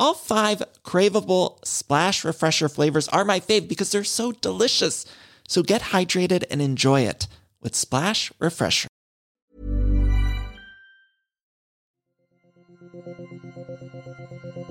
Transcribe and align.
All 0.00 0.14
five 0.14 0.62
craveable 0.84 1.64
Splash 1.66 2.24
Refresher 2.24 2.68
flavors 2.68 3.08
are 3.08 3.24
my 3.24 3.40
fave 3.40 3.68
because 3.68 3.90
they're 3.90 4.04
so 4.04 4.30
delicious. 4.30 5.04
So 5.48 5.62
get 5.62 5.80
hydrated 5.82 6.44
and 6.50 6.62
enjoy 6.62 7.00
it 7.00 7.26
with 7.60 7.74
Splash 7.74 8.30
Refresher. 8.38 8.86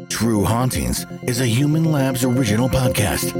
True 0.07 0.45
Hauntings 0.45 1.05
is 1.23 1.41
a 1.41 1.45
Human 1.45 1.91
Labs 1.91 2.23
original 2.23 2.69
podcast. 2.69 3.35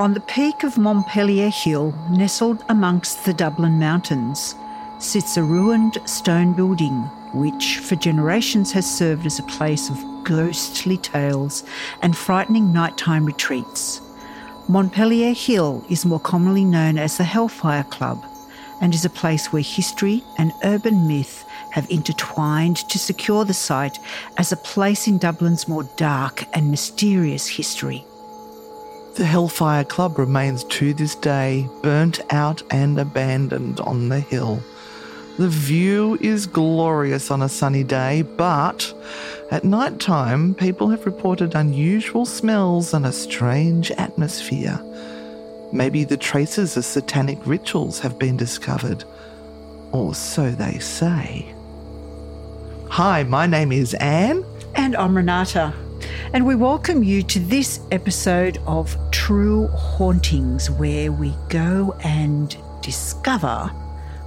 On 0.00 0.14
the 0.14 0.20
peak 0.20 0.62
of 0.62 0.78
Montpelier 0.78 1.50
Hill, 1.50 1.92
nestled 2.10 2.64
amongst 2.70 3.24
the 3.24 3.34
Dublin 3.34 3.78
Mountains, 3.78 4.54
sits 4.98 5.36
a 5.36 5.42
ruined 5.42 5.98
stone 6.06 6.54
building 6.54 7.08
which 7.38 7.78
for 7.78 7.96
generations 7.96 8.72
has 8.72 8.98
served 8.98 9.26
as 9.26 9.38
a 9.38 9.44
place 9.44 9.90
of 9.90 10.24
ghostly 10.24 10.96
tales 10.96 11.64
and 12.02 12.16
frightening 12.16 12.72
nighttime 12.72 13.24
retreats. 13.24 14.00
Montpelier 14.68 15.32
Hill 15.32 15.84
is 15.88 16.04
more 16.04 16.18
commonly 16.18 16.64
known 16.64 16.98
as 16.98 17.16
the 17.16 17.24
Hellfire 17.24 17.84
Club 17.84 18.24
and 18.80 18.94
is 18.94 19.04
a 19.04 19.10
place 19.10 19.52
where 19.52 19.62
history 19.62 20.22
and 20.38 20.52
urban 20.64 21.06
myth 21.06 21.44
have 21.70 21.88
intertwined 21.90 22.76
to 22.88 22.98
secure 22.98 23.44
the 23.44 23.54
site 23.54 23.98
as 24.38 24.50
a 24.50 24.56
place 24.56 25.06
in 25.06 25.18
Dublin's 25.18 25.68
more 25.68 25.84
dark 25.96 26.44
and 26.52 26.70
mysterious 26.70 27.46
history. 27.46 28.04
The 29.16 29.24
Hellfire 29.24 29.84
Club 29.84 30.18
remains 30.18 30.64
to 30.64 30.92
this 30.92 31.14
day 31.14 31.68
burnt 31.82 32.20
out 32.30 32.62
and 32.70 32.98
abandoned 32.98 33.80
on 33.80 34.08
the 34.08 34.20
hill. 34.20 34.62
The 35.38 35.48
view 35.48 36.16
is 36.22 36.46
glorious 36.46 37.30
on 37.30 37.42
a 37.42 37.48
sunny 37.50 37.84
day, 37.84 38.22
but 38.22 38.90
at 39.50 39.64
night 39.64 40.00
time, 40.00 40.54
people 40.54 40.88
have 40.88 41.04
reported 41.04 41.54
unusual 41.54 42.24
smells 42.24 42.94
and 42.94 43.04
a 43.04 43.12
strange 43.12 43.90
atmosphere. 43.90 44.80
Maybe 45.74 46.04
the 46.04 46.16
traces 46.16 46.78
of 46.78 46.86
satanic 46.86 47.38
rituals 47.46 47.98
have 48.00 48.18
been 48.18 48.38
discovered, 48.38 49.04
or 49.92 50.14
so 50.14 50.50
they 50.50 50.78
say. 50.78 51.54
Hi, 52.88 53.22
my 53.24 53.46
name 53.46 53.72
is 53.72 53.92
Anne. 53.92 54.42
And 54.74 54.96
I'm 54.96 55.14
Renata. 55.14 55.74
And 56.32 56.46
we 56.46 56.54
welcome 56.54 57.02
you 57.02 57.22
to 57.24 57.40
this 57.40 57.80
episode 57.90 58.56
of 58.66 58.96
True 59.10 59.66
Hauntings, 59.66 60.70
where 60.70 61.12
we 61.12 61.34
go 61.50 61.94
and 62.02 62.56
discover 62.80 63.70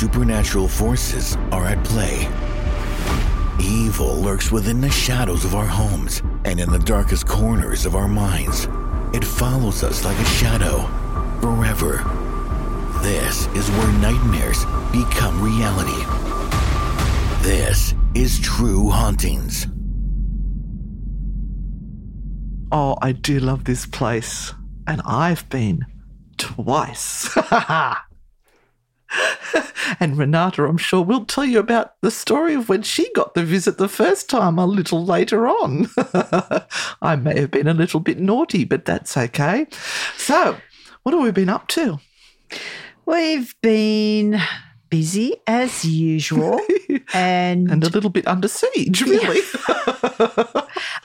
supernatural 0.00 0.66
forces 0.66 1.36
are 1.52 1.66
at 1.66 1.84
play. 1.84 2.26
Evil 3.62 4.16
lurks 4.16 4.50
within 4.50 4.80
the 4.80 4.88
shadows 4.88 5.44
of 5.44 5.54
our 5.54 5.66
homes 5.66 6.22
and 6.46 6.58
in 6.58 6.70
the 6.70 6.78
darkest 6.78 7.26
corners 7.26 7.84
of 7.84 7.94
our 7.94 8.08
minds. 8.08 8.66
It 9.12 9.22
follows 9.22 9.82
us 9.82 10.02
like 10.02 10.16
a 10.16 10.24
shadow, 10.24 10.86
forever. 11.42 11.98
This 13.02 13.46
is 13.48 13.68
where 13.72 13.92
nightmares 14.00 14.64
become 14.90 15.42
reality. 15.42 16.02
This 17.42 17.92
is 18.14 18.40
True 18.40 18.88
Hauntings. 18.88 19.66
Oh, 22.72 22.96
I 23.02 23.12
do 23.12 23.38
love 23.38 23.64
this 23.64 23.84
place, 23.84 24.54
and 24.86 25.02
I've 25.04 25.46
been 25.50 25.84
twice. 26.38 27.36
and 30.00 30.16
Renata, 30.16 30.64
I'm 30.64 30.76
sure, 30.78 31.02
will 31.02 31.24
tell 31.24 31.44
you 31.44 31.58
about 31.58 32.00
the 32.00 32.10
story 32.10 32.54
of 32.54 32.68
when 32.68 32.82
she 32.82 33.12
got 33.12 33.34
the 33.34 33.44
visit 33.44 33.78
the 33.78 33.88
first 33.88 34.28
time 34.30 34.58
a 34.58 34.66
little 34.66 35.04
later 35.04 35.48
on. 35.48 35.88
I 37.02 37.16
may 37.16 37.40
have 37.40 37.50
been 37.50 37.68
a 37.68 37.74
little 37.74 38.00
bit 38.00 38.18
naughty, 38.18 38.64
but 38.64 38.84
that's 38.84 39.16
okay. 39.16 39.66
So, 40.16 40.56
what 41.02 41.12
have 41.14 41.22
we 41.22 41.30
been 41.30 41.48
up 41.48 41.66
to? 41.68 41.98
We've 43.06 43.54
been 43.62 44.40
busy 44.90 45.36
as 45.46 45.84
usual 45.84 46.60
and 47.14 47.70
And 47.70 47.82
a 47.84 47.88
little 47.88 48.10
bit 48.10 48.26
under 48.26 48.48
siege, 48.48 49.02
really. 49.02 49.40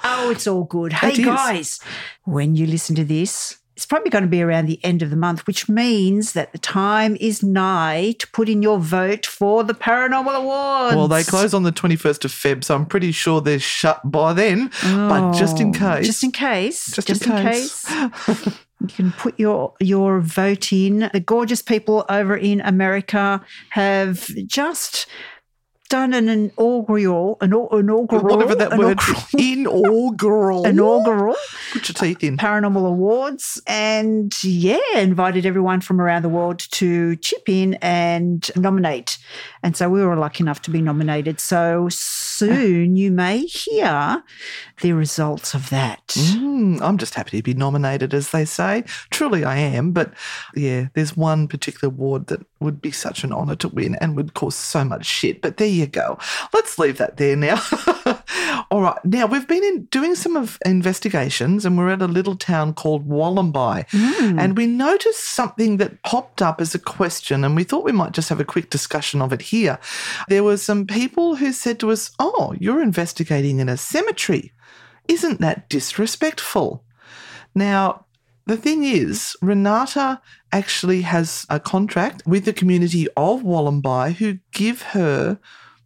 oh 0.04 0.30
it's 0.32 0.48
all 0.48 0.64
good 0.64 0.94
hey 0.94 1.10
It 1.14 1.20
is. 1.20 1.26
guys 1.26 1.80
when 2.24 2.56
you 2.56 2.66
listen 2.66 2.96
to 2.96 3.04
this 3.04 3.58
it's 3.76 3.86
probably 3.86 4.10
going 4.10 4.24
to 4.24 4.30
be 4.30 4.42
around 4.42 4.66
the 4.68 4.80
end 4.84 5.02
of 5.02 5.10
the 5.10 5.16
month 5.16 5.46
which 5.48 5.68
means 5.68 6.34
that 6.34 6.52
the 6.52 6.58
time 6.58 7.18
is 7.20 7.44
nigh 7.44 8.14
to 8.20 8.28
put 8.30 8.48
in 8.50 8.62
your 8.62 8.80
vote 8.80 9.26
for 9.26 9.64
the 9.64 9.74
paranormal 9.74 10.36
awards 10.36 10.96
well, 10.96 11.08
they 11.08 11.24
close 11.24 11.54
on 11.54 11.64
the 11.64 11.72
21st 11.72 12.26
of 12.26 12.32
Feb, 12.32 12.64
so 12.64 12.76
I'm 12.76 12.86
pretty 12.86 13.12
sure 13.12 13.42
they're 13.42 13.60
shut 13.60 14.00
by 14.10 14.34
then. 14.34 14.68
but 14.84 15.22
oh, 15.30 15.34
just 15.34 15.60
in 15.60 15.70
Oh, 15.76 15.80
case. 15.80 16.06
just 16.06 16.24
in 16.24 16.32
case 16.32 16.88
Just 16.96 17.10
in 17.10 17.18
case. 17.20 17.90
you 18.82 18.88
can 18.88 19.12
put 19.14 19.40
your 19.40 19.74
your 19.80 20.20
vote 20.20 20.72
in 20.74 21.10
the 21.14 21.20
gorgeous 21.20 21.62
people 21.62 22.06
over 22.10 22.36
in 22.36 22.60
america 22.62 23.42
have 23.70 24.28
just 24.48 25.08
done 25.90 26.14
an 26.14 26.28
inaugural 26.28 27.38
an 27.42 27.54
inaugural 27.54 28.24
Whatever 28.24 28.56
that 28.56 28.78
word 28.78 29.00
inaugural, 29.38 30.66
inaugural. 30.66 30.66
inaugural 30.66 31.36
Put 31.74 31.88
your 31.90 31.94
teeth 31.96 32.24
in. 32.24 32.38
paranormal 32.38 32.88
awards 32.88 33.62
and 33.68 34.34
yeah 34.44 34.80
invited 34.98 35.46
everyone 35.46 35.82
from 35.82 36.02
around 36.02 36.24
the 36.24 36.30
world 36.30 36.60
to 36.72 37.16
chip 37.18 37.48
in 37.48 37.76
and 37.76 38.50
nominate 38.56 39.18
and 39.64 39.76
so 39.78 39.90
we 39.90 40.04
were 40.04 40.16
lucky 40.16 40.44
enough 40.44 40.62
to 40.64 40.72
be 40.72 40.82
nominated 40.82 41.40
so 41.40 41.88
soon 41.90 42.96
you 42.96 43.12
may 43.12 43.40
hear 43.46 44.24
the 44.82 44.94
results 44.94 45.54
of 45.54 45.70
that 45.70 46.08
Mm, 46.08 46.82
I'm 46.82 46.98
just 46.98 47.14
happy 47.16 47.38
to 47.38 47.44
be 47.44 47.54
nominated, 47.54 48.14
as 48.14 48.32
they 48.32 48.46
say. 48.46 48.84
Truly, 49.10 49.44
I 49.44 49.58
am. 49.58 49.92
But 49.92 50.14
yeah, 50.56 50.88
there's 50.94 51.16
one 51.18 51.48
particular 51.48 51.92
award 51.94 52.28
that 52.28 52.42
would 52.66 52.82
be 52.82 52.92
such 52.92 53.24
an 53.24 53.32
honour 53.32 53.56
to 53.56 53.70
win 53.70 53.96
and 54.02 54.16
would 54.16 54.34
cause 54.34 54.56
so 54.56 54.84
much 54.84 55.06
shit. 55.06 55.42
But 55.42 55.58
there 55.58 55.68
you 55.68 55.88
go. 55.88 56.18
Let's 56.54 56.78
leave 56.78 56.98
that 56.98 57.18
there 57.18 57.36
now. 57.36 57.62
All 58.72 58.82
right. 58.82 58.98
Now, 59.06 59.26
we've 59.28 59.48
been 59.48 59.64
in 59.64 59.86
doing 59.86 60.16
some 60.16 60.36
of 60.36 60.58
investigations 60.66 61.66
and 61.66 61.78
we're 61.78 61.92
at 61.92 62.02
a 62.02 62.08
little 62.08 62.36
town 62.36 62.74
called 62.74 63.08
Wollombi. 63.08 63.88
Mm. 63.90 64.40
And 64.40 64.58
we 64.58 64.68
noticed 64.68 65.24
something 65.24 65.78
that 65.78 66.04
popped 66.04 66.42
up 66.42 66.60
as 66.60 66.76
a 66.76 66.80
question 66.80 67.44
and 67.44 67.56
we 67.56 67.64
thought 67.64 67.86
we 67.86 67.92
might 67.92 68.12
just 68.12 68.30
have 68.30 68.40
a 68.40 68.46
quick 68.46 68.70
discussion 68.70 69.22
of 69.22 69.32
it 69.32 69.42
here. 69.42 69.80
There 70.28 70.44
were 70.44 70.58
some 70.58 70.86
people 70.88 71.36
who 71.36 71.54
said 71.54 71.80
to 71.80 71.92
us, 71.92 72.12
Oh, 72.20 72.56
you're 72.60 72.82
investigating 72.82 73.60
in 73.60 73.70
a 73.70 73.78
cemetery. 73.78 74.52
Isn't 75.08 75.40
that 75.42 75.70
disrespectful? 75.70 76.84
Now, 77.54 78.05
the 78.46 78.58
thing 78.58 78.84
is, 78.84 79.36
Renata 79.42 80.22
actually 80.52 81.02
has 81.02 81.46
a 81.50 81.60
contract 81.60 82.24
with 82.26 82.46
the 82.46 82.54
community 82.54 83.08
of 83.18 83.42
Wollombi 83.42 84.14
who 84.14 84.40
give 84.52 84.82
her 84.82 85.40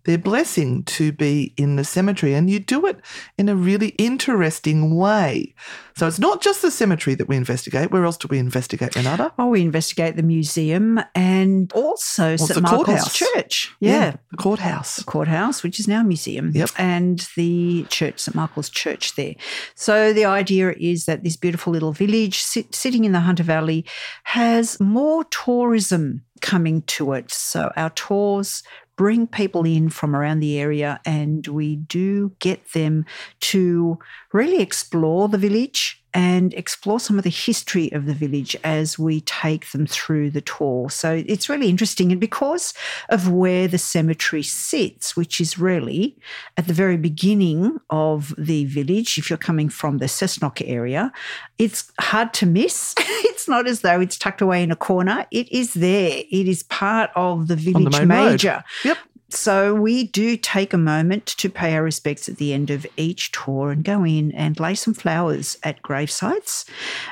their 0.06 0.18
blessing 0.18 0.84
to 0.84 1.12
be 1.12 1.54
in 1.58 1.76
the 1.76 1.84
cemetery. 1.84 2.34
And 2.34 2.50
you 2.50 2.60
do 2.60 2.86
it 2.86 3.00
in 3.38 3.50
a 3.50 3.56
really 3.56 3.90
interesting 4.00 4.96
way. 4.96 5.54
So 5.96 6.08
it's 6.08 6.20
not 6.20 6.42
just 6.42 6.62
the 6.62 6.72
cemetery 6.72 7.16
that 7.16 7.28
we 7.28 7.36
investigate. 7.36 7.92
Where 7.92 8.06
else 8.06 8.18
do 8.18 8.28
we 8.30 8.38
investigate, 8.40 8.96
Renata? 8.96 9.34
Oh, 9.38 9.48
we 9.48 9.62
investigate 9.62 10.16
the 10.16 10.24
museum 10.24 11.00
and 11.14 11.72
also 11.74 12.34
it's 12.34 12.48
St 12.48 12.62
Michael's 12.62 12.86
courthouse. 12.86 13.14
Church. 13.14 13.76
Yeah. 13.82 14.16
the 14.32 14.38
courthouse. 14.38 14.96
The 14.98 15.04
courthouse, 15.04 15.62
which 15.62 15.80
is 15.80 15.88
now 15.88 16.02
a 16.02 16.04
museum, 16.06 16.52
Yep. 16.54 16.70
and 16.78 17.28
the 17.36 17.86
church, 17.90 18.20
St 18.20 18.34
Michael's 18.36 18.70
Church 18.70 19.16
there. 19.16 19.36
So 19.76 20.14
the 20.14 20.26
idea 20.26 20.74
is 20.80 21.06
that 21.06 21.24
this 21.24 21.36
beautiful 21.36 21.74
little 21.74 21.92
village 21.92 22.40
sit, 22.42 22.74
sitting 22.74 23.04
in 23.04 23.12
the 23.12 23.20
Hunter 23.20 23.44
Valley 23.44 23.86
has 24.24 24.80
more 24.80 25.26
tourism 25.26 26.24
coming 26.42 26.82
to 26.84 27.12
it. 27.14 27.30
So 27.32 27.72
our 27.76 27.90
tours 27.90 28.64
bring 29.00 29.26
people 29.26 29.66
in 29.66 29.88
from 29.88 30.14
around 30.14 30.42
the 30.42 30.60
area 30.60 31.00
and 31.06 31.48
we 31.48 31.78
do 31.78 32.34
get 32.40 32.74
them 32.74 33.06
to 33.40 33.98
really 34.34 34.60
explore 34.62 35.30
the 35.30 35.38
village 35.38 35.99
and 36.14 36.54
explore 36.56 37.00
some 37.00 37.18
of 37.18 37.24
the 37.24 37.30
history 37.30 37.92
of 37.92 38.06
the 38.06 38.14
village 38.14 38.56
as 38.64 38.98
we 38.98 39.22
take 39.22 39.72
them 39.72 39.86
through 39.86 40.32
the 40.32 40.42
tour. 40.42 40.90
So 40.90 41.24
it's 41.28 41.50
really 41.50 41.70
interesting. 41.70 42.12
And 42.12 42.20
because 42.20 42.74
of 43.10 43.32
where 43.32 43.68
the 43.68 43.78
cemetery 43.78 44.44
sits, 44.44 45.16
which 45.16 45.40
is 45.40 45.60
really 45.60 46.18
at 46.58 46.68
the 46.68 46.74
very 46.74 46.98
beginning 46.98 47.80
of 47.92 48.34
the 48.38 48.66
village, 48.66 49.18
if 49.18 49.30
you're 49.30 49.38
coming 49.38 49.70
from 49.70 50.00
the 50.00 50.06
Cessnock 50.06 50.62
area, 50.66 51.12
it's 51.60 51.92
hard 52.00 52.34
to 52.36 52.46
miss. 52.46 52.96
it's 53.00 53.48
not 53.48 53.68
as 53.68 53.82
though 53.82 54.02
it's 54.02 54.18
tucked 54.18 54.42
away 54.42 54.64
in 54.64 54.72
a 54.72 54.76
corner. 54.76 55.28
It 55.30 55.52
is 55.52 55.76
there. 55.76 56.24
It 56.32 56.48
is 56.48 56.64
part 56.64 57.12
of 57.16 57.48
the 57.48 57.56
the 57.56 57.72
village 57.72 58.00
road. 58.00 58.08
major. 58.08 58.64
Yep. 58.84 58.98
So 59.30 59.76
we 59.76 60.06
do 60.06 60.38
take 60.38 60.74
a 60.74 60.78
moment 60.78 61.28
to 61.28 61.50
pay 61.50 61.76
our 61.76 61.84
respects 61.84 62.28
at 62.28 62.38
the 62.38 62.54
end 62.54 62.70
of 62.70 62.86
each 62.98 63.32
tour 63.32 63.72
and 63.72 63.84
go 63.84 64.04
in 64.04 64.32
and 64.32 64.60
lay 64.60 64.76
some 64.76 64.94
flowers 64.94 65.58
at 65.64 65.82
grave 65.82 66.10
sites 66.10 66.66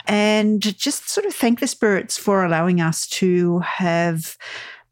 and 0.07 0.61
just 0.61 1.09
sort 1.09 1.27
of 1.27 1.33
thank 1.33 1.59
the 1.59 1.67
spirits 1.67 2.17
for 2.17 2.43
allowing 2.43 2.81
us 2.81 3.07
to 3.07 3.59
have 3.59 4.35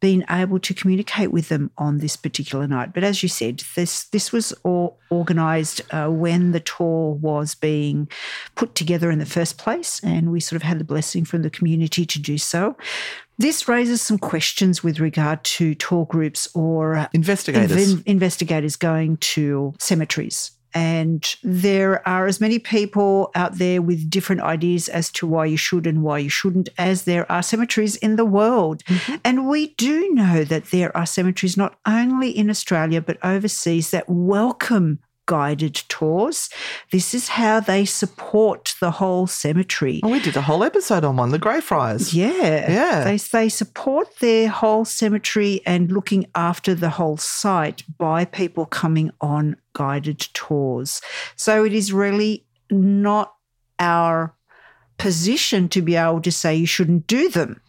been 0.02 0.26
able 0.30 0.60
to 0.60 0.74
communicate 0.74 1.32
with 1.32 1.50
them 1.50 1.72
on 1.80 1.98
this 1.98 2.16
particular 2.16 2.68
night. 2.68 2.94
But 2.94 3.04
as 3.04 3.24
you 3.24 3.30
said, 3.30 3.64
this 3.76 4.04
this 4.10 4.32
was 4.32 4.54
all 4.64 5.00
organised 5.12 5.82
uh, 5.92 6.10
when 6.10 6.52
the 6.52 6.60
tour 6.60 7.14
was 7.16 7.56
being 7.56 8.08
put 8.54 8.76
together 8.76 9.10
in 9.10 9.18
the 9.18 9.26
first 9.26 9.58
place, 9.58 10.00
and 10.04 10.32
we 10.32 10.40
sort 10.40 10.58
of 10.58 10.64
had 10.64 10.80
the 10.80 10.84
blessing 10.84 11.26
from 11.26 11.42
the 11.42 11.50
community 11.50 12.06
to 12.06 12.20
do 12.20 12.38
so. 12.38 12.78
This 13.38 13.68
raises 13.68 14.02
some 14.02 14.18
questions 14.18 14.84
with 14.84 15.00
regard 15.00 15.44
to 15.44 15.76
tour 15.76 16.06
groups 16.06 16.48
or 16.54 17.10
Investigators. 17.14 17.96
inven- 17.96 18.04
investigators 18.06 18.76
going 18.76 19.18
to 19.18 19.74
cemeteries. 19.80 20.52
And 20.74 21.26
there 21.42 22.06
are 22.06 22.28
as 22.28 22.42
many 22.42 22.60
people 22.60 23.32
out 23.34 23.58
there 23.58 23.82
with 23.82 24.10
different 24.10 24.42
ideas 24.42 24.90
as 24.90 25.10
to 25.14 25.26
why 25.26 25.46
you 25.46 25.56
should 25.56 25.88
and 25.88 26.04
why 26.04 26.18
you 26.20 26.30
shouldn't, 26.30 26.68
as 26.78 27.04
there 27.04 27.32
are 27.32 27.42
cemeteries 27.42 27.96
in 27.96 28.18
the 28.18 28.26
world. 28.26 28.84
Mm-hmm. 28.84 29.16
And 29.24 29.48
we 29.48 29.68
do 29.76 30.14
know 30.14 30.44
that 30.44 30.72
there 30.72 30.96
are 30.96 31.06
cemeteries 31.06 31.56
not 31.56 31.78
only 31.86 32.30
in 32.30 32.50
Australia, 32.50 33.02
but 33.02 33.18
overseas 33.24 33.92
that 33.92 34.10
welcome 34.10 35.00
guided 35.26 35.76
tours. 35.90 36.50
This 36.92 37.14
is 37.14 37.30
how 37.30 37.60
they 37.60 37.86
support 37.86 38.76
the 38.80 38.92
whole 38.92 39.28
cemetery. 39.28 40.02
Oh, 40.04 40.10
we 40.10 40.20
did 40.20 40.38
a 40.38 40.42
whole 40.42 40.64
episode 40.64 41.04
on 41.04 41.18
one, 41.18 41.32
the 41.32 41.40
Greyfriars. 41.40 42.14
Yeah. 42.14 42.72
Yeah. 42.72 43.04
They, 43.04 43.18
they 43.18 43.50
support 43.50 44.18
their 44.20 44.50
whole 44.50 44.86
cemetery 44.86 45.62
and 45.66 45.92
looking 45.92 46.28
after 46.36 46.76
the 46.76 46.92
whole 46.92 47.18
site 47.18 47.84
by 47.98 48.26
people 48.26 48.66
coming 48.66 49.12
on 49.22 49.58
guided 49.74 50.20
tours. 50.34 51.02
So 51.36 51.66
it 51.66 51.74
is 51.74 51.92
really 51.92 52.46
not 52.70 53.34
our 53.80 54.34
position 54.98 55.68
to 55.70 55.82
be 55.82 55.96
able 55.96 56.22
to 56.22 56.32
say 56.32 56.56
you 56.56 56.66
shouldn't 56.66 57.08
do 57.08 57.30
them. 57.30 57.62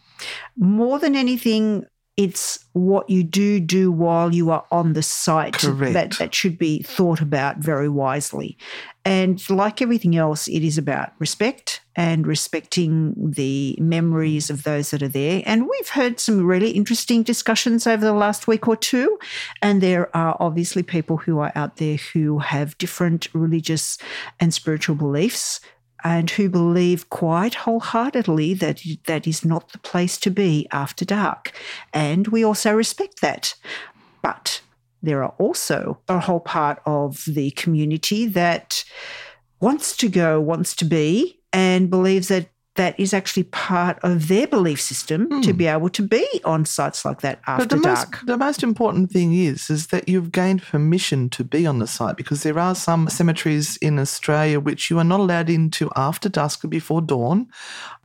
More 0.55 0.99
than 0.99 1.15
anything, 1.15 1.85
it's 2.17 2.65
what 2.73 3.07
you 3.11 3.23
do 3.23 3.59
do 3.59 3.91
while 3.91 4.33
you 4.33 4.49
are 4.49 4.65
on 4.71 4.93
the 4.93 5.03
site 5.03 5.53
Correct. 5.53 5.93
that, 5.93 6.17
that 6.17 6.33
should 6.33 6.57
be 6.57 6.81
thought 6.81 7.21
about 7.21 7.57
very 7.59 7.87
wisely. 7.87 8.57
And 9.05 9.47
like 9.51 9.81
everything 9.83 10.17
else, 10.17 10.47
it 10.47 10.63
is 10.63 10.79
about 10.79 11.11
respect 11.19 11.81
and 11.95 12.25
respecting 12.25 13.13
the 13.17 13.77
memories 13.79 14.49
of 14.49 14.63
those 14.63 14.89
that 14.91 15.03
are 15.03 15.07
there. 15.07 15.43
And 15.45 15.69
we've 15.69 15.89
heard 15.89 16.19
some 16.19 16.43
really 16.43 16.71
interesting 16.71 17.21
discussions 17.21 17.85
over 17.85 18.03
the 18.03 18.13
last 18.13 18.47
week 18.47 18.67
or 18.67 18.75
two. 18.75 19.17
And 19.61 19.81
there 19.81 20.13
are 20.15 20.35
obviously 20.39 20.83
people 20.83 21.17
who 21.17 21.39
are 21.39 21.51
out 21.55 21.77
there 21.77 21.97
who 22.13 22.39
have 22.39 22.77
different 22.79 23.27
religious 23.33 23.97
and 24.39 24.53
spiritual 24.53 24.95
beliefs 24.95 25.61
and 26.03 26.29
who 26.29 26.49
believe 26.49 27.09
quite 27.09 27.55
wholeheartedly 27.55 28.53
that 28.55 28.81
that 29.05 29.27
is 29.27 29.43
not 29.43 29.71
the 29.71 29.79
place 29.79 30.17
to 30.19 30.29
be 30.29 30.67
after 30.71 31.05
dark. 31.05 31.51
And 31.93 32.27
we 32.27 32.43
also 32.43 32.73
respect 32.73 33.21
that. 33.21 33.55
But 34.21 34.61
there 35.01 35.23
are 35.23 35.33
also 35.37 35.99
a 36.07 36.19
whole 36.19 36.39
part 36.39 36.81
of 36.85 37.23
the 37.25 37.51
community 37.51 38.27
that 38.27 38.83
wants 39.59 39.95
to 39.97 40.09
go, 40.09 40.39
wants 40.39 40.75
to 40.77 40.85
be, 40.85 41.39
and 41.53 41.89
believes 41.89 42.27
that 42.27 42.49
that 42.77 42.99
is 42.99 43.13
actually 43.13 43.43
part 43.43 43.99
of 44.03 44.27
their 44.27 44.47
belief 44.47 44.79
system 44.79 45.41
to 45.41 45.53
be 45.53 45.67
able 45.67 45.89
to 45.89 46.01
be 46.01 46.25
on 46.45 46.65
sites 46.65 47.03
like 47.03 47.21
that 47.21 47.39
after 47.45 47.63
Hmm. 47.63 47.67
But 47.67 47.69
the 47.69 47.81
dark. 47.81 48.11
most, 48.13 48.25
the 48.25 48.37
most 48.37 48.63
important 48.63 49.11
thing 49.11 49.33
is 49.33 49.69
is 49.69 49.87
that 49.87 50.07
you've 50.07 50.31
gained 50.31 50.61
permission 50.61 51.29
to 51.31 51.43
be 51.43 51.65
on 51.65 51.79
the 51.79 51.87
site 51.87 52.15
because 52.15 52.43
there 52.43 52.59
are 52.59 52.75
some 52.75 53.09
cemeteries 53.09 53.77
in 53.77 53.99
Australia 53.99 54.59
which 54.59 54.89
you 54.89 54.97
are 54.99 55.03
not 55.03 55.19
allowed 55.19 55.49
into 55.49 55.91
after 55.95 56.29
dusk 56.29 56.63
or 56.63 56.67
before 56.67 57.01
dawn. 57.01 57.47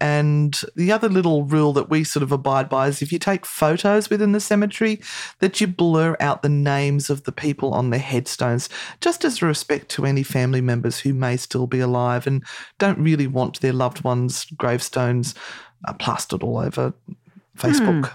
And 0.01 0.61
the 0.75 0.91
other 0.91 1.09
little 1.09 1.45
rule 1.45 1.73
that 1.75 1.89
we 1.89 2.03
sort 2.03 2.25
of 2.25 2.33
abide 2.33 2.69
by 2.69 2.89
is 2.89 3.03
if 3.03 3.13
you 3.13 3.19
take 3.21 3.47
photos 3.47 4.11
within 4.11 4.33
the 4.33 4.41
cemetery, 4.41 5.01
that 5.39 5.61
you 5.61 5.69
blur 5.69 6.17
out 6.19 6.43
the 6.43 6.49
names 6.49 7.09
of 7.09 7.23
the 7.23 7.31
people 7.31 7.73
on 7.73 7.91
the 7.91 7.99
headstones, 7.99 8.69
just 9.01 9.25
as 9.25 9.41
a 9.41 9.47
respect 9.47 9.89
to 9.91 10.05
any 10.05 10.25
family 10.25 10.61
members 10.61 10.99
who 10.99 11.15
may 11.15 11.37
still 11.37 11.69
be 11.69 11.79
alive 11.79 12.27
and 12.27 12.43
don't 12.79 12.99
really 12.99 13.29
want 13.29 13.61
their 13.61 13.73
loved 13.73 14.03
ones' 14.03 14.45
gravestones 14.63 15.35
uh, 15.89 15.93
plastered 15.95 16.43
all 16.45 16.59
over 16.59 16.95
Facebook. 17.59 18.13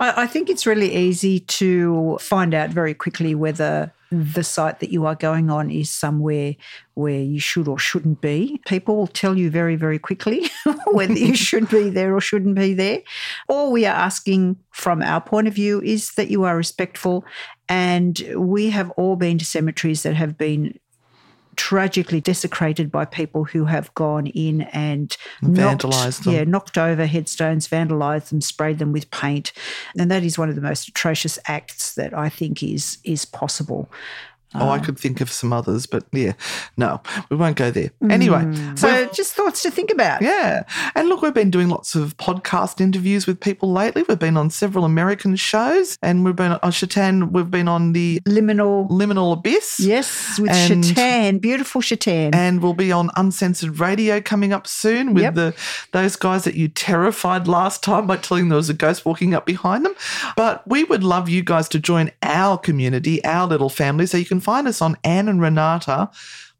I, 0.00 0.22
I 0.22 0.26
think 0.26 0.48
it's 0.48 0.66
really 0.66 0.94
easy 0.94 1.40
to 1.40 2.16
find 2.18 2.54
out 2.54 2.70
very 2.70 2.94
quickly 2.94 3.34
whether 3.34 3.92
the 4.10 4.42
site 4.44 4.80
that 4.80 4.90
you 4.90 5.04
are 5.04 5.14
going 5.16 5.50
on 5.50 5.70
is 5.70 5.90
somewhere 5.90 6.54
where 6.94 7.20
you 7.20 7.40
should 7.40 7.68
or 7.68 7.78
shouldn't 7.78 8.22
be. 8.22 8.58
People 8.66 8.96
will 8.96 9.06
tell 9.06 9.36
you 9.36 9.50
very, 9.50 9.76
very 9.76 9.98
quickly 9.98 10.48
whether 10.86 11.12
you 11.12 11.34
should 11.48 11.68
be 11.68 11.90
there 11.90 12.14
or 12.16 12.20
shouldn't 12.20 12.54
be 12.54 12.72
there. 12.72 13.02
All 13.48 13.70
we 13.70 13.84
are 13.84 13.94
asking 13.94 14.56
from 14.70 15.02
our 15.02 15.20
point 15.20 15.48
of 15.48 15.54
view 15.54 15.82
is 15.82 16.12
that 16.12 16.30
you 16.30 16.44
are 16.44 16.56
respectful. 16.56 17.24
And 17.68 18.18
we 18.36 18.70
have 18.70 18.90
all 18.92 19.16
been 19.16 19.38
to 19.38 19.44
cemeteries 19.44 20.04
that 20.04 20.14
have 20.14 20.38
been 20.38 20.78
tragically 21.56 22.20
desecrated 22.20 22.90
by 22.90 23.04
people 23.04 23.44
who 23.44 23.64
have 23.64 23.92
gone 23.94 24.26
in 24.28 24.62
and 24.72 25.16
knocked- 25.42 25.82
Vandalised 25.82 26.24
them. 26.24 26.34
Yeah, 26.34 26.44
knocked 26.44 26.78
over 26.78 27.06
headstones, 27.06 27.66
vandalised 27.68 28.28
them, 28.28 28.40
sprayed 28.40 28.78
them 28.78 28.92
with 28.92 29.10
paint, 29.10 29.52
and 29.98 30.10
that 30.10 30.22
is 30.22 30.38
one 30.38 30.48
of 30.48 30.54
the 30.54 30.60
most 30.60 30.88
atrocious 30.88 31.38
acts 31.46 31.94
that 31.94 32.12
I 32.16 32.28
think 32.28 32.62
is 32.62 32.98
is 33.04 33.24
possible. 33.24 33.88
Oh, 34.60 34.68
I 34.68 34.78
ah. 34.78 34.82
could 34.82 34.98
think 34.98 35.20
of 35.20 35.30
some 35.30 35.52
others, 35.52 35.86
but 35.86 36.04
yeah, 36.12 36.32
no, 36.76 37.00
we 37.30 37.36
won't 37.36 37.56
go 37.56 37.70
there. 37.70 37.90
Anyway, 38.10 38.38
mm. 38.42 38.78
So 38.78 38.92
we've- 38.92 39.10
just 39.14 39.32
thoughts 39.34 39.62
to 39.62 39.70
think 39.70 39.90
about. 39.90 40.22
yeah. 40.22 40.64
And 40.94 41.08
look, 41.08 41.22
we've 41.22 41.32
been 41.34 41.50
doing 41.50 41.68
lots 41.68 41.94
of 41.94 42.16
podcast 42.16 42.80
interviews 42.80 43.26
with 43.26 43.40
people 43.40 43.72
lately. 43.72 44.04
We've 44.08 44.18
been 44.18 44.36
on 44.36 44.50
several 44.50 44.84
American 44.84 45.36
shows 45.36 45.96
and 46.02 46.24
we've 46.24 46.36
been 46.36 46.52
on 46.52 46.70
Shatan, 46.72 47.30
we've 47.32 47.50
been 47.50 47.68
on 47.68 47.92
the 47.92 48.20
Liminal. 48.26 48.88
Liminal 48.90 49.32
Abyss. 49.32 49.80
Yes, 49.80 50.38
with 50.38 50.50
And- 50.50 50.84
Shatan, 50.84 51.40
beautiful 51.40 51.80
Shatan. 51.80 52.34
And 52.34 52.62
we'll 52.62 52.74
be 52.74 52.92
on 52.92 53.10
Uncensored 53.16 53.78
Radio 53.80 54.20
coming 54.20 54.52
up 54.52 54.66
soon 54.66 55.14
with 55.14 55.22
Yep. 55.24 55.34
the 55.34 55.54
those 55.92 56.16
guys 56.16 56.44
that 56.44 56.54
you 56.54 56.68
terrified 56.68 57.46
last 57.48 57.82
time 57.82 58.06
by 58.06 58.16
telling 58.16 58.48
there 58.48 58.56
was 58.56 58.68
a 58.68 58.74
ghost 58.74 59.04
walking 59.06 59.34
up 59.34 59.46
behind 59.46 59.84
them. 59.84 59.94
But 60.36 60.66
we 60.66 60.84
would 60.84 61.02
love 61.04 61.28
you 61.28 61.42
guys 61.42 61.68
to 61.70 61.78
join 61.78 62.10
our 62.22 62.58
community, 62.58 63.24
our 63.24 63.46
little 63.46 63.68
family. 63.70 64.06
So 64.06 64.16
you 64.18 64.24
can 64.24 64.40
find 64.46 64.68
us 64.68 64.80
on 64.80 64.96
Anne 65.02 65.28
and 65.28 65.40
Renata 65.40 66.08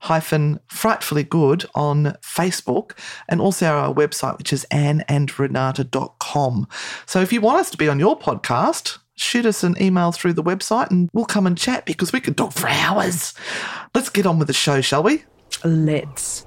hyphen 0.00 0.58
frightfully 0.66 1.22
good 1.22 1.64
on 1.76 2.16
Facebook 2.20 2.98
and 3.28 3.40
also 3.40 3.66
our 3.66 3.94
website, 3.94 4.36
which 4.38 4.52
is 4.52 4.66
anneandrenata.com. 4.72 6.66
So 7.06 7.20
if 7.20 7.32
you 7.32 7.40
want 7.40 7.60
us 7.60 7.70
to 7.70 7.76
be 7.76 7.88
on 7.88 8.00
your 8.00 8.18
podcast, 8.18 8.98
shoot 9.14 9.46
us 9.46 9.62
an 9.62 9.80
email 9.80 10.10
through 10.10 10.32
the 10.32 10.42
website 10.42 10.90
and 10.90 11.08
we'll 11.12 11.26
come 11.26 11.46
and 11.46 11.56
chat 11.56 11.86
because 11.86 12.12
we 12.12 12.20
could 12.20 12.36
talk 12.36 12.54
for 12.54 12.66
hours. 12.68 13.34
Let's 13.94 14.10
get 14.10 14.26
on 14.26 14.40
with 14.40 14.48
the 14.48 14.52
show, 14.52 14.80
shall 14.80 15.04
we? 15.04 15.22
Let's. 15.62 16.44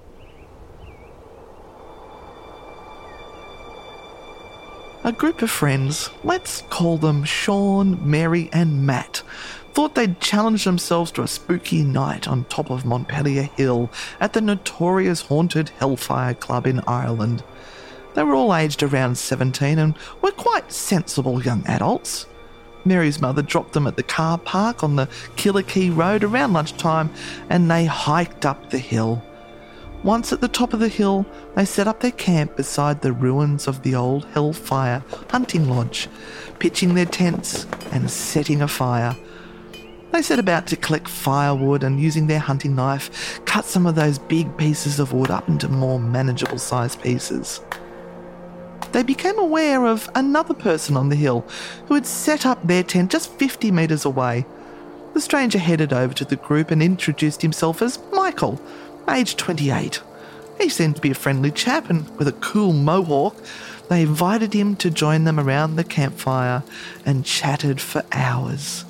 A 5.05 5.13
group 5.13 5.41
of 5.41 5.50
friends, 5.50 6.10
let's 6.25 6.63
call 6.63 6.98
them 6.98 7.24
Sean, 7.24 7.98
Mary, 8.08 8.50
and 8.51 8.86
Matt, 8.86 9.24
thought 9.79 9.95
they'd 9.95 10.19
challenge 10.19 10.65
themselves 10.65 11.09
to 11.09 11.21
a 11.21 11.27
spooky 11.27 11.83
night 11.83 12.27
on 12.27 12.43
top 12.50 12.69
of 12.69 12.83
Montpelier 12.83 13.43
Hill 13.43 13.89
at 14.19 14.33
the 14.33 14.41
notorious 14.41 15.21
haunted 15.21 15.69
Hellfire 15.79 16.33
Club 16.33 16.67
in 16.67 16.81
Ireland. 16.81 17.45
They 18.13 18.24
were 18.24 18.36
all 18.36 18.53
aged 18.53 18.83
around 18.83 19.17
17 19.17 19.79
and 19.79 19.95
were 20.21 20.33
quite 20.33 20.69
sensible 20.74 21.41
young 21.41 21.65
adults. 21.65 22.25
Mary's 22.83 23.21
mother 23.21 23.41
dropped 23.41 23.71
them 23.71 23.88
at 23.88 23.95
the 23.95 24.03
car 24.03 24.38
park 24.38 24.83
on 24.83 24.98
the 24.98 25.07
Killikee 25.38 25.95
Road 25.95 26.25
around 26.25 26.51
lunchtime 26.51 27.09
and 27.50 27.71
they 27.71 27.86
hiked 27.86 28.45
up 28.45 28.71
the 28.71 28.79
hill. 28.79 29.24
Once 30.03 30.33
at 30.33 30.41
the 30.41 30.50
top 30.50 30.74
of 30.74 30.81
the 30.81 30.89
hill, 30.89 31.25
they 31.55 31.63
set 31.63 31.88
up 31.88 32.01
their 32.01 32.12
camp 32.12 32.57
beside 32.57 33.00
the 33.01 33.13
ruins 33.13 33.65
of 33.65 33.81
the 33.83 33.95
old 33.95 34.25
Hellfire 34.33 35.05
hunting 35.29 35.69
lodge, 35.69 36.09
pitching 36.59 36.95
their 36.95 37.05
tents 37.05 37.65
and 37.93 38.12
setting 38.12 38.62
a 38.62 38.67
fire. 38.67 39.15
They 40.12 40.22
set 40.24 40.39
about 40.39 40.66
to 40.68 40.75
collect 40.75 41.08
firewood 41.08 41.84
and, 41.84 42.00
using 42.00 42.28
their 42.28 42.39
hunting 42.39 42.75
knife, 42.75 43.39
cut 43.46 43.66
some 43.66 43.86
of 43.86 43.96
those 43.96 44.18
big 44.18 44.58
pieces 44.58 45.00
of 45.00 45.13
wood 45.13 45.30
up 45.30 45.48
into 45.48 45.70
more 45.70 46.00
manageable 46.00 46.58
sized 46.58 47.01
pieces. 47.01 47.62
They 48.92 49.04
became 49.04 49.38
aware 49.38 49.86
of 49.86 50.10
another 50.16 50.56
person 50.56 50.98
on 50.98 51.10
the 51.10 51.16
hill 51.16 51.46
who 51.86 51.94
had 51.94 52.08
set 52.08 52.46
up 52.46 52.66
their 52.66 52.82
tent 52.82 53.12
just 53.12 53.32
50 53.34 53.72
metres 53.72 54.04
away. 54.04 54.46
The 55.13 55.22
stranger 55.22 55.60
headed 55.60 55.94
over 55.94 56.13
to 56.16 56.25
the 56.25 56.36
group 56.36 56.72
and 56.72 56.82
introduced 56.82 57.44
himself 57.44 57.82
as 57.82 58.00
Michael, 58.12 58.60
aged 59.08 59.38
28. 59.38 60.01
He 60.60 60.70
seemed 60.70 60.96
to 60.96 61.01
be 61.01 61.12
a 61.12 61.16
friendly 61.16 61.51
chap, 61.51 61.89
and 61.89 62.10
with 62.18 62.28
a 62.28 62.34
cool 62.34 62.74
mohawk, 62.74 63.36
they 63.89 64.01
invited 64.01 64.54
him 64.54 64.75
to 64.78 64.89
join 64.89 65.24
them 65.24 65.39
around 65.39 65.75
the 65.75 65.84
campfire 65.84 66.63
and 67.06 67.25
chatted 67.25 67.80
for 67.80 68.04
hours. 68.12 68.86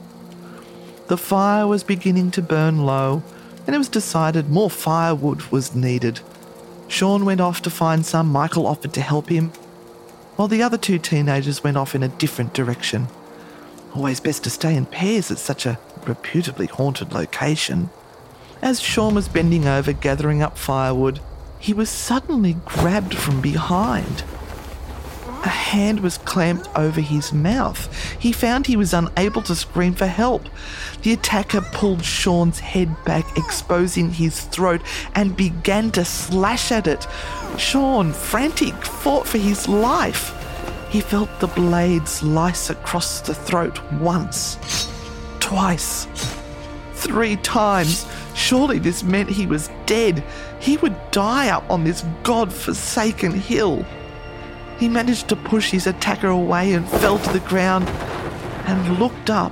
The 1.09 1.17
fire 1.17 1.65
was 1.65 1.83
beginning 1.83 2.29
to 2.31 2.41
burn 2.43 2.85
low, 2.85 3.23
and 3.65 3.75
it 3.75 3.79
was 3.79 3.89
decided 3.89 4.47
more 4.47 4.69
firewood 4.69 5.41
was 5.49 5.73
needed. 5.73 6.19
Sean 6.87 7.25
went 7.25 7.41
off 7.41 7.63
to 7.63 7.71
find 7.71 8.05
some, 8.05 8.27
Michael 8.27 8.67
offered 8.67 8.93
to 8.93 9.01
help 9.01 9.27
him, 9.29 9.49
while 10.35 10.47
the 10.47 10.61
other 10.61 10.77
two 10.77 10.99
teenagers 10.99 11.63
went 11.63 11.77
off 11.77 11.95
in 11.95 12.03
a 12.03 12.07
different 12.07 12.53
direction. 12.53 13.07
Always 13.95 14.19
best 14.19 14.43
to 14.43 14.51
stay 14.51 14.75
in 14.75 14.85
pairs 14.85 15.31
at 15.31 15.39
such 15.39 15.65
a 15.65 15.79
reputably 16.05 16.67
haunted 16.67 17.11
location. 17.11 17.89
As 18.61 18.79
Sean 18.79 19.15
was 19.15 19.27
bending 19.27 19.67
over 19.67 19.93
gathering 19.93 20.43
up 20.43 20.59
firewood, 20.59 21.21
he 21.57 21.73
was 21.73 21.89
suddenly 21.89 22.57
grabbed 22.65 23.15
from 23.15 23.41
behind. 23.41 24.23
A 25.43 25.47
hand 25.47 26.01
was 26.01 26.17
clamped 26.17 26.67
over 26.75 26.99
his 26.99 27.31
mouth. 27.31 27.87
He 28.19 28.33
found 28.33 28.67
he 28.67 28.75
was 28.75 28.93
unable 28.93 29.41
to 29.43 29.55
scream 29.55 29.93
for 29.93 30.05
help. 30.05 30.49
The 31.01 31.13
attacker 31.13 31.61
pulled 31.61 32.03
Sean's 32.03 32.59
head 32.59 32.93
back, 33.05 33.37
exposing 33.37 34.11
his 34.11 34.41
throat, 34.41 34.81
and 35.15 35.37
began 35.37 35.91
to 35.91 36.03
slash 36.03 36.73
at 36.73 36.87
it. 36.87 37.07
Sean, 37.57 38.11
frantic, 38.11 38.73
fought 38.83 39.25
for 39.25 39.37
his 39.37 39.67
life. 39.69 40.35
He 40.89 40.99
felt 40.99 41.29
the 41.39 41.47
blade 41.47 42.07
slice 42.07 42.69
across 42.69 43.21
the 43.21 43.33
throat 43.33 43.79
once, 43.93 44.57
twice, 45.39 46.07
three 46.95 47.37
times. 47.37 48.05
Surely 48.35 48.79
this 48.79 49.03
meant 49.03 49.29
he 49.29 49.45
was 49.45 49.69
dead. 49.85 50.21
He 50.59 50.75
would 50.77 50.97
die 51.11 51.49
up 51.49 51.69
on 51.69 51.85
this 51.85 52.03
god-forsaken 52.23 53.31
hill. 53.31 53.85
He 54.79 54.87
managed 54.87 55.27
to 55.27 55.35
push 55.35 55.71
his 55.71 55.87
attacker 55.87 56.29
away 56.29 56.73
and 56.73 56.87
fell 56.87 57.19
to 57.19 57.33
the 57.33 57.41
ground 57.41 57.87
and 58.65 58.97
looked 58.97 59.29
up 59.29 59.51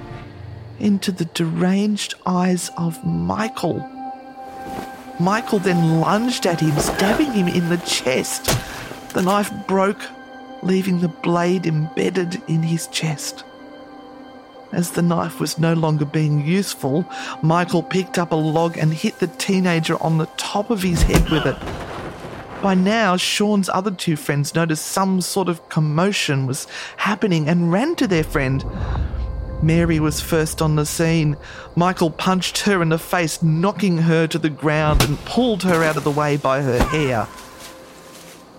into 0.80 1.12
the 1.12 1.26
deranged 1.26 2.14
eyes 2.26 2.72
of 2.78 3.04
Michael. 3.06 3.80
Michael 5.20 5.60
then 5.60 6.00
lunged 6.00 6.46
at 6.46 6.62
him, 6.62 6.78
stabbing 6.80 7.34
him 7.34 7.48
in 7.48 7.68
the 7.70 7.78
chest. 7.80 8.46
The 9.14 9.22
knife 9.22 9.52
broke, 9.68 10.02
leaving 10.64 11.02
the 11.02 11.08
blade 11.10 11.66
embedded 11.66 12.42
in 12.48 12.64
his 12.64 12.88
chest. 12.88 13.44
As 14.72 14.92
the 14.92 15.02
knife 15.02 15.40
was 15.40 15.58
no 15.58 15.74
longer 15.74 16.06
being 16.06 16.46
useful, 16.46 17.06
Michael 17.42 17.84
picked 17.84 18.18
up 18.18 18.32
a 18.32 18.36
log 18.36 18.78
and 18.78 18.94
hit 18.94 19.20
the 19.20 19.28
teenager 19.28 20.02
on 20.02 20.20
the 20.20 20.30
top 20.38 20.70
of 20.70 20.84
his 20.84 21.02
head 21.02 21.30
with 21.30 21.46
it. 21.46 21.87
By 22.62 22.74
now, 22.74 23.18
Sean's 23.18 23.70
other 23.70 23.92
two 23.92 24.16
friends 24.16 24.56
noticed 24.56 24.86
some 24.88 25.22
sort 25.22 25.48
of 25.48 25.70
commotion 25.70 26.48
was 26.48 26.68
happening 26.98 27.48
and 27.48 27.72
ran 27.72 27.96
to 27.98 28.08
their 28.08 28.24
friend. 28.24 28.66
Mary 29.62 30.00
was 30.00 30.22
first 30.22 30.62
on 30.62 30.76
the 30.76 30.86
scene. 30.86 31.38
Michael 31.76 32.10
punched 32.10 32.60
her 32.60 32.82
in 32.82 32.90
the 32.90 32.98
face, 32.98 33.44
knocking 33.44 34.00
her 34.00 34.26
to 34.28 34.40
the 34.40 34.50
ground 34.50 35.04
and 35.04 35.20
pulled 35.20 35.64
her 35.64 35.84
out 35.84 35.98
of 35.98 36.04
the 36.04 36.12
way 36.12 36.36
by 36.36 36.62
her 36.62 36.80
hair. 36.86 37.28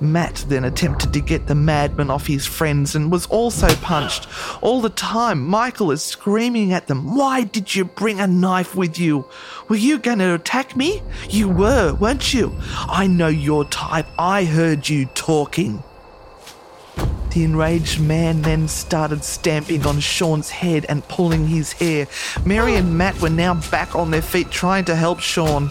Matt 0.00 0.44
then 0.48 0.64
attempted 0.64 1.12
to 1.12 1.20
get 1.20 1.46
the 1.46 1.54
madman 1.54 2.10
off 2.10 2.26
his 2.26 2.46
friends 2.46 2.94
and 2.94 3.10
was 3.10 3.26
also 3.26 3.68
punched. 3.76 4.26
All 4.62 4.80
the 4.80 4.90
time, 4.90 5.44
Michael 5.44 5.90
is 5.90 6.02
screaming 6.02 6.72
at 6.72 6.86
them, 6.86 7.16
Why 7.16 7.44
did 7.44 7.74
you 7.74 7.84
bring 7.84 8.20
a 8.20 8.26
knife 8.26 8.76
with 8.76 8.98
you? 8.98 9.24
Were 9.68 9.76
you 9.76 9.98
going 9.98 10.18
to 10.18 10.34
attack 10.34 10.76
me? 10.76 11.02
You 11.28 11.48
were, 11.48 11.94
weren't 11.94 12.32
you? 12.32 12.54
I 12.88 13.06
know 13.06 13.28
your 13.28 13.64
type. 13.64 14.06
I 14.18 14.44
heard 14.44 14.88
you 14.88 15.06
talking. 15.06 15.82
The 17.30 17.44
enraged 17.44 18.00
man 18.00 18.42
then 18.42 18.68
started 18.68 19.22
stamping 19.22 19.86
on 19.86 20.00
Sean's 20.00 20.48
head 20.48 20.86
and 20.88 21.06
pulling 21.08 21.46
his 21.46 21.72
hair. 21.72 22.06
Mary 22.44 22.74
and 22.74 22.96
Matt 22.96 23.20
were 23.20 23.28
now 23.28 23.54
back 23.70 23.94
on 23.94 24.10
their 24.10 24.22
feet 24.22 24.50
trying 24.50 24.86
to 24.86 24.96
help 24.96 25.20
Sean. 25.20 25.70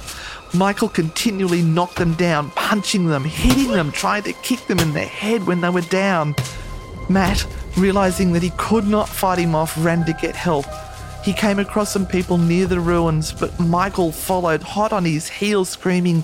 Michael 0.57 0.89
continually 0.89 1.61
knocked 1.61 1.97
them 1.97 2.15
down, 2.15 2.49
punching 2.51 3.05
them, 3.05 3.23
hitting 3.23 3.71
them, 3.71 3.91
trying 3.91 4.23
to 4.23 4.33
kick 4.33 4.65
them 4.65 4.79
in 4.79 4.91
the 4.91 5.01
head 5.01 5.45
when 5.45 5.61
they 5.61 5.69
were 5.69 5.81
down. 5.81 6.33
Matt, 7.09 7.45
realizing 7.77 8.33
that 8.33 8.41
he 8.41 8.49
could 8.57 8.87
not 8.87 9.07
fight 9.07 9.37
him 9.37 9.53
off, 9.53 9.75
ran 9.77 10.03
to 10.05 10.13
get 10.13 10.35
help. 10.35 10.65
He 11.23 11.31
came 11.31 11.59
across 11.59 11.91
some 11.91 12.07
people 12.07 12.39
near 12.39 12.65
the 12.65 12.79
ruins, 12.79 13.31
but 13.31 13.59
Michael 13.59 14.11
followed 14.11 14.63
hot 14.63 14.91
on 14.93 15.05
his 15.05 15.29
heels, 15.29 15.69
screaming, 15.69 16.23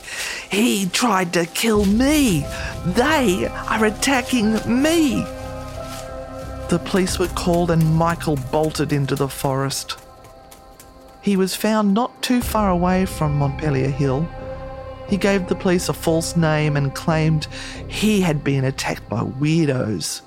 He 0.49 0.87
tried 0.87 1.31
to 1.33 1.45
kill 1.45 1.85
me! 1.85 2.43
They 2.85 3.45
are 3.47 3.85
attacking 3.85 4.53
me! 4.81 5.21
The 6.69 6.81
police 6.85 7.19
were 7.19 7.27
called 7.27 7.69
and 7.69 7.95
Michael 7.95 8.37
bolted 8.51 8.91
into 8.91 9.15
the 9.15 9.29
forest. 9.29 9.97
He 11.23 11.37
was 11.37 11.55
found 11.55 11.93
not 11.93 12.21
too 12.21 12.41
far 12.41 12.69
away 12.69 13.05
from 13.05 13.37
Montpelier 13.37 13.89
Hill. 13.89 14.27
He 15.07 15.15
gave 15.15 15.47
the 15.47 15.55
police 15.55 15.87
a 15.87 15.93
false 15.93 16.35
name 16.35 16.75
and 16.75 16.93
claimed 16.93 17.47
he 17.87 18.19
had 18.19 18.43
been 18.43 18.65
attacked 18.65 19.07
by 19.07 19.21
weirdos. 19.21 20.21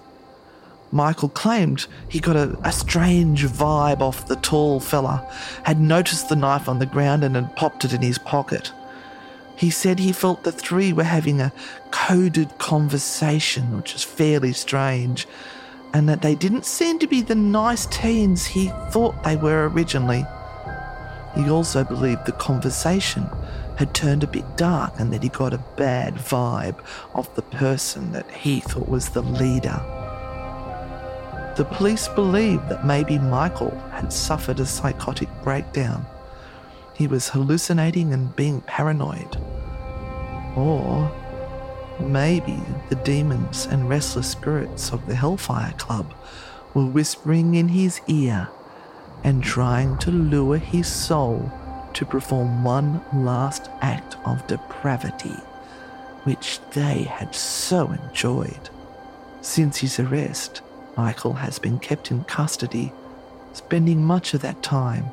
Michael 0.90 1.28
claimed 1.28 1.86
he 2.08 2.18
got 2.18 2.36
a, 2.36 2.56
a 2.64 2.72
strange 2.72 3.44
vibe 3.44 4.00
off 4.00 4.26
the 4.26 4.36
tall 4.36 4.80
fella, 4.80 5.30
had 5.64 5.78
noticed 5.78 6.30
the 6.30 6.36
knife 6.36 6.66
on 6.66 6.78
the 6.78 6.86
ground 6.86 7.24
and 7.24 7.36
had 7.36 7.54
popped 7.56 7.84
it 7.84 7.92
in 7.92 8.00
his 8.00 8.16
pocket. 8.16 8.72
He 9.54 9.68
said 9.68 9.98
he 9.98 10.12
felt 10.12 10.44
the 10.44 10.52
three 10.52 10.94
were 10.94 11.04
having 11.04 11.42
a 11.42 11.52
coded 11.90 12.56
conversation, 12.56 13.76
which 13.76 13.94
is 13.94 14.02
fairly 14.02 14.54
strange, 14.54 15.28
and 15.92 16.08
that 16.08 16.22
they 16.22 16.34
didn't 16.34 16.64
seem 16.64 16.98
to 17.00 17.06
be 17.06 17.20
the 17.20 17.34
nice 17.34 17.84
teens 17.84 18.46
he 18.46 18.68
thought 18.90 19.24
they 19.24 19.36
were 19.36 19.68
originally. 19.68 20.24
He 21.37 21.50
also 21.50 21.85
believed 21.85 22.25
the 22.25 22.33
conversation 22.33 23.28
had 23.76 23.95
turned 23.95 24.25
a 24.25 24.26
bit 24.26 24.57
dark 24.57 24.95
and 24.99 25.12
that 25.12 25.23
he 25.23 25.28
got 25.28 25.52
a 25.52 25.62
bad 25.76 26.14
vibe 26.14 26.78
of 27.14 27.33
the 27.35 27.43
person 27.43 28.12
that 28.12 28.31
he 28.31 28.61
thought 28.61 28.88
was 28.88 29.11
the 29.11 29.21
leader. 29.21 29.78
The 31.57 31.64
police 31.64 32.09
believed 32.09 32.71
that 32.71 32.87
maybe 32.87 33.19
Michael 33.19 33.78
had 33.93 34.12
suffered 34.12 34.61
a 34.61 34.66
psychotic 34.66 35.28
breakdown. 35.43 36.07
He 36.95 37.07
was 37.07 37.28
hallucinating 37.28 38.14
and 38.14 38.35
being 38.35 38.62
paranoid. 38.62 39.37
Or 40.57 41.12
maybe 42.00 42.59
the 42.88 42.97
demons 42.97 43.66
and 43.66 43.88
restless 43.88 44.31
spirits 44.31 44.90
of 44.90 45.07
the 45.07 45.14
Hellfire 45.14 45.75
Club 45.76 46.14
were 46.73 46.87
whispering 46.87 47.55
in 47.55 47.69
his 47.69 48.00
ear 48.07 48.49
and 49.26 49.42
trying 49.42 49.99
to 49.99 50.12
lure 50.12 50.56
his 50.56 50.87
soul 50.87 51.52
to 51.92 52.06
perform 52.06 52.62
one 52.62 53.02
last 53.12 53.68
act 53.80 54.16
of 54.25 54.47
depravity, 54.47 55.35
which 56.23 56.61
they 56.71 57.02
had 57.02 57.35
so 57.35 57.90
enjoyed. 57.90 58.71
Since 59.40 59.78
his 59.78 59.99
arrest, 59.99 60.62
Michael 60.97 61.33
has 61.33 61.59
been 61.59 61.80
kept 61.80 62.12
in 62.12 62.23
custody, 62.25 62.92
spending 63.52 64.00
much 64.00 64.33
of 64.33 64.42
that 64.42 64.62
time 64.62 65.06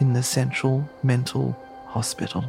in 0.00 0.14
the 0.14 0.22
Central 0.24 0.88
Mental 1.04 1.56
Hospital. 1.86 2.44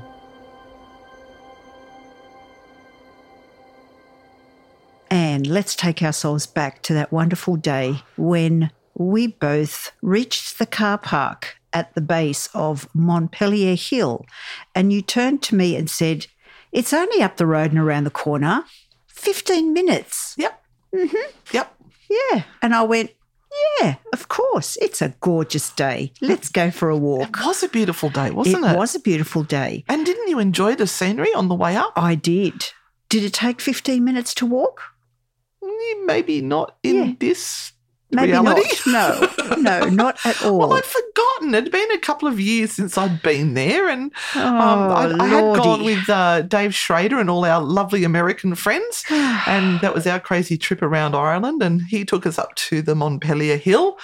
And 5.11 5.45
let's 5.45 5.75
take 5.75 6.01
ourselves 6.01 6.47
back 6.47 6.81
to 6.83 6.95
that 6.95 7.11
wonderful 7.11 7.57
day 7.57 8.01
when 8.17 8.71
we 8.95 9.27
both 9.27 9.91
reached 10.01 10.57
the 10.57 10.65
car 10.65 10.97
park 10.97 11.57
at 11.73 11.93
the 11.95 12.01
base 12.01 12.47
of 12.53 12.87
Montpelier 12.95 13.75
Hill. 13.75 14.25
And 14.73 14.91
you 14.93 15.01
turned 15.01 15.41
to 15.43 15.55
me 15.55 15.75
and 15.75 15.89
said, 15.89 16.27
It's 16.71 16.93
only 16.93 17.21
up 17.21 17.37
the 17.37 17.45
road 17.45 17.71
and 17.71 17.79
around 17.79 18.05
the 18.05 18.09
corner. 18.09 18.63
15 19.07 19.73
minutes. 19.73 20.35
Yep. 20.37 20.63
Mm-hmm. 20.95 21.31
Yep. 21.53 21.75
Yeah. 22.09 22.43
And 22.61 22.73
I 22.73 22.83
went, 22.83 23.11
Yeah, 23.81 23.95
of 24.13 24.29
course. 24.29 24.77
It's 24.81 25.01
a 25.01 25.13
gorgeous 25.19 25.69
day. 25.71 26.13
Let's 26.21 26.49
go 26.49 26.71
for 26.71 26.89
a 26.89 26.97
walk. 26.97 27.29
It 27.37 27.45
was 27.45 27.63
a 27.63 27.69
beautiful 27.69 28.09
day, 28.09 28.31
wasn't 28.31 28.63
it? 28.65 28.71
It 28.71 28.77
was 28.77 28.95
a 28.95 28.99
beautiful 28.99 29.43
day. 29.43 29.83
And 29.89 30.05
didn't 30.05 30.29
you 30.29 30.39
enjoy 30.39 30.75
the 30.75 30.87
scenery 30.87 31.33
on 31.33 31.49
the 31.49 31.55
way 31.55 31.75
up? 31.75 31.93
I 31.97 32.15
did. 32.15 32.71
Did 33.09 33.23
it 33.23 33.33
take 33.33 33.59
15 33.61 34.03
minutes 34.03 34.33
to 34.35 34.45
walk? 34.45 34.81
Mm, 35.63 36.05
Maybe 36.05 36.41
not 36.41 36.77
in 36.83 36.95
Yeah. 36.95 37.13
this 37.19 37.71
Maybe 38.15 38.31
reality. 38.31 38.61
not. 38.87 39.31
No, 39.45 39.55
no, 39.57 39.89
not 39.89 40.25
at 40.25 40.43
all. 40.43 40.57
Well, 40.59 40.73
I'd 40.73 40.85
forgotten. 40.85 41.53
It'd 41.53 41.71
been 41.71 41.91
a 41.91 41.97
couple 41.99 42.27
of 42.27 42.39
years 42.39 42.71
since 42.73 42.97
I'd 42.97 43.21
been 43.21 43.53
there, 43.53 43.87
and 43.89 44.11
um, 44.35 44.55
I, 44.57 45.05
Oh, 45.05 45.17
I 45.19 45.27
had 45.27 45.55
gone 45.57 45.83
with 45.83 46.09
uh, 46.09 46.41
Dave 46.41 46.73
Schrader 46.73 47.19
and 47.19 47.29
all 47.29 47.45
our 47.45 47.61
lovely 47.61 48.03
American 48.03 48.55
friends, 48.55 49.03
and 49.09 49.79
that 49.81 49.93
was 49.93 50.07
our 50.07 50.19
crazy 50.19 50.57
trip 50.57 50.81
around 50.81 51.15
Ireland. 51.15 51.61
And 51.61 51.81
he 51.89 52.05
took 52.05 52.25
us 52.25 52.39
up 52.39 52.55
to 52.55 52.81
the 52.81 52.95
Montpelier 52.95 53.57
Hill, 53.57 53.97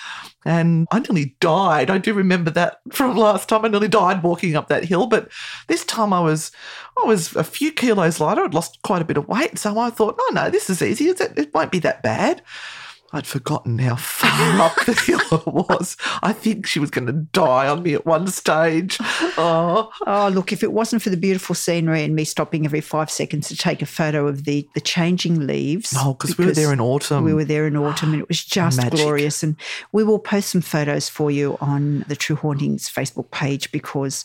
and 0.46 0.88
I 0.92 1.00
nearly 1.00 1.36
died. 1.40 1.90
I 1.90 1.98
do 1.98 2.14
remember 2.14 2.52
that 2.52 2.80
from 2.92 3.16
last 3.18 3.50
time. 3.50 3.66
I 3.66 3.70
nearly 3.70 3.88
died 3.88 4.24
walking 4.24 4.56
up 4.56 4.68
that 4.68 4.86
hill, 4.86 5.08
but 5.08 5.30
this 5.68 5.86
time 5.86 6.14
I 6.14 6.20
was, 6.20 6.52
I 7.02 7.06
was 7.08 7.36
a 7.36 7.44
few 7.44 7.72
kilos 7.72 8.20
lighter. 8.20 8.44
I'd 8.44 8.54
lost 8.54 8.80
quite 8.84 9.02
a 9.02 9.06
bit 9.06 9.18
of 9.18 9.28
weight, 9.28 9.58
so 9.58 9.78
I 9.80 9.90
thought, 9.90 10.18
oh 10.20 10.32
no, 10.34 10.50
this 10.50 10.70
is 10.70 10.82
easy. 10.82 11.06
It 11.10 11.20
it 11.38 11.54
won't 11.54 11.72
be 11.72 11.80
that 11.80 12.04
bad. 12.04 12.42
I'd 13.14 13.28
forgotten 13.28 13.78
how 13.80 13.98
far 13.98 14.62
up 14.62 14.76
the 14.86 14.94
hill 14.94 15.20
it 15.40 15.48
was. 15.70 15.98
I 16.24 16.32
think 16.34 16.66
she 16.66 16.80
was 16.80 16.90
going 16.90 17.08
to 17.08 17.14
die 17.14 17.68
on 17.68 17.84
me 17.84 17.94
at 17.94 18.06
one 18.06 18.28
stage. 18.28 18.98
Oh, 19.38 19.92
Oh, 20.08 20.30
look, 20.34 20.52
if 20.54 20.64
it 20.64 20.72
wasn't 20.72 21.02
for 21.02 21.10
the 21.10 21.18
beautiful 21.18 21.54
scenery 21.56 22.04
and 22.04 22.16
me 22.16 22.24
stopping 22.24 22.66
every 22.66 22.82
five 22.82 23.12
seconds 23.12 23.48
to 23.50 23.58
take 23.58 23.82
a 23.82 23.86
photo 23.86 24.28
of 24.28 24.46
the, 24.46 24.68
the 24.76 24.82
changing 24.82 25.46
leaves. 25.46 25.94
no, 25.94 26.14
because 26.14 26.38
we 26.38 26.46
were 26.46 26.52
there 26.54 26.72
in 26.72 26.80
autumn. 26.80 27.24
We 27.26 27.34
were 27.34 27.44
there 27.46 27.68
in 27.68 27.76
autumn 27.76 28.14
and 28.14 28.22
it 28.22 28.28
was 28.28 28.44
just 28.44 28.78
Magic. 28.78 28.94
glorious. 29.00 29.44
And 29.44 29.56
we 29.92 30.04
will 30.04 30.20
post 30.20 30.50
some 30.50 30.62
photos 30.62 31.10
for 31.10 31.32
you 31.32 31.58
on 31.60 32.06
the 32.08 32.16
True 32.16 32.36
Hauntings 32.38 32.90
Facebook 32.90 33.30
page 33.32 33.72
because 33.72 34.24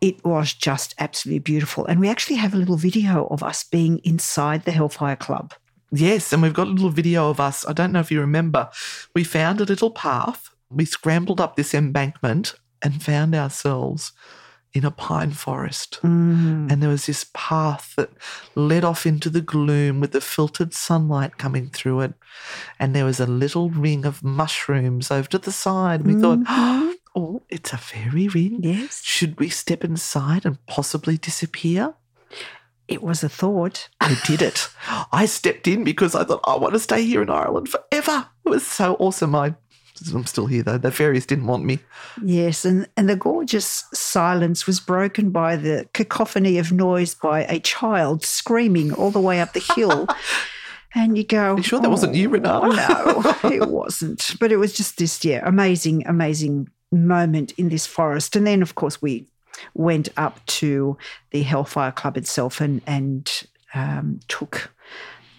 it 0.00 0.24
was 0.24 0.52
just 0.52 0.94
absolutely 0.98 1.38
beautiful. 1.38 1.86
And 1.86 2.00
we 2.00 2.08
actually 2.08 2.36
have 2.36 2.52
a 2.54 2.56
little 2.58 2.76
video 2.76 3.26
of 3.30 3.42
us 3.42 3.64
being 3.64 3.98
inside 3.98 4.64
the 4.64 4.72
Hellfire 4.72 5.16
Club. 5.16 5.54
Yes, 5.94 6.32
and 6.32 6.42
we've 6.42 6.52
got 6.52 6.66
a 6.66 6.70
little 6.70 6.90
video 6.90 7.30
of 7.30 7.40
us. 7.40 7.66
I 7.66 7.72
don't 7.72 7.92
know 7.92 8.00
if 8.00 8.10
you 8.10 8.20
remember. 8.20 8.70
We 9.14 9.24
found 9.24 9.60
a 9.60 9.64
little 9.64 9.90
path. 9.90 10.50
We 10.70 10.84
scrambled 10.84 11.40
up 11.40 11.56
this 11.56 11.74
embankment 11.74 12.54
and 12.82 13.02
found 13.02 13.34
ourselves 13.34 14.12
in 14.72 14.84
a 14.84 14.90
pine 14.90 15.30
forest. 15.30 16.00
Mm. 16.02 16.70
And 16.70 16.82
there 16.82 16.90
was 16.90 17.06
this 17.06 17.26
path 17.32 17.94
that 17.96 18.10
led 18.56 18.84
off 18.84 19.06
into 19.06 19.30
the 19.30 19.40
gloom 19.40 20.00
with 20.00 20.10
the 20.10 20.20
filtered 20.20 20.74
sunlight 20.74 21.38
coming 21.38 21.70
through 21.70 22.00
it. 22.00 22.14
And 22.80 22.94
there 22.94 23.04
was 23.04 23.20
a 23.20 23.26
little 23.26 23.70
ring 23.70 24.04
of 24.04 24.24
mushrooms 24.24 25.12
over 25.12 25.28
to 25.28 25.38
the 25.38 25.52
side. 25.52 26.02
We 26.02 26.14
thought, 26.14 26.40
oh, 27.14 27.42
it's 27.48 27.72
a 27.72 27.78
fairy 27.78 28.26
ring. 28.26 28.58
Yes. 28.62 29.00
Should 29.04 29.38
we 29.38 29.48
step 29.48 29.84
inside 29.84 30.44
and 30.44 30.64
possibly 30.66 31.16
disappear? 31.16 31.94
It 32.86 33.02
was 33.02 33.24
a 33.24 33.28
thought. 33.28 33.88
I 34.00 34.16
did 34.26 34.42
it. 34.42 34.68
I 35.10 35.26
stepped 35.26 35.66
in 35.66 35.84
because 35.84 36.14
I 36.14 36.24
thought 36.24 36.40
I 36.44 36.56
want 36.56 36.74
to 36.74 36.78
stay 36.78 37.04
here 37.04 37.22
in 37.22 37.30
Ireland 37.30 37.68
forever. 37.68 38.28
It 38.44 38.48
was 38.50 38.66
so 38.66 38.94
awesome. 38.96 39.34
I, 39.34 39.54
I'm 40.12 40.26
still 40.26 40.46
here 40.46 40.62
though. 40.62 40.76
The 40.76 40.92
fairies 40.92 41.24
didn't 41.24 41.46
want 41.46 41.64
me. 41.64 41.78
Yes, 42.22 42.64
and, 42.64 42.88
and 42.96 43.08
the 43.08 43.16
gorgeous 43.16 43.84
silence 43.94 44.66
was 44.66 44.80
broken 44.80 45.30
by 45.30 45.56
the 45.56 45.88
cacophony 45.94 46.58
of 46.58 46.72
noise 46.72 47.14
by 47.14 47.44
a 47.44 47.58
child 47.60 48.24
screaming 48.24 48.92
all 48.92 49.10
the 49.10 49.20
way 49.20 49.40
up 49.40 49.54
the 49.54 49.72
hill. 49.74 50.06
and 50.94 51.16
you 51.16 51.24
go, 51.24 51.56
you 51.56 51.62
sure 51.62 51.80
that 51.80 51.90
wasn't 51.90 52.14
you, 52.14 52.28
oh, 52.28 52.32
Renata? 52.32 52.68
No, 52.68 53.50
it 53.50 53.68
wasn't. 53.68 54.34
But 54.38 54.52
it 54.52 54.58
was 54.58 54.74
just 54.74 54.98
this, 54.98 55.24
yeah, 55.24 55.40
amazing, 55.46 56.06
amazing 56.06 56.68
moment 56.92 57.52
in 57.52 57.70
this 57.70 57.86
forest. 57.86 58.36
And 58.36 58.46
then, 58.46 58.62
of 58.62 58.74
course, 58.74 59.00
we 59.00 59.26
went 59.74 60.08
up 60.16 60.44
to 60.46 60.96
the 61.30 61.42
Hellfire 61.42 61.92
Club 61.92 62.16
itself 62.16 62.60
and 62.60 62.80
and 62.86 63.44
um, 63.74 64.20
took 64.28 64.72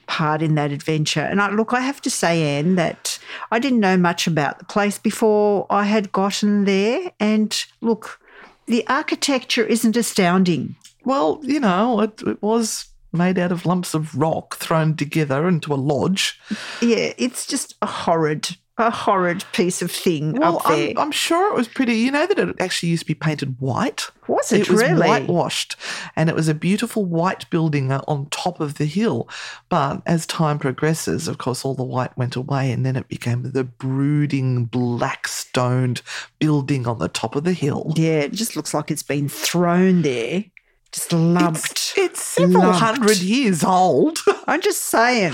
part 0.07 0.41
in 0.41 0.55
that 0.55 0.71
adventure. 0.71 1.21
And 1.21 1.41
I, 1.41 1.49
look, 1.49 1.73
I 1.73 1.81
have 1.81 2.01
to 2.01 2.09
say, 2.09 2.57
Anne, 2.57 2.75
that 2.75 3.17
I 3.51 3.59
didn't 3.59 3.79
know 3.79 3.97
much 3.97 4.27
about 4.27 4.59
the 4.59 4.65
place 4.65 4.99
before 4.99 5.65
I 5.69 5.85
had 5.85 6.11
gotten 6.11 6.65
there. 6.65 7.11
And 7.19 7.65
look, 7.81 8.19
the 8.67 8.85
architecture 8.87 9.65
isn't 9.65 9.97
astounding. 9.97 10.75
Well, 11.03 11.39
you 11.43 11.59
know, 11.59 12.01
it, 12.01 12.21
it 12.21 12.41
was 12.41 12.87
made 13.11 13.39
out 13.39 13.51
of 13.51 13.65
lumps 13.65 13.93
of 13.93 14.15
rock 14.15 14.57
thrown 14.57 14.95
together 14.95 15.47
into 15.47 15.73
a 15.73 15.75
lodge. 15.75 16.39
Yeah, 16.81 17.13
it's 17.17 17.45
just 17.45 17.75
a 17.81 17.87
horrid, 17.87 18.57
a 18.77 18.91
horrid 18.91 19.43
piece 19.53 19.81
of 19.81 19.89
thing 19.89 20.33
Well, 20.33 20.57
up 20.57 20.65
there. 20.67 20.89
I'm, 20.91 20.97
I'm 20.97 21.11
sure 21.11 21.49
it 21.49 21.55
was 21.55 21.67
pretty. 21.67 21.93
You 21.95 22.11
know 22.11 22.27
that 22.27 22.37
it 22.37 22.55
actually 22.59 22.89
used 22.89 23.03
to 23.03 23.07
be 23.07 23.13
painted 23.15 23.55
white. 23.61 24.09
was 24.27 24.51
it, 24.51 24.61
It 24.61 24.69
was 24.69 24.81
whitewashed, 24.81 25.77
and 26.17 26.29
it 26.29 26.35
was 26.35 26.49
a 26.49 26.53
beautiful 26.53 27.05
white 27.05 27.49
building 27.49 27.91
uh, 27.91 28.01
on 28.07 28.27
top 28.31 28.59
of 28.59 28.73
the 28.75 28.85
hill. 28.85 29.29
But 29.69 30.01
as 30.05 30.25
time 30.25 30.59
progresses, 30.59 31.29
of 31.29 31.37
course, 31.37 31.63
all 31.63 31.73
the 31.73 31.83
white 31.85 32.17
went 32.17 32.35
away, 32.35 32.71
and 32.71 32.85
then 32.85 32.97
it 32.97 33.07
became 33.07 33.43
the 33.43 33.63
brooding 33.63 34.65
black 34.65 35.27
stoned 35.29 36.01
building 36.39 36.85
on 36.85 36.99
the 36.99 37.07
top 37.07 37.35
of 37.37 37.45
the 37.45 37.53
hill. 37.53 37.93
Yeah, 37.95 38.19
it 38.19 38.33
just 38.33 38.57
looks 38.57 38.73
like 38.73 38.91
it's 38.91 39.03
been 39.03 39.29
thrown 39.29 40.01
there, 40.01 40.43
just 40.91 41.13
lumped. 41.13 41.71
It's, 41.71 41.97
it's 41.97 42.21
several 42.21 42.63
Lumped. 42.63 42.79
hundred 42.79 43.17
years 43.19 43.63
old. 43.63 44.19
I'm 44.47 44.61
just 44.61 44.81
saying. 44.81 45.33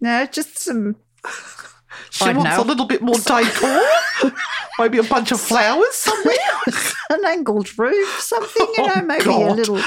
No, 0.00 0.24
just 0.24 0.58
some. 0.58 0.96
She 2.10 2.24
I 2.24 2.32
wants 2.32 2.56
know. 2.56 2.62
a 2.62 2.66
little 2.66 2.86
bit 2.86 3.02
more 3.02 3.14
decor. 3.16 3.82
Maybe 4.78 4.98
a 4.98 5.02
bunch 5.02 5.32
of 5.32 5.40
flowers 5.40 5.94
somewhere. 5.94 6.36
an 7.10 7.24
angled 7.26 7.78
roof, 7.78 8.20
something, 8.20 8.66
you 8.66 8.74
oh, 8.78 8.86
know, 8.86 8.92
Oh, 8.96 9.02
maybe 9.02 9.24
a 9.30 9.52
little, 9.54 9.80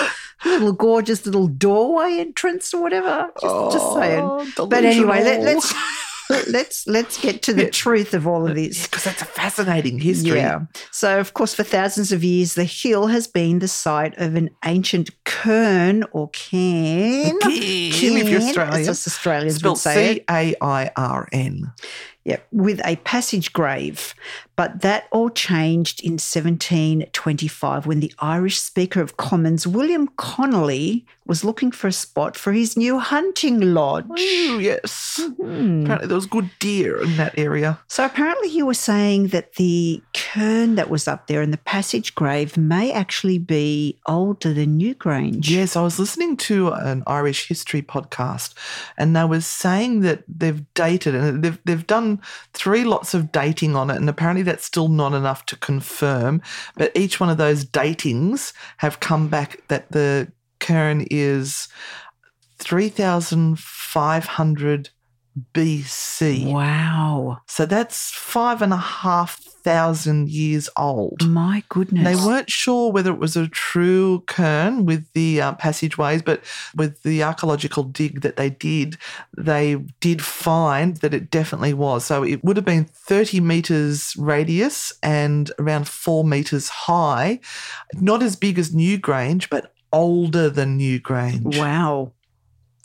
little 0.45 0.73
gorgeous 0.73 1.25
little 1.25 1.47
doorway 1.47 2.19
entrance 2.19 2.73
or 2.73 2.81
whatever. 2.81 3.29
Just, 3.41 3.71
just 3.73 3.93
saying. 3.93 4.23
Oh, 4.23 4.65
But 4.67 4.85
anyway, 4.85 5.23
let, 5.23 5.39
delusional. 5.41 5.81
let's 6.29 6.87
let's 6.87 7.19
get 7.19 7.41
to 7.43 7.53
the 7.53 7.69
truth 7.69 8.13
of 8.13 8.27
all 8.27 8.47
of 8.47 8.55
this. 8.55 8.87
because 8.87 9.03
that's 9.03 9.21
a 9.21 9.25
fascinating 9.25 9.99
history. 9.99 10.39
Yeah. 10.39 10.61
So, 10.91 11.19
of 11.19 11.33
course, 11.33 11.53
for 11.53 11.63
thousands 11.63 12.11
of 12.11 12.23
years, 12.23 12.55
the 12.55 12.63
hill 12.63 13.07
has 13.07 13.27
been 13.27 13.59
the 13.59 13.67
site 13.67 14.17
of 14.17 14.35
an 14.35 14.49
ancient 14.63 15.09
cairn 15.25 16.03
or 16.11 16.29
cairn. 16.29 17.37
Cairn, 17.39 18.17
if 18.17 18.29
you're 18.29 18.41
Australian. 18.41 18.89
As 18.89 19.07
Australians 19.07 19.55
would 19.55 19.59
Spelled 19.59 19.79
say. 19.79 20.15
C 20.15 20.25
A 20.29 20.55
I 20.61 20.91
R 20.95 21.27
N. 21.31 21.71
Yeah, 22.25 22.39
with 22.51 22.81
a 22.83 22.95
passage 22.97 23.53
grave. 23.53 24.15
But 24.55 24.81
that 24.81 25.07
all 25.11 25.29
changed 25.29 26.03
in 26.03 26.13
1725 26.13 27.85
when 27.85 27.99
the 27.99 28.11
Irish 28.17 28.59
Speaker 28.59 28.99
of 28.99 29.17
Commons, 29.17 29.67
William 29.67 30.07
Connolly, 30.17 31.05
was 31.27 31.43
looking 31.43 31.71
for 31.71 31.87
a 31.87 31.91
spot 31.91 32.35
for 32.35 32.51
his 32.51 32.75
new 32.75 32.97
hunting 32.97 33.59
lodge. 33.59 34.05
Oh, 34.09 34.57
yes. 34.59 34.91
Hmm. 35.17 35.83
Apparently, 35.83 36.07
there 36.07 36.15
was 36.15 36.25
good 36.25 36.49
deer 36.59 37.01
in 37.01 37.17
that 37.17 37.37
area. 37.37 37.79
So 37.87 38.05
apparently, 38.05 38.49
you 38.49 38.65
were 38.65 38.73
saying 38.73 39.27
that 39.27 39.53
the 39.53 40.01
cairn 40.13 40.75
that 40.75 40.89
was 40.89 41.07
up 41.07 41.27
there 41.27 41.41
and 41.41 41.53
the 41.53 41.57
passage 41.57 42.15
grave 42.15 42.57
may 42.57 42.91
actually 42.91 43.37
be 43.37 43.99
older 44.07 44.53
than 44.53 44.79
Newgrange. 44.79 45.49
Yes, 45.49 45.75
I 45.75 45.81
was 45.81 45.99
listening 45.99 46.37
to 46.37 46.71
an 46.71 47.03
Irish 47.07 47.47
history 47.47 47.81
podcast, 47.81 48.53
and 48.97 49.15
they 49.15 49.25
were 49.25 49.41
saying 49.41 50.01
that 50.01 50.23
they've 50.27 50.63
dated 50.73 51.15
and 51.15 51.43
they've 51.43 51.59
they've 51.65 51.87
done 51.87 52.21
three 52.53 52.83
lots 52.83 53.13
of 53.13 53.31
dating 53.31 53.75
on 53.75 53.89
it, 53.89 53.97
and 53.97 54.09
apparently 54.09 54.43
that's 54.43 54.65
still 54.65 54.87
not 54.87 55.13
enough 55.13 55.45
to 55.47 55.55
confirm. 55.57 56.41
But 56.75 56.91
each 56.95 57.19
one 57.19 57.29
of 57.29 57.37
those 57.37 57.65
datings 57.65 58.53
have 58.77 58.99
come 58.99 59.27
back 59.27 59.61
that 59.67 59.91
the 59.91 60.31
cairn 60.59 61.05
is 61.11 61.67
three 62.57 62.89
thousand 62.89 63.59
five 63.59 64.25
hundred 64.25 64.89
BC. 65.53 66.51
Wow. 66.51 67.39
So 67.47 67.65
that's 67.65 68.11
five 68.11 68.61
and 68.61 68.73
a 68.73 68.77
half 68.77 69.39
thousand 69.65 70.29
years 70.29 70.69
old. 70.77 71.27
My 71.27 71.63
goodness. 71.69 72.03
They 72.03 72.15
weren't 72.15 72.51
sure 72.51 72.91
whether 72.91 73.11
it 73.11 73.17
was 73.17 73.35
a 73.35 73.47
true 73.47 74.23
cairn 74.27 74.85
with 74.85 75.11
the 75.13 75.41
uh, 75.41 75.53
passageways, 75.53 76.21
but 76.21 76.43
with 76.75 77.01
the 77.01 77.23
archaeological 77.23 77.83
dig 77.83 78.21
that 78.21 78.35
they 78.37 78.51
did, 78.51 78.97
they 79.35 79.75
did 79.99 80.23
find 80.23 80.97
that 80.97 81.15
it 81.15 81.31
definitely 81.31 81.73
was. 81.73 82.05
So 82.05 82.23
it 82.23 82.43
would 82.43 82.57
have 82.57 82.65
been 82.65 82.85
30 82.85 83.39
metres 83.39 84.15
radius 84.17 84.93
and 85.01 85.51
around 85.57 85.87
four 85.87 86.23
metres 86.23 86.69
high. 86.69 87.39
Not 87.95 88.21
as 88.21 88.35
big 88.35 88.59
as 88.59 88.69
Newgrange, 88.69 89.49
but 89.49 89.73
older 89.91 90.49
than 90.49 90.77
Newgrange. 90.77 91.57
Wow. 91.57 92.11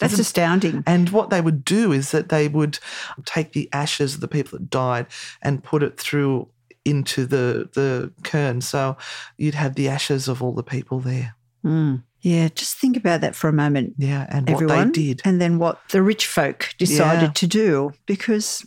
That's 0.01 0.15
Isn't- 0.15 0.23
astounding. 0.23 0.83
And 0.87 1.11
what 1.11 1.31
they 1.31 1.41
would 1.41 1.65
do 1.65 1.93
is 1.93 2.11
that 2.11 2.29
they 2.31 2.49
would 2.49 2.79
take 3.25 3.53
the 3.53 3.69
ashes 3.73 4.15
of 4.17 4.21
the 4.21 4.29
people 4.29 4.59
that 4.59 4.69
died 4.71 5.07
and 5.43 5.63
put 5.63 5.83
it 5.85 6.01
through 6.01 6.49
into 6.85 7.27
the 7.27 7.69
the 7.75 8.11
cairn. 8.25 8.61
So 8.63 8.97
you'd 9.39 9.55
have 9.55 9.75
the 9.77 9.89
ashes 9.89 10.27
of 10.27 10.43
all 10.43 10.53
the 10.53 10.63
people 10.63 10.99
there. 11.01 11.37
Mm. 11.65 12.03
Yeah, 12.23 12.49
just 12.55 12.77
think 12.77 12.97
about 12.97 13.21
that 13.23 13.35
for 13.35 13.49
a 13.49 13.53
moment. 13.53 13.95
Yeah, 13.99 14.27
and 14.31 14.49
everyone. 14.51 14.77
what 14.77 14.95
they 14.95 15.03
did. 15.09 15.23
And 15.25 15.41
then 15.41 15.59
what 15.59 15.81
the 15.91 16.03
rich 16.03 16.27
folk 16.27 16.75
decided 16.79 17.23
Yeah. 17.29 17.33
to 17.33 17.47
do 17.47 17.93
because 18.07 18.67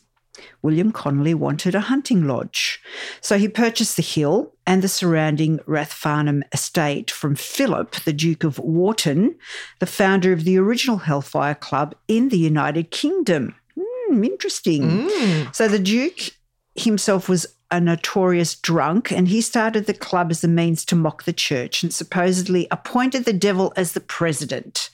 William 0.62 0.92
Connolly 0.92 1.34
wanted 1.34 1.76
a 1.76 1.82
hunting 1.82 2.28
lodge. 2.28 2.82
So 3.22 3.38
he 3.38 3.48
purchased 3.48 3.96
the 3.96 4.02
hill 4.02 4.54
and 4.66 4.82
the 4.82 4.88
surrounding 4.88 5.60
Rathfarnham 5.60 6.44
estate 6.52 7.12
from 7.12 7.36
Philip, 7.36 7.92
the 8.04 8.14
Duke 8.14 8.44
of 8.44 8.60
Wharton, 8.60 9.36
the 9.80 9.86
founder 9.86 10.34
of 10.34 10.44
the 10.44 10.58
original 10.58 10.98
Hellfire 10.98 11.56
Club 11.56 11.96
in 12.08 12.30
the 12.30 12.38
United 12.38 12.92
Kingdom. 12.92 13.56
Hmm, 13.80 14.24
interesting. 14.24 15.08
Mm. 15.08 15.56
So 15.56 15.68
the 15.68 15.80
Duke 15.80 16.32
himself 16.76 17.30
was 17.30 17.46
a 17.74 17.80
notorious 17.80 18.54
drunk 18.54 19.12
and 19.12 19.28
he 19.28 19.42
started 19.42 19.88
the 19.88 19.96
club 19.96 20.30
as 20.30 20.44
a 20.44 20.48
means 20.48 20.86
to 20.86 20.96
mock 20.96 21.24
the 21.24 21.34
church 21.34 21.82
and 21.82 21.92
supposedly 21.92 22.68
appointed 22.70 23.26
the 23.26 23.34
devil 23.34 23.74
as 23.76 23.94
the 23.94 24.00
president. 24.00 24.92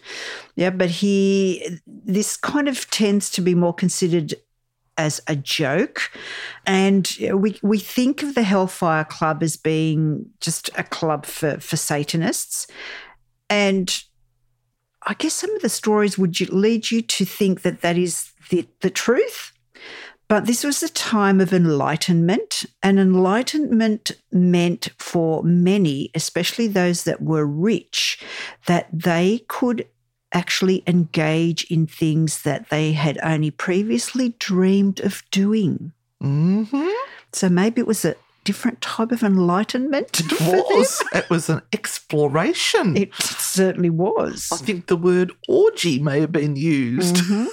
Yeah, 0.55 0.69
but 0.69 0.89
he, 0.89 1.79
this 1.85 2.37
kind 2.37 2.69
of 2.69 2.89
tends 2.89 3.29
to 3.31 3.41
be 3.41 3.53
more 3.53 3.73
considered 3.73 4.33
as 4.99 5.21
a 5.27 5.35
joke. 5.35 6.11
And 6.67 7.09
we, 7.33 7.57
we 7.63 7.79
think 7.79 8.21
of 8.21 8.35
the 8.35 8.43
Hellfire 8.43 9.05
Club 9.05 9.41
as 9.41 9.55
being 9.57 10.25
just 10.41 10.69
a 10.77 10.83
club 10.83 11.25
for, 11.25 11.59
for 11.59 11.77
Satanists. 11.77 12.67
And 13.49 14.03
I 15.07 15.13
guess 15.13 15.33
some 15.33 15.55
of 15.55 15.61
the 15.61 15.69
stories 15.69 16.17
would 16.19 16.37
lead 16.51 16.91
you 16.91 17.01
to 17.01 17.25
think 17.25 17.61
that 17.61 17.81
that 17.81 17.97
is 17.97 18.31
the, 18.49 18.67
the 18.81 18.89
truth. 18.89 19.53
But 20.27 20.45
this 20.45 20.63
was 20.63 20.83
a 20.83 20.89
time 20.89 21.41
of 21.41 21.53
enlightenment, 21.53 22.65
and 22.83 22.99
enlightenment 22.99 24.11
meant 24.31 24.89
for 24.99 25.41
many, 25.43 26.11
especially 26.13 26.67
those 26.67 27.05
that 27.05 27.21
were 27.21 27.47
rich, 27.47 28.21
that 28.67 28.87
they 28.93 29.45
could 29.47 29.87
actually 30.31 30.83
engage 30.85 31.63
in 31.65 31.87
things 31.87 32.43
that 32.43 32.69
they 32.69 32.91
had 32.91 33.17
only 33.23 33.51
previously 33.51 34.35
dreamed 34.39 34.99
of 34.99 35.23
doing. 35.31 35.91
hmm 36.21 36.63
So 37.33 37.49
maybe 37.49 37.81
it 37.81 37.87
was 37.87 38.05
a 38.05 38.15
different 38.43 38.81
type 38.81 39.11
of 39.11 39.21
enlightenment. 39.23 40.19
It 40.19 40.39
was. 40.41 41.03
It 41.13 41.29
was 41.29 41.49
an 41.49 41.61
exploration. 41.73 42.97
It 42.97 43.13
certainly 43.15 43.89
was. 43.89 44.49
I 44.51 44.57
think 44.57 44.87
the 44.87 44.97
word 44.97 45.31
orgy 45.47 45.99
may 45.99 46.19
have 46.21 46.31
been 46.31 46.55
used. 46.55 47.17
Mhm. 47.17 47.47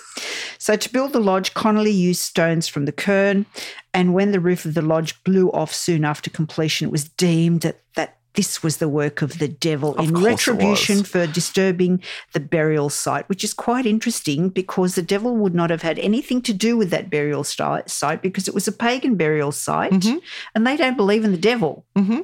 So, 0.59 0.75
to 0.75 0.93
build 0.93 1.13
the 1.13 1.21
lodge, 1.21 1.53
Connolly 1.55 1.91
used 1.91 2.23
stones 2.23 2.67
from 2.67 2.87
the 2.87 2.93
cairn. 2.93 3.45
And 3.93 4.15
when 4.15 4.33
the 4.33 4.41
roof 4.41 4.65
of 4.65 4.75
the 4.75 4.83
lodge 4.83 5.23
blew 5.23 5.51
off 5.53 5.73
soon 5.75 6.05
after 6.05 6.31
completion, 6.31 6.89
it 6.89 6.91
was 6.91 7.05
deemed 7.05 7.61
that, 7.61 7.81
that 7.95 8.16
this 8.37 8.63
was 8.63 8.77
the 8.77 8.89
work 8.89 9.23
of 9.23 9.39
the 9.39 9.49
devil 9.49 9.95
Of 9.97 10.09
in 10.09 10.15
retribution 10.23 11.03
for 11.03 11.27
disturbing 11.27 12.01
the 12.33 12.41
burial 12.41 12.89
site, 12.91 13.29
which 13.29 13.43
is 13.43 13.53
quite 13.53 13.87
interesting 13.87 14.51
because 14.51 14.95
the 14.95 15.03
devil 15.03 15.37
would 15.37 15.55
not 15.55 15.71
have 15.71 15.83
had 15.83 15.99
anything 15.99 16.41
to 16.43 16.53
do 16.53 16.77
with 16.77 16.91
that 16.91 17.11
burial 17.11 17.43
site 17.45 18.23
because 18.23 18.47
it 18.47 18.55
was 18.55 18.69
a 18.69 18.73
pagan 18.73 19.17
burial 19.17 19.51
site 19.53 19.93
Mhm. 19.93 20.21
and 20.55 20.67
they 20.67 20.77
don't 20.77 20.97
believe 20.97 21.25
in 21.25 21.33
the 21.33 21.39
devil. 21.39 21.85
hmm 21.97 22.21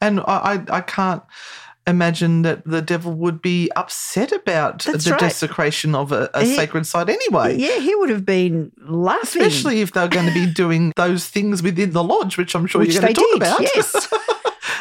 And 0.00 0.20
I, 0.20 0.24
I, 0.70 0.76
I 0.78 0.80
can't 0.80 1.22
imagine 1.88 2.42
that 2.42 2.64
the 2.66 2.82
devil 2.82 3.12
would 3.12 3.40
be 3.40 3.70
upset 3.76 4.32
about 4.32 4.82
That's 4.84 5.04
the 5.04 5.12
right. 5.12 5.20
desecration 5.20 5.94
of 5.94 6.10
a, 6.12 6.28
a 6.34 6.42
He- 6.44 6.56
sacred 6.56 6.84
site 6.86 7.08
anyway. 7.08 7.56
Yeah, 7.58 7.78
he 7.78 7.94
would 7.94 8.10
have 8.10 8.24
been 8.24 8.72
laughing. 8.88 9.42
Especially 9.42 9.80
if 9.82 9.92
they're 9.92 10.08
going 10.08 10.26
to 10.26 10.34
be 10.34 10.46
doing 10.52 10.92
those 10.96 11.28
things 11.28 11.62
within 11.62 11.92
the 11.92 12.02
lodge, 12.02 12.36
which 12.38 12.54
I'm 12.56 12.66
sure 12.66 12.80
Which 12.80 12.92
you're 12.94 13.02
going 13.02 13.14
to 13.14 13.20
talk 13.20 13.30
did, 13.32 13.42
about. 13.42 13.60
yes. 13.62 14.08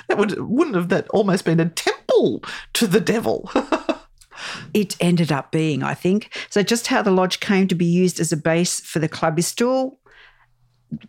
that 0.08 0.18
would 0.18 0.40
wouldn't 0.40 0.76
have 0.76 0.90
that 0.90 1.08
almost 1.10 1.46
been 1.46 1.60
a 1.60 1.70
temple 1.70 2.44
to 2.74 2.88
the 2.88 3.02
devil. 3.02 3.50
it 4.74 4.96
ended 5.00 5.32
up 5.32 5.52
being, 5.52 5.84
I 5.84 5.94
think. 5.94 6.36
So, 6.50 6.64
just 6.64 6.88
how 6.88 7.02
the 7.02 7.12
lodge 7.12 7.40
came 7.40 7.68
to 7.68 7.76
be 7.76 7.86
used 7.86 8.20
as 8.20 8.32
a 8.32 8.38
base 8.38 8.80
for 8.80 9.00
the 9.00 9.10
club 9.10 9.40
is 9.40 9.48
still 9.48 10.00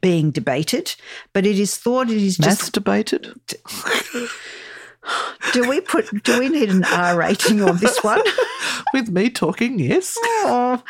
being 0.01 0.31
debated, 0.31 0.95
but 1.33 1.47
it 1.47 1.59
is 1.59 1.77
thought 1.77 2.11
it 2.11 2.23
is 2.23 2.37
just. 2.37 2.73
Masturbated. 2.73 3.35
Do 5.53 5.69
we 5.69 5.81
put? 5.81 6.25
Do 6.25 6.39
we 6.39 6.49
need 6.49 6.69
an 6.69 6.85
R 6.85 7.17
rating 7.17 7.63
on 7.63 7.77
this 7.77 8.03
one? 8.03 8.23
With 8.93 9.09
me 9.09 9.31
talking, 9.31 9.79
yes. 9.79 10.17
Oh, 10.21 10.83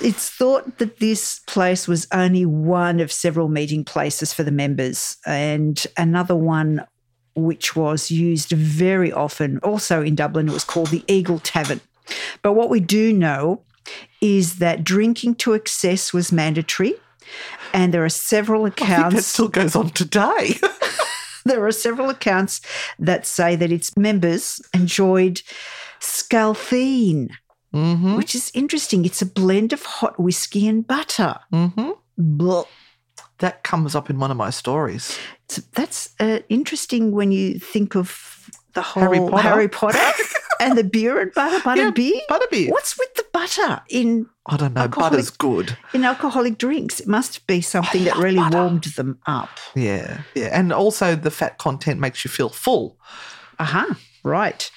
it's 0.00 0.30
thought 0.30 0.78
that 0.78 0.98
this 0.98 1.40
place 1.40 1.88
was 1.88 2.06
only 2.12 2.46
one 2.46 3.00
of 3.00 3.10
several 3.10 3.48
meeting 3.48 3.84
places 3.84 4.32
for 4.32 4.44
the 4.44 4.52
members, 4.52 5.16
and 5.26 5.84
another 5.96 6.36
one 6.36 6.86
which 7.34 7.74
was 7.76 8.10
used 8.10 8.50
very 8.50 9.12
often, 9.12 9.58
also 9.58 10.02
in 10.02 10.14
Dublin, 10.14 10.48
it 10.48 10.52
was 10.52 10.64
called 10.64 10.88
the 10.88 11.04
Eagle 11.08 11.38
Tavern. 11.38 11.80
But 12.42 12.52
what 12.54 12.70
we 12.70 12.80
do 12.80 13.12
know 13.12 13.62
is 14.20 14.58
that 14.58 14.84
drinking 14.84 15.36
to 15.36 15.54
excess 15.54 16.12
was 16.12 16.32
mandatory, 16.32 16.94
and 17.72 17.92
there 17.92 18.04
are 18.04 18.08
several 18.08 18.66
accounts 18.66 19.16
that 19.16 19.22
still 19.22 19.48
goes 19.48 19.74
on 19.76 19.90
today. 19.90 20.58
there 21.44 21.64
are 21.66 21.72
several 21.72 22.10
accounts 22.10 22.60
that 22.98 23.26
say 23.26 23.56
that 23.56 23.72
its 23.72 23.90
members 23.96 24.60
enjoyed 24.74 25.42
scaltheen, 26.00 27.30
hmm 27.72 28.16
which 28.16 28.34
is 28.34 28.50
interesting. 28.54 29.04
It's 29.04 29.22
a 29.22 29.26
blend 29.26 29.72
of 29.72 29.82
hot 29.82 30.18
whiskey 30.20 30.68
and 30.68 30.86
butter. 30.86 31.36
hmm 31.50 31.90
Blah. 32.18 32.64
That 33.42 33.62
comes 33.64 33.94
up 33.96 34.08
in 34.08 34.18
one 34.20 34.30
of 34.30 34.36
my 34.36 34.50
stories. 34.50 35.18
So 35.48 35.62
that's 35.74 36.14
uh, 36.20 36.38
interesting 36.48 37.10
when 37.10 37.32
you 37.32 37.58
think 37.58 37.96
of 37.96 38.48
the 38.74 38.82
whole 38.82 39.02
Harry 39.02 39.18
Potter. 39.18 39.42
Harry 39.42 39.68
Potter 39.68 39.98
and 40.60 40.78
the 40.78 40.84
beer 40.84 41.20
and 41.20 41.34
butter, 41.34 41.60
butter 41.64 41.82
Yeah, 41.82 41.90
beer. 41.90 42.20
butterbeer. 42.30 42.70
What's 42.70 42.96
with 42.98 43.12
the 43.16 43.24
butter 43.32 43.82
in 43.88 44.26
I 44.46 44.56
don't 44.56 44.74
know. 44.74 44.86
Butter's 44.88 45.30
good. 45.30 45.76
in 45.92 46.04
alcoholic 46.04 46.56
drinks? 46.58 47.00
It 47.00 47.08
must 47.08 47.46
be 47.48 47.60
something 47.60 48.04
that 48.04 48.16
really 48.16 48.36
butter. 48.36 48.58
warmed 48.58 48.84
them 48.96 49.18
up. 49.26 49.50
Yeah, 49.74 50.22
yeah, 50.36 50.50
and 50.58 50.72
also 50.72 51.14
the 51.16 51.30
fat 51.30 51.58
content 51.58 51.98
makes 52.00 52.24
you 52.24 52.30
feel 52.30 52.48
full. 52.48 52.96
Aha, 53.58 53.98
right. 54.24 54.70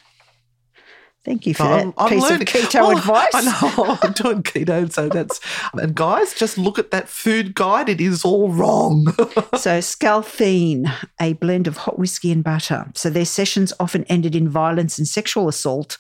Thank 1.26 1.48
you 1.48 1.56
for 1.56 1.64
that 1.64 1.86
um, 1.86 1.94
I'm 1.98 2.10
piece 2.10 2.22
learning. 2.22 2.42
of 2.44 2.48
keto 2.48 2.82
Oh, 2.82 2.98
advice. 2.98 3.32
I 3.34 3.42
know 3.42 3.98
I'm 4.04 4.14
doing 4.14 4.44
keto, 4.44 4.92
so 4.92 5.10
that's 5.10 5.40
and 5.74 5.96
guys, 5.96 6.36
just 6.36 6.58
look 6.58 6.78
at 6.78 6.92
that 6.92 7.10
food 7.10 7.56
guide. 7.56 7.90
It 7.90 8.00
is 8.00 8.24
all 8.24 8.50
wrong. 8.50 9.08
So, 9.58 9.80
Scaltheen, 9.80 10.92
a 11.20 11.34
blend 11.34 11.66
of 11.66 11.78
hot 11.78 11.98
whiskey 11.98 12.32
and 12.32 12.44
butter. 12.44 12.92
So, 12.94 13.10
their 13.10 13.26
sessions 13.26 13.74
often 13.80 14.04
ended 14.06 14.36
in 14.36 14.48
violence 14.50 14.98
and 15.00 15.08
sexual 15.08 15.48
assault, 15.48 15.98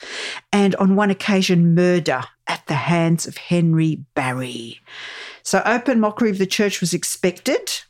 and 0.54 0.76
on 0.76 0.96
one 0.96 1.10
occasion, 1.10 1.74
murder 1.74 2.22
at 2.48 2.66
the 2.68 2.76
hands 2.76 3.26
of 3.26 3.38
Henry 3.38 4.04
Barry. 4.14 4.80
So, 5.42 5.62
open 5.66 6.00
mockery 6.00 6.30
of 6.30 6.38
the 6.38 6.46
church 6.46 6.82
was 6.82 6.94
expected, 6.94 7.82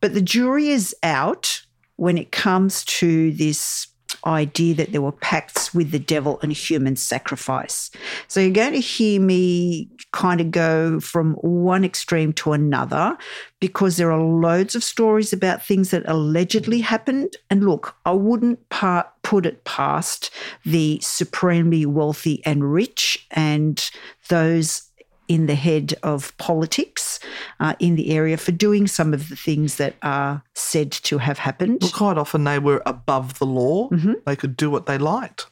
but 0.00 0.14
the 0.14 0.22
jury 0.22 0.68
is 0.68 0.94
out 1.02 1.62
when 1.96 2.18
it 2.18 2.32
comes 2.32 2.84
to 2.86 3.30
this 3.32 3.86
idea 4.26 4.74
that 4.74 4.92
there 4.92 5.02
were 5.02 5.12
pacts 5.12 5.74
with 5.74 5.90
the 5.90 5.98
devil 5.98 6.38
and 6.42 6.52
human 6.52 6.96
sacrifice. 6.96 7.90
So 8.28 8.40
you're 8.40 8.50
going 8.50 8.72
to 8.72 8.80
hear 8.80 9.20
me 9.20 9.90
kind 10.12 10.40
of 10.40 10.50
go 10.50 11.00
from 11.00 11.34
one 11.34 11.84
extreme 11.84 12.32
to 12.34 12.52
another 12.52 13.16
because 13.60 13.96
there 13.96 14.12
are 14.12 14.22
loads 14.22 14.74
of 14.74 14.84
stories 14.84 15.32
about 15.32 15.62
things 15.62 15.90
that 15.90 16.04
allegedly 16.06 16.80
happened. 16.80 17.36
And 17.50 17.64
look, 17.64 17.96
I 18.04 18.12
wouldn't 18.12 18.68
pa- 18.68 19.10
put 19.22 19.46
it 19.46 19.64
past 19.64 20.30
the 20.64 21.00
supremely 21.02 21.86
wealthy 21.86 22.44
and 22.44 22.72
rich 22.72 23.26
and 23.30 23.90
those 24.28 24.90
in 25.28 25.46
the 25.46 25.54
head 25.54 25.94
of 26.02 26.36
politics 26.36 27.18
uh, 27.60 27.74
in 27.78 27.96
the 27.96 28.10
area 28.10 28.36
for 28.36 28.52
doing 28.52 28.86
some 28.86 29.14
of 29.14 29.28
the 29.28 29.36
things 29.36 29.76
that 29.76 29.96
are 30.02 30.42
said 30.54 30.92
to 30.92 31.18
have 31.18 31.38
happened. 31.38 31.78
Well, 31.82 31.90
quite 31.90 32.18
often 32.18 32.44
they 32.44 32.58
were 32.58 32.82
above 32.86 33.38
the 33.38 33.46
law. 33.46 33.88
Mm-hmm. 33.90 34.14
They 34.26 34.36
could 34.36 34.56
do 34.56 34.70
what 34.70 34.86
they 34.86 34.98
liked. 34.98 35.46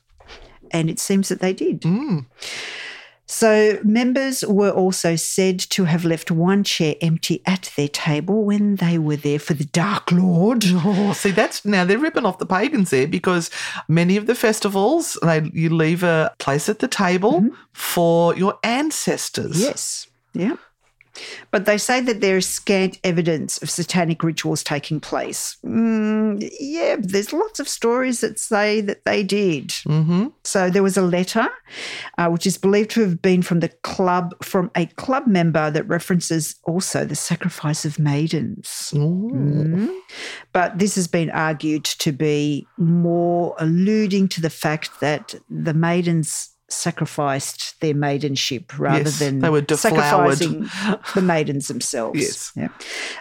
And 0.71 0.89
it 0.89 0.99
seems 0.99 1.29
that 1.29 1.41
they 1.41 1.53
did. 1.53 1.83
Mm. 1.83 2.27
So, 3.33 3.81
members 3.83 4.45
were 4.45 4.71
also 4.71 5.17
said 5.17 5.59
to 5.71 5.85
have 5.85 6.05
left 6.05 6.31
one 6.31 6.65
chair 6.65 6.97
empty 7.01 7.41
at 7.47 7.73
their 7.79 7.89
table 7.89 8.45
when 8.45 8.77
they 8.77 8.99
were 8.99 9.17
there 9.17 9.39
for 9.39 9.55
the 9.55 9.65
Dark 9.65 10.13
Lord. 10.13 10.65
Oh, 10.67 11.15
see, 11.15 11.31
that's 11.31 11.65
now 11.65 11.87
they're 11.87 11.97
ripping 11.99 12.27
off 12.27 12.39
the 12.39 12.45
pagans 12.45 12.91
there 12.91 13.09
because 13.09 13.51
many 13.89 14.19
of 14.19 14.27
the 14.27 14.35
festivals, 14.35 15.19
they 15.23 15.51
you 15.55 15.75
leave 15.75 16.03
a 16.03 16.35
place 16.41 16.69
at 16.69 16.81
the 16.81 16.89
table 16.89 17.41
mm-hmm. 17.41 17.55
for 17.73 18.37
your 18.37 18.59
ancestors. 18.63 19.59
Yes. 19.59 20.09
Yeah. 20.35 20.57
But 21.51 21.67
they 21.67 21.79
say 21.79 22.01
that 22.01 22.21
there 22.21 22.37
is 22.37 22.49
scant 22.49 22.99
evidence 23.05 23.61
of 23.63 23.71
satanic 23.71 24.23
rituals 24.23 24.63
taking 24.63 25.01
place. 25.01 25.57
Mm, 25.65 26.51
yeah, 26.59 26.97
there's 26.99 27.33
lots 27.33 27.61
of 27.61 27.69
stories 27.69 28.21
that 28.21 28.39
say 28.39 28.81
that 28.81 29.05
they 29.05 29.23
did. 29.23 29.69
Mm-hmm. 29.69 30.29
So 30.45 30.71
there 30.71 30.83
was 30.83 30.97
a 30.97 31.03
letter, 31.03 31.49
uh, 32.19 32.29
which 32.29 32.47
is 32.47 32.57
believed 32.59 32.91
to 32.93 33.01
have 33.03 33.21
been 33.21 33.43
from 33.43 33.61
the 33.61 33.69
club, 33.69 34.35
from 34.43 34.71
a 34.75 34.87
club 34.87 35.27
member 35.27 35.71
that 35.71 35.87
references 35.89 36.57
also 36.65 37.05
the 37.05 37.17
sacrifice 37.17 37.85
of 37.85 37.99
maidens. 37.99 38.93
Mm. 38.95 39.95
But 40.53 40.79
this 40.79 40.95
has 40.95 41.09
been 41.09 41.31
argued 41.31 41.85
to 41.85 42.13
be 42.13 42.67
more 42.77 43.55
alluding 43.59 44.29
to 44.29 44.41
the 44.41 44.51
fact 44.51 45.01
that 45.01 45.35
the 45.51 45.75
maidens 45.75 46.51
sacrificed 46.73 47.81
their 47.81 47.95
maidenship 47.95 48.79
rather 48.79 49.05
Yes, 49.05 49.19
than 49.19 49.41
they 49.41 49.51
were 49.51 49.61
deflowered. 49.61 50.39
sacrificing 50.39 50.69
the 51.15 51.23
maidens 51.23 51.69
themselves. 51.69 52.19
Yes. 52.21 52.53
Yeah. 52.57 52.69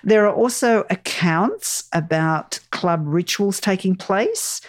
There 0.04 0.26
are 0.28 0.34
also 0.34 0.86
accounts 0.90 1.84
about 1.94 2.60
club 2.72 3.02
rituals 3.06 3.60
taking 3.60 3.96
place 3.96 4.62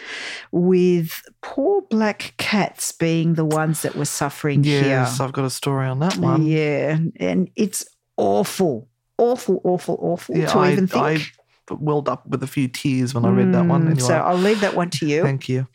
with 0.50 1.22
poor 1.42 1.82
black 1.82 2.34
cats 2.38 2.92
being 2.92 3.34
the 3.34 3.44
ones 3.44 3.82
that 3.82 3.94
were 3.96 4.04
suffering 4.04 4.64
Yes, 4.64 5.16
here. 5.18 5.24
I've 5.24 5.32
got 5.32 5.44
a 5.44 5.50
story 5.50 5.86
on 5.86 5.98
that 6.00 6.16
one. 6.16 6.46
Yeah. 6.46 6.98
And 7.20 7.50
it's 7.56 7.84
awful, 8.16 8.88
awful, 9.18 9.60
awful, 9.64 9.98
awful 10.00 10.36
Yeah, 10.36 10.46
to 10.46 10.58
I, 10.58 10.72
even 10.72 10.86
think. 10.86 11.02
I 11.04 11.74
welled 11.74 12.08
up 12.08 12.26
with 12.26 12.42
a 12.42 12.46
few 12.46 12.68
tears 12.68 13.14
when 13.14 13.24
I 13.24 13.30
read 13.30 13.52
that 13.54 13.66
one. 13.66 13.82
Mm, 13.82 13.90
Anyway, 13.92 14.00
So 14.06 14.14
I'll 14.14 14.36
leave 14.36 14.60
that 14.60 14.74
one 14.76 14.90
to 14.90 15.06
you. 15.06 15.22
thank 15.22 15.48
you. 15.48 15.66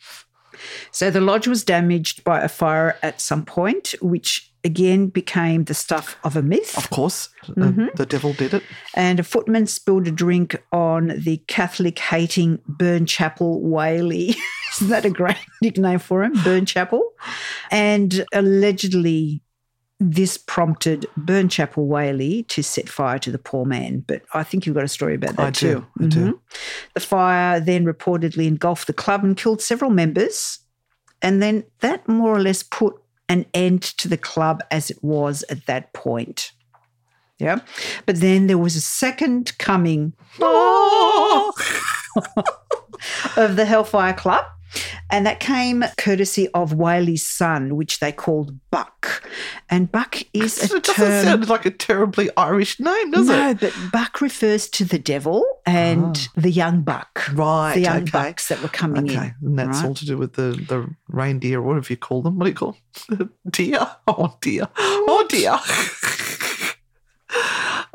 So 0.90 1.10
the 1.10 1.20
lodge 1.20 1.46
was 1.46 1.64
damaged 1.64 2.24
by 2.24 2.40
a 2.40 2.48
fire 2.48 2.96
at 3.02 3.20
some 3.20 3.44
point, 3.44 3.94
which 4.00 4.50
again 4.64 5.06
became 5.06 5.64
the 5.64 5.74
stuff 5.74 6.16
of 6.24 6.36
a 6.36 6.42
myth. 6.42 6.76
Of 6.76 6.90
course, 6.90 7.28
Mm-hmm. 7.48 7.86
the, 7.86 7.90
the 7.96 8.06
devil 8.06 8.32
did 8.34 8.52
it. 8.52 8.62
And 8.94 9.18
a 9.18 9.22
footman 9.22 9.66
spilled 9.68 10.06
a 10.06 10.10
drink 10.10 10.62
on 10.70 11.14
the 11.18 11.38
Catholic 11.46 11.98
hating 11.98 12.58
Burn 12.68 13.06
Chapel 13.06 13.62
Whaley. 13.62 14.36
Isn't 14.76 14.88
that 14.88 15.06
a 15.06 15.10
great 15.10 15.36
nickname 15.62 15.98
for 15.98 16.22
him? 16.24 16.34
Burn 16.44 16.66
Chapel. 16.66 17.12
And 17.70 18.26
allegedly, 18.34 19.40
this 20.00 20.36
prompted 20.38 21.06
Burnchapel 21.18 21.84
Whaley 21.84 22.44
to 22.44 22.62
set 22.62 22.88
fire 22.88 23.18
to 23.18 23.32
the 23.32 23.38
poor 23.38 23.64
man. 23.64 24.04
But 24.06 24.22
I 24.32 24.44
think 24.44 24.64
you've 24.64 24.76
got 24.76 24.84
a 24.84 24.88
story 24.88 25.14
about 25.16 25.36
that 25.36 25.46
I 25.46 25.50
do, 25.50 25.60
too. 25.60 25.86
I 26.00 26.06
do. 26.06 26.20
Mhm. 26.20 26.38
The 26.94 27.00
fire 27.00 27.58
then 27.60 27.84
reportedly 27.84 28.46
engulfed 28.46 28.86
the 28.86 28.92
club 28.92 29.24
and 29.24 29.36
killed 29.36 29.60
several 29.60 29.90
members. 29.90 30.60
And 31.20 31.42
then 31.42 31.64
that 31.80 32.06
more 32.08 32.32
or 32.34 32.40
less 32.40 32.62
put 32.62 32.94
an 33.28 33.46
end 33.52 33.82
to 33.82 34.06
the 34.08 34.16
club 34.16 34.62
as 34.70 34.88
it 34.88 35.02
was 35.02 35.44
at 35.50 35.66
that 35.66 35.92
point. 35.92 36.52
Yeah. 37.38 37.60
But 38.06 38.20
then 38.20 38.46
there 38.46 38.58
was 38.58 38.76
a 38.76 38.80
second 38.80 39.56
coming 39.58 40.12
of 43.36 43.56
the 43.56 43.64
Hellfire 43.66 44.12
Club. 44.12 44.44
And 45.10 45.24
that 45.26 45.40
came 45.40 45.84
courtesy 45.96 46.48
of 46.48 46.74
Whaley's 46.74 47.26
son, 47.26 47.76
which 47.76 47.98
they 48.00 48.12
called 48.12 48.58
Buck. 48.70 49.22
And 49.70 49.90
Buck 49.90 50.22
is 50.34 50.58
a 50.72 50.76
it 50.76 50.82
doesn't 50.84 50.94
term. 50.94 51.24
sound 51.24 51.48
like 51.48 51.64
a 51.64 51.70
terribly 51.70 52.28
Irish 52.36 52.78
name, 52.78 53.10
does 53.10 53.28
no, 53.28 53.34
it? 53.34 53.38
No, 53.38 53.54
but 53.54 53.74
Buck 53.92 54.20
refers 54.20 54.68
to 54.70 54.84
the 54.84 54.98
devil 54.98 55.44
and 55.64 56.16
ah. 56.28 56.32
the 56.40 56.50
young 56.50 56.82
buck. 56.82 57.26
Right, 57.32 57.74
The 57.74 57.80
young 57.80 58.02
okay. 58.02 58.10
bucks 58.10 58.48
that 58.48 58.60
were 58.62 58.68
coming 58.68 59.10
Okay, 59.10 59.28
in. 59.28 59.34
and 59.48 59.58
that's 59.58 59.78
right? 59.78 59.86
all 59.86 59.94
to 59.94 60.04
do 60.06 60.18
with 60.18 60.34
the, 60.34 60.52
the 60.68 60.94
reindeer, 61.08 61.58
or 61.60 61.62
whatever 61.62 61.86
you 61.90 61.96
call 61.96 62.20
them. 62.22 62.38
What 62.38 62.44
do 62.44 62.50
you 62.50 62.54
call 62.56 62.76
them? 63.08 63.32
deer? 63.50 63.88
Oh, 64.06 64.36
dear. 64.42 64.68
Oh, 64.76 65.26
dear. 65.28 65.58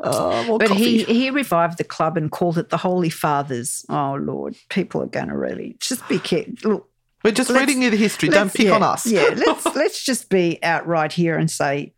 uh, 0.00 0.58
But 0.58 0.68
coffee. 0.68 0.98
he, 0.98 1.04
he 1.04 1.30
revived 1.30 1.78
the 1.78 1.84
club 1.84 2.16
and 2.16 2.30
called 2.30 2.58
it 2.58 2.70
the 2.70 2.76
Holy 2.76 3.10
Fathers. 3.10 3.84
Oh, 3.88 4.14
Lord. 4.20 4.56
People 4.68 5.02
are 5.02 5.06
going 5.06 5.28
to 5.28 5.36
really 5.36 5.76
just 5.80 6.06
be 6.08 6.18
careful. 6.18 6.54
Look, 6.64 6.88
We're 7.24 7.32
just 7.32 7.50
let's- 7.50 7.60
reading 7.66 7.82
you 7.82 7.90
the 7.90 7.96
history. 7.96 8.28
Don't 8.28 8.52
pick 8.52 8.66
yeah, 8.66 8.74
on 8.74 8.82
us. 8.82 9.06
yeah, 9.06 9.30
let's, 9.36 9.64
let's 9.74 10.04
just 10.04 10.28
be 10.28 10.58
outright 10.62 11.12
here 11.12 11.36
and 11.36 11.50
say 11.50 11.94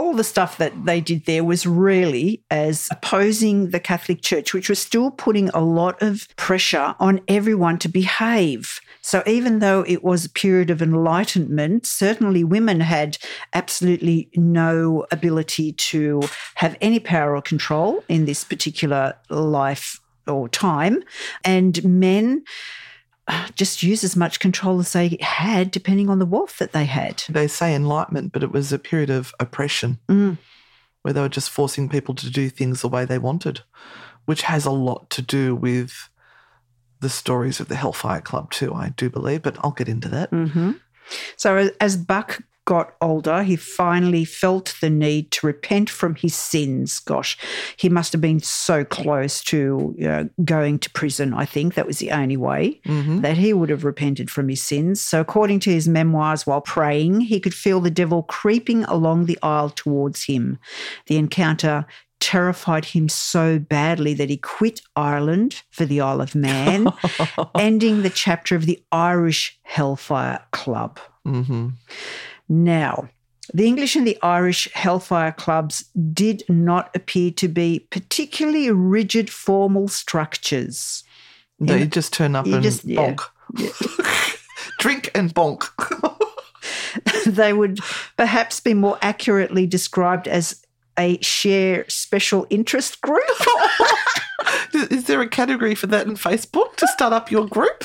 all 0.00 0.14
the 0.14 0.24
stuff 0.24 0.56
that 0.56 0.86
they 0.86 1.00
did 1.00 1.26
there 1.26 1.44
was 1.44 1.66
really 1.66 2.42
as 2.50 2.88
opposing 2.90 3.68
the 3.68 3.78
Catholic 3.78 4.22
Church, 4.22 4.54
which 4.54 4.70
was 4.70 4.78
still 4.78 5.10
putting 5.10 5.50
a 5.50 5.60
lot 5.60 6.00
of 6.00 6.26
pressure 6.36 6.94
on 6.98 7.20
everyone 7.28 7.78
to 7.78 7.88
behave. 7.88 8.80
So 9.02 9.22
even 9.26 9.58
though 9.58 9.84
it 9.86 10.02
was 10.02 10.24
a 10.24 10.30
period 10.30 10.70
of 10.70 10.80
enlightenment, 10.80 11.84
certainly 11.84 12.44
women 12.44 12.80
had 12.80 13.18
absolutely 13.52 14.30
no 14.34 15.06
ability 15.10 15.72
to 15.72 16.22
have 16.54 16.78
any 16.80 16.98
power 16.98 17.36
or 17.36 17.42
control 17.42 18.02
in 18.08 18.24
this 18.24 18.42
particular 18.42 19.14
life 19.28 20.00
or 20.26 20.48
time. 20.48 21.02
And 21.44 21.82
men 21.84 22.44
just 23.54 23.82
use 23.82 24.02
as 24.04 24.16
much 24.16 24.40
control 24.40 24.80
as 24.80 24.92
they 24.92 25.16
had, 25.20 25.70
depending 25.70 26.08
on 26.08 26.18
the 26.18 26.26
wealth 26.26 26.58
that 26.58 26.72
they 26.72 26.84
had. 26.84 27.22
they 27.28 27.46
say 27.48 27.74
enlightenment, 27.74 28.32
but 28.32 28.42
it 28.42 28.52
was 28.52 28.72
a 28.72 28.78
period 28.78 29.10
of 29.10 29.32
oppression 29.40 29.98
Mm. 30.08 30.38
where 31.02 31.14
they 31.14 31.20
were 31.20 31.28
just 31.28 31.50
forcing 31.50 31.88
people 31.88 32.14
to 32.14 32.30
do 32.30 32.48
things 32.50 32.80
the 32.80 32.88
way 32.88 33.04
they 33.04 33.18
wanted, 33.18 33.60
which 34.26 34.42
has 34.42 34.64
a 34.66 34.70
lot 34.70 35.10
to 35.10 35.22
do 35.22 35.54
with 35.54 36.08
the 37.00 37.08
stories 37.08 37.60
of 37.60 37.68
the 37.68 37.76
Hellfire 37.76 38.20
Club, 38.20 38.50
too, 38.50 38.74
I 38.74 38.90
do 38.90 39.08
believe, 39.08 39.42
but 39.42 39.56
I'll 39.64 39.70
get 39.70 39.88
into 39.88 40.08
that. 40.08 40.30
hmm 40.30 40.72
So 41.36 41.70
as 41.80 41.96
Buck 41.96 42.40
got 42.70 42.94
older, 43.00 43.42
he 43.42 43.56
finally 43.56 44.24
felt 44.24 44.74
the 44.80 44.88
need 44.88 45.32
to 45.32 45.44
repent 45.44 45.90
from 45.90 46.14
his 46.14 46.36
sins. 46.36 47.00
Gosh, 47.00 47.36
he 47.76 47.88
must 47.88 48.12
have 48.12 48.20
been 48.20 48.38
so 48.38 48.84
close 48.84 49.42
to 49.44 49.92
know, 49.98 50.28
going 50.44 50.78
to 50.78 50.90
prison. 50.90 51.34
I 51.34 51.46
think 51.46 51.74
that 51.74 51.86
was 51.88 51.98
the 51.98 52.12
only 52.12 52.36
way 52.36 52.80
Mhm. 52.86 53.22
that 53.22 53.36
he 53.36 53.52
would 53.52 53.70
have 53.70 53.82
repented 53.84 54.30
from 54.30 54.48
his 54.48 54.62
sins. 54.62 55.00
So, 55.00 55.20
according 55.20 55.58
to 55.60 55.72
his 55.72 55.88
memoirs, 55.88 56.46
while 56.46 56.60
praying, 56.60 57.22
he 57.22 57.40
could 57.40 57.54
feel 57.54 57.80
the 57.80 57.90
devil 58.02 58.22
creeping 58.22 58.84
along 58.84 59.24
the 59.26 59.38
aisle 59.42 59.70
towards 59.70 60.24
him. 60.24 60.58
The 61.06 61.16
encounter 61.16 61.86
terrified 62.20 62.84
him 62.84 63.08
so 63.08 63.58
badly 63.58 64.14
that 64.14 64.28
he 64.30 64.36
quit 64.36 64.82
Ireland 64.94 65.62
for 65.70 65.86
the 65.86 66.00
Isle 66.02 66.20
of 66.20 66.34
Man, 66.34 66.86
ending 67.58 68.02
the 68.02 68.10
chapter 68.10 68.54
of 68.54 68.66
the 68.66 68.78
Irish 68.92 69.58
Hellfire 69.62 70.40
Club. 70.52 71.00
hmm 71.24 71.68
Now, 72.50 73.08
the 73.54 73.66
English 73.66 73.94
and 73.96 74.06
the 74.06 74.18
Irish 74.22 74.70
Hellfire 74.74 75.32
Clubs 75.32 75.84
did 76.12 76.42
not 76.48 76.90
appear 76.94 77.30
to 77.32 77.46
be 77.48 77.86
particularly 77.90 78.70
rigid 78.70 79.30
formal 79.30 79.86
structures. 79.88 81.04
Yeah. 81.60 81.76
you 81.76 81.86
just 81.86 82.12
turn 82.12 82.34
up 82.34 82.46
You 82.46 82.54
and 82.54 82.62
just- 82.62 82.84
yeah. 82.84 83.14
bonk. 83.14 84.36
Drink 84.80 85.10
and 85.14 85.32
bonk. 85.34 85.68
they 87.26 87.52
would 87.52 87.78
perhaps 88.16 88.60
be 88.60 88.74
more 88.74 88.98
accurately 89.02 89.66
described 89.66 90.26
as 90.26 90.64
a 90.98 91.20
share 91.22 91.84
special 91.88 92.46
interest 92.50 93.00
group. 93.00 93.22
Is 94.90 95.04
there 95.04 95.20
a 95.20 95.28
category 95.28 95.74
for 95.74 95.86
that 95.88 96.06
in 96.06 96.14
Facebook 96.14 96.76
to 96.76 96.86
start 96.88 97.12
up 97.12 97.30
your 97.30 97.46
group? 97.46 97.84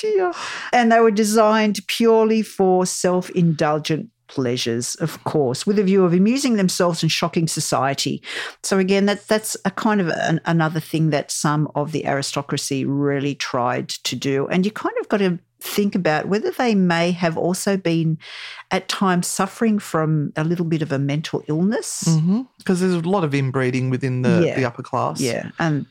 Dear. 0.00 0.32
And 0.72 0.90
they 0.90 1.00
were 1.00 1.10
designed 1.10 1.80
purely 1.86 2.42
for 2.42 2.86
self 2.86 3.30
indulgent 3.30 4.10
pleasures, 4.28 4.94
of 4.96 5.22
course, 5.24 5.66
with 5.66 5.76
a 5.78 5.82
view 5.82 6.04
of 6.04 6.12
amusing 6.12 6.54
themselves 6.54 7.02
and 7.02 7.10
shocking 7.10 7.48
society. 7.48 8.22
So 8.62 8.78
again, 8.78 9.06
that 9.06 9.26
that's 9.26 9.56
a 9.64 9.70
kind 9.72 10.00
of 10.00 10.08
an, 10.08 10.40
another 10.44 10.78
thing 10.80 11.10
that 11.10 11.30
some 11.32 11.68
of 11.74 11.90
the 11.92 12.06
aristocracy 12.06 12.84
really 12.84 13.34
tried 13.34 13.88
to 13.88 14.14
do, 14.16 14.46
and 14.46 14.64
you 14.64 14.70
kind 14.70 14.94
of 15.00 15.08
got 15.08 15.18
to 15.18 15.38
think 15.62 15.94
about 15.94 16.26
whether 16.26 16.50
they 16.52 16.74
may 16.74 17.10
have 17.10 17.36
also 17.36 17.76
been 17.76 18.18
at 18.70 18.88
times 18.88 19.26
suffering 19.26 19.78
from 19.78 20.32
a 20.36 20.42
little 20.42 20.64
bit 20.64 20.80
of 20.80 20.90
a 20.90 20.98
mental 20.98 21.42
illness. 21.48 22.04
Mm-hmm. 22.06 22.42
Because 22.56 22.80
there's 22.80 22.94
a 22.94 23.00
lot 23.00 23.24
of 23.24 23.34
inbreeding 23.34 23.90
within 23.90 24.22
the, 24.22 24.44
Yeah. 24.46 24.56
the 24.56 24.64
upper 24.64 24.82
class. 24.82 25.20
Yeah, 25.20 25.50
and 25.58 25.84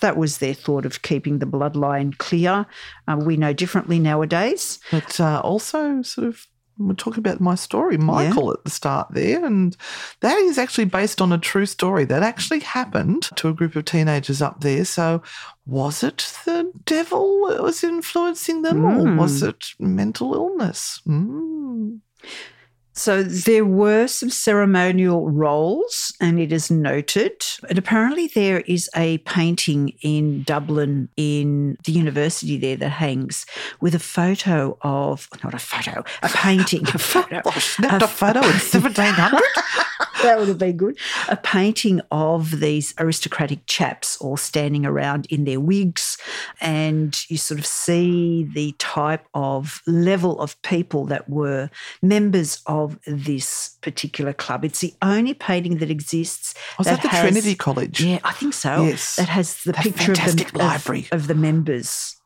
that 0.00 0.16
was 0.16 0.38
their 0.38 0.54
thought 0.54 0.86
of 0.86 1.02
keeping 1.02 1.38
the 1.38 1.46
bloodline 1.46 2.16
clear. 2.18 2.66
Uh, 3.06 3.16
we 3.20 3.36
know 3.36 3.52
differently 3.52 3.98
nowadays. 3.98 4.78
But 4.90 5.18
uh, 5.20 5.40
also, 5.44 6.02
sort 6.02 6.26
of, 6.28 6.46
we're 6.78 6.94
talking 6.94 7.18
about 7.18 7.40
my 7.40 7.56
story, 7.56 7.96
Michael, 7.98 8.52
at 8.52 8.62
the 8.64 8.70
start 8.70 9.08
there. 9.10 9.44
And 9.44 9.76
that 10.20 10.36
is 10.38 10.58
actually 10.58 10.84
based 10.84 11.20
on 11.20 11.32
a 11.32 11.38
true 11.38 11.66
story 11.66 12.04
that 12.04 12.22
actually 12.22 12.60
happened 12.60 13.22
to 13.36 13.48
a 13.48 13.52
group 13.52 13.74
of 13.74 13.84
teenagers 13.84 14.40
up 14.40 14.60
there. 14.60 14.84
So, 14.84 15.20
was 15.66 16.04
it 16.04 16.32
the 16.44 16.70
devil 16.84 17.48
that 17.48 17.62
was 17.62 17.82
influencing 17.82 18.62
them, 18.62 18.84
or 18.84 19.06
Mm. 19.06 19.18
was 19.18 19.42
it 19.42 19.70
mental 19.80 20.34
illness? 20.34 21.00
Mm. 21.06 21.98
So 22.98 23.22
there 23.22 23.64
were 23.64 24.08
some 24.08 24.28
ceremonial 24.28 25.30
roles, 25.30 26.12
and 26.20 26.40
it 26.40 26.52
is 26.52 26.68
noted. 26.68 27.44
And 27.68 27.78
apparently, 27.78 28.26
there 28.26 28.60
is 28.62 28.90
a 28.96 29.18
painting 29.18 29.92
in 30.00 30.42
Dublin 30.42 31.08
in 31.16 31.78
the 31.84 31.92
university 31.92 32.56
there 32.58 32.76
that 32.76 32.88
hangs 32.88 33.46
with 33.80 33.94
a 33.94 34.00
photo 34.00 34.76
of, 34.82 35.28
not 35.44 35.54
a 35.54 35.60
photo, 35.60 36.02
a 36.24 36.28
painting, 36.28 36.88
a 36.88 36.98
photo. 36.98 37.40
Oh, 37.44 37.50
snapped 37.52 38.02
a 38.02 38.08
photo 38.08 38.40
in 38.40 38.46
1700? 38.46 39.42
that 40.22 40.38
would 40.38 40.48
have 40.48 40.58
been 40.58 40.76
good. 40.76 40.98
A 41.28 41.36
painting 41.36 42.00
of 42.10 42.60
these 42.60 42.94
aristocratic 42.98 43.60
chaps 43.66 44.16
all 44.18 44.36
standing 44.36 44.84
around 44.86 45.26
in 45.30 45.44
their 45.44 45.60
wigs, 45.60 46.16
and 46.60 47.16
you 47.28 47.36
sort 47.36 47.60
of 47.60 47.66
see 47.66 48.44
the 48.54 48.72
type 48.78 49.24
of 49.34 49.82
level 49.86 50.40
of 50.40 50.60
people 50.62 51.04
that 51.06 51.28
were 51.28 51.70
members 52.02 52.60
of 52.66 52.98
this 53.06 53.76
particular 53.80 54.32
club. 54.32 54.64
It's 54.64 54.80
the 54.80 54.94
only 55.02 55.34
painting 55.34 55.78
that 55.78 55.90
exists. 55.90 56.54
Was 56.78 56.86
that 56.86 57.02
the 57.02 57.08
has- 57.08 57.20
Trinity 57.20 57.54
College? 57.54 58.00
Yeah, 58.02 58.18
I 58.24 58.32
think 58.32 58.54
so. 58.54 58.84
Yes. 58.84 59.16
That 59.16 59.28
has 59.28 59.62
the 59.64 59.72
That 59.72 59.82
picture 59.82 60.12
of 60.12 60.18
the, 60.36 60.50
library. 60.58 61.08
of 61.12 61.26
the 61.26 61.34
members 61.34 62.16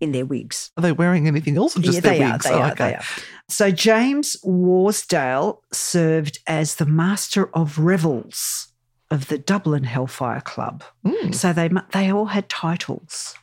in 0.00 0.12
their 0.12 0.26
wigs. 0.26 0.70
Are 0.76 0.82
they 0.82 0.92
wearing 0.92 1.26
anything 1.28 1.56
else 1.56 1.76
or 1.76 1.80
just 1.80 1.94
yeah, 1.96 2.00
their 2.00 2.18
they 2.18 2.24
are. 2.24 2.32
wigs? 2.32 2.44
They 2.44 2.50
Oh, 2.52 2.58
are. 2.60 2.72
okay. 2.72 2.88
They 2.90 2.94
are. 2.96 3.04
So 3.48 3.70
James 3.70 4.36
Worsdale 4.42 5.62
served 5.72 6.38
as 6.46 6.76
the 6.76 6.86
master 6.86 7.50
of 7.54 7.78
revels 7.78 8.72
of 9.10 9.28
the 9.28 9.38
Dublin 9.38 9.84
Hellfire 9.84 10.40
Club. 10.40 10.82
Mm. 11.06 11.34
So 11.34 11.52
they 11.52 11.70
they 11.92 12.10
all 12.10 12.26
had 12.26 12.48
titles. 12.48 13.34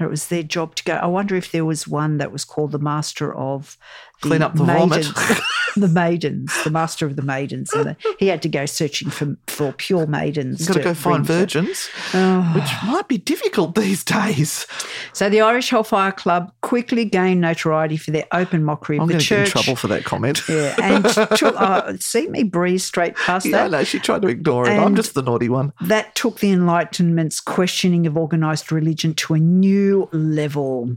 It 0.00 0.08
was 0.08 0.28
their 0.28 0.44
job 0.44 0.76
to 0.76 0.84
go. 0.84 0.94
I 0.94 1.06
wonder 1.06 1.34
if 1.34 1.50
there 1.50 1.64
was 1.64 1.88
one 1.88 2.18
that 2.18 2.30
was 2.30 2.44
called 2.44 2.72
the 2.72 2.78
master 2.78 3.34
of 3.34 3.76
Clean 4.20 4.42
up 4.42 4.54
the 4.54 4.64
vomit. 4.64 4.90
maidens. 5.06 5.40
the 5.76 5.86
maidens, 5.88 6.52
the 6.64 6.70
master 6.70 7.06
of 7.06 7.14
the 7.14 7.22
maidens, 7.22 7.72
and 7.72 7.90
the, 7.90 7.96
he 8.18 8.26
had 8.26 8.42
to 8.42 8.48
go 8.48 8.66
searching 8.66 9.10
for 9.10 9.36
for 9.46 9.72
pure 9.72 10.06
maidens. 10.08 10.58
You've 10.60 10.68
got 10.68 10.74
to 10.74 10.80
go 10.82 10.94
find 10.94 11.24
virgins, 11.24 11.88
Oh. 12.14 12.40
which 12.54 12.68
might 12.86 13.06
be 13.06 13.18
difficult 13.18 13.76
these 13.76 14.02
days. 14.02 14.66
So 15.12 15.28
the 15.28 15.40
Irish 15.40 15.70
Hellfire 15.70 16.10
Club 16.10 16.50
quickly 16.62 17.04
gained 17.04 17.40
notoriety 17.40 17.96
for 17.96 18.10
their 18.10 18.24
open 18.32 18.64
mockery 18.64 18.96
of 18.96 19.02
I'm 19.02 19.08
the 19.08 19.14
going 19.14 19.22
to 19.24 19.28
get 19.28 19.38
in 19.38 19.44
church. 19.44 19.52
trouble 19.52 19.76
for 19.76 19.86
that 19.88 20.04
comment. 20.04 20.40
Yeah, 20.48 20.74
and 20.82 21.04
took, 21.04 21.42
uh, 21.60 21.92
see 22.00 22.28
me 22.28 22.42
breeze 22.42 22.84
straight 22.84 23.14
past 23.14 23.46
Yeah, 23.46 23.64
that. 23.64 23.70
no, 23.70 23.84
she 23.84 24.00
tried 24.00 24.22
to 24.22 24.28
ignore 24.28 24.68
it. 24.68 24.72
I'm 24.78 24.96
just 24.96 25.14
the 25.14 25.22
naughty 25.22 25.48
one. 25.48 25.72
That 25.82 26.14
took 26.16 26.40
the 26.40 26.50
Enlightenment's 26.50 27.40
questioning 27.40 28.06
of 28.06 28.16
organised 28.16 28.72
religion 28.72 29.14
to 29.14 29.34
a 29.34 29.38
new 29.38 30.08
level. 30.12 30.96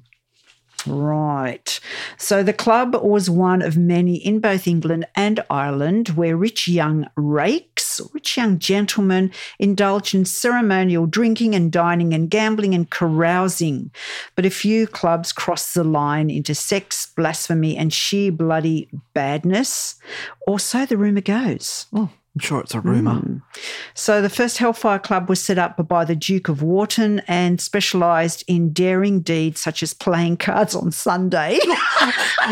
Right. 0.87 1.79
So 2.17 2.43
the 2.43 2.53
club 2.53 2.95
was 2.95 3.29
one 3.29 3.61
of 3.61 3.77
many 3.77 4.15
in 4.15 4.39
both 4.39 4.67
England 4.67 5.05
and 5.15 5.43
Ireland 5.49 6.09
where 6.09 6.35
rich 6.35 6.67
young 6.67 7.07
rakes, 7.15 8.01
rich 8.13 8.37
young 8.37 8.59
gentlemen, 8.59 9.31
indulged 9.59 10.15
in 10.15 10.25
ceremonial 10.25 11.05
drinking 11.05 11.55
and 11.55 11.71
dining 11.71 12.13
and 12.13 12.29
gambling 12.29 12.73
and 12.73 12.89
carousing. 12.89 13.91
But 14.35 14.45
a 14.45 14.49
few 14.49 14.87
clubs 14.87 15.31
crossed 15.31 15.73
the 15.73 15.83
line 15.83 16.29
into 16.29 16.55
sex, 16.55 17.07
blasphemy, 17.15 17.77
and 17.77 17.93
sheer 17.93 18.31
bloody 18.31 18.89
badness. 19.13 19.95
Or 20.47 20.59
so 20.59 20.85
the 20.85 20.97
rumour 20.97 21.21
goes. 21.21 21.85
Oh, 21.93 22.09
I'm 22.33 22.39
sure 22.39 22.61
it's 22.61 22.73
a 22.73 22.79
rumour. 22.79 23.15
Hmm. 23.15 23.37
So 23.93 24.21
the 24.21 24.29
first 24.29 24.57
Hellfire 24.57 24.99
Club 24.99 25.27
was 25.27 25.41
set 25.43 25.57
up 25.57 25.85
by 25.87 26.05
the 26.05 26.15
Duke 26.15 26.47
of 26.47 26.61
Wharton 26.61 27.21
and 27.27 27.59
specialised 27.59 28.45
in 28.47 28.71
daring 28.71 29.19
deeds 29.19 29.59
such 29.59 29.83
as 29.83 29.93
playing 29.93 30.37
cards 30.37 30.75
on 30.75 30.91
Sunday. 30.91 31.59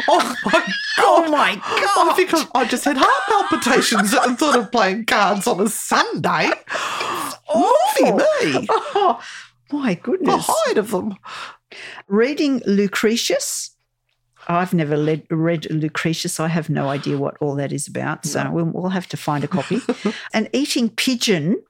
Oh 0.08 0.36
my 0.46 0.52
god! 0.52 0.74
Oh 1.00 1.32
my 1.32 1.60
I 1.64 2.14
think 2.16 2.32
I, 2.54 2.66
just 2.66 2.86
had 2.86 2.96
heart 3.00 3.50
palpitations 3.50 4.14
and 4.14 4.38
thought 4.38 4.56
of 4.58 4.72
playing 4.72 5.06
cards 5.06 5.48
on 5.48 5.60
a 5.60 5.68
Sunday. 5.68 6.52
Lovely 7.54 8.12
me! 8.12 8.68
oh 8.70 9.20
my 9.72 9.96
goodness. 9.96 10.46
The 10.46 10.54
height 10.54 10.78
of 10.78 10.92
them. 10.92 11.16
Reading 12.08 12.62
Lucretius. 12.68 13.72
I've 14.50 14.74
never 14.74 14.98
led, 14.98 15.24
read 15.30 15.70
Lucretius. 15.72 16.40
I 16.40 16.48
have 16.48 16.70
no 16.70 16.90
idea 16.90 17.18
what 17.18 17.38
all 17.40 17.56
that 17.56 17.72
is 17.72 17.88
about. 17.88 18.26
So 18.26 18.50
we'll, 18.52 18.66
we'll 18.66 18.90
have 18.90 19.08
to 19.10 19.18
find 19.18 19.44
a 19.44 19.48
copy. 19.48 19.80
and 20.34 20.50
eating 20.54 20.90
pigeon 20.90 21.62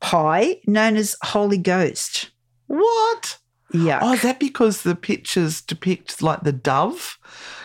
pie 0.00 0.60
known 0.66 0.96
as 0.96 1.14
Holy 1.22 1.58
Ghost. 1.58 2.30
What? 2.68 3.38
Yeah. 3.72 3.98
Oh, 4.02 4.14
is 4.14 4.22
that 4.22 4.40
because 4.40 4.82
the 4.82 4.94
pictures 4.96 5.60
depict 5.60 6.22
like 6.22 6.40
the 6.40 6.52
dove, 6.52 7.18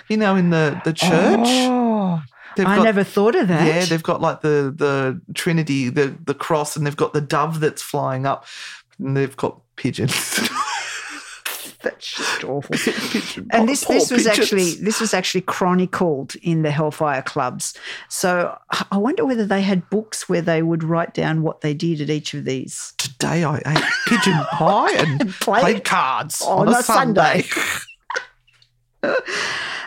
you 0.10 0.18
know, 0.18 0.36
in 0.36 0.50
the, 0.50 0.80
the 0.84 0.94
church? 0.94 1.40
Oh, 1.44 2.22
They've 2.58 2.66
I 2.68 2.78
got- 2.78 2.84
never 2.84 3.04
thought 3.04 3.36
of 3.36 3.48
that. 3.50 3.68
Yeah, 3.68 3.86
they've 3.86 4.02
got 4.04 4.20
like 4.20 4.42
the 4.42 4.74
the 4.76 5.22
Trinity, 5.36 5.90
the 5.90 6.18
the 6.26 6.34
cross, 6.34 6.76
and 6.76 6.86
they've 6.88 6.96
got 6.96 7.14
the 7.14 7.22
dove 7.22 7.60
that's 7.60 7.84
flying 7.84 8.26
up, 8.26 8.46
and 8.98 9.16
they've 9.16 9.38
got 9.38 9.62
pigeons. 9.76 10.14
That's 11.84 12.12
just 12.16 12.44
awful. 12.44 12.76
And 13.52 13.70
this 13.70 13.86
this 13.86 14.10
was 14.12 14.24
pigeons. 14.24 14.28
actually 14.40 14.72
this 14.84 15.00
was 15.00 15.14
actually 15.14 15.42
chronicled 15.42 16.36
in 16.42 16.64
the 16.64 16.72
Hellfire 16.72 17.22
clubs. 17.22 17.74
So 18.10 18.58
I 18.92 18.98
wonder 18.98 19.26
whether 19.26 19.46
they 19.46 19.62
had 19.62 19.88
books 19.90 20.28
where 20.28 20.42
they 20.42 20.62
would 20.64 20.84
write 20.84 21.14
down 21.14 21.44
what 21.44 21.62
they 21.62 21.74
did 21.76 22.02
at 22.02 22.10
each 22.10 22.34
of 22.34 22.46
these. 22.46 22.94
today. 22.98 23.44
I 23.44 23.58
ate 23.58 23.84
pigeon 24.08 24.34
pie 24.52 24.94
and 24.94 25.30
played 25.36 25.62
played 25.62 25.84
cards 25.84 26.42
on 26.42 26.68
on, 26.68 26.74
a 26.74 26.78
a 26.80 26.84
Sunday. 26.84 27.42
Sunday. 27.44 27.76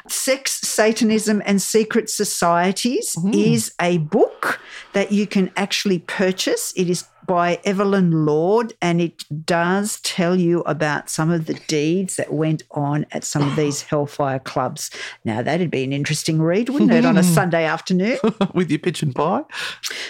Sex, 0.09 0.53
Satanism, 0.61 1.43
and 1.45 1.61
Secret 1.61 2.09
Societies 2.11 3.15
Hmm. 3.21 3.33
is 3.35 3.73
a 3.81 3.99
book 3.99 4.61
that 4.93 5.13
you 5.13 5.27
can 5.27 5.51
actually 5.57 5.99
purchase. 6.01 6.73
It 6.77 6.89
is 6.91 7.05
by 7.31 7.61
Evelyn 7.63 8.27
Lord, 8.27 8.73
and 8.83 9.01
it 9.01 9.23
does 9.47 10.01
tell 10.01 10.35
you 10.35 10.63
about 10.63 11.09
some 11.09 11.31
of 11.31 11.47
the 11.47 11.55
deeds 11.69 12.17
that 12.17 12.33
went 12.33 12.65
on 12.73 13.07
at 13.13 13.23
some 13.23 13.49
of 13.49 13.55
these 13.55 13.83
Hellfire 13.83 14.41
clubs. 14.41 14.91
Now, 15.25 15.41
that'd 15.41 15.71
be 15.71 15.85
an 15.85 15.93
interesting 15.93 16.43
read, 16.43 16.71
wouldn't 16.71 16.91
it, 16.91 17.05
on 17.05 17.17
a 17.17 17.23
Sunday 17.39 17.67
afternoon? 17.67 18.19
with 18.53 18.69
your 18.69 18.81
pigeon 18.81 19.13
pie. 19.13 19.45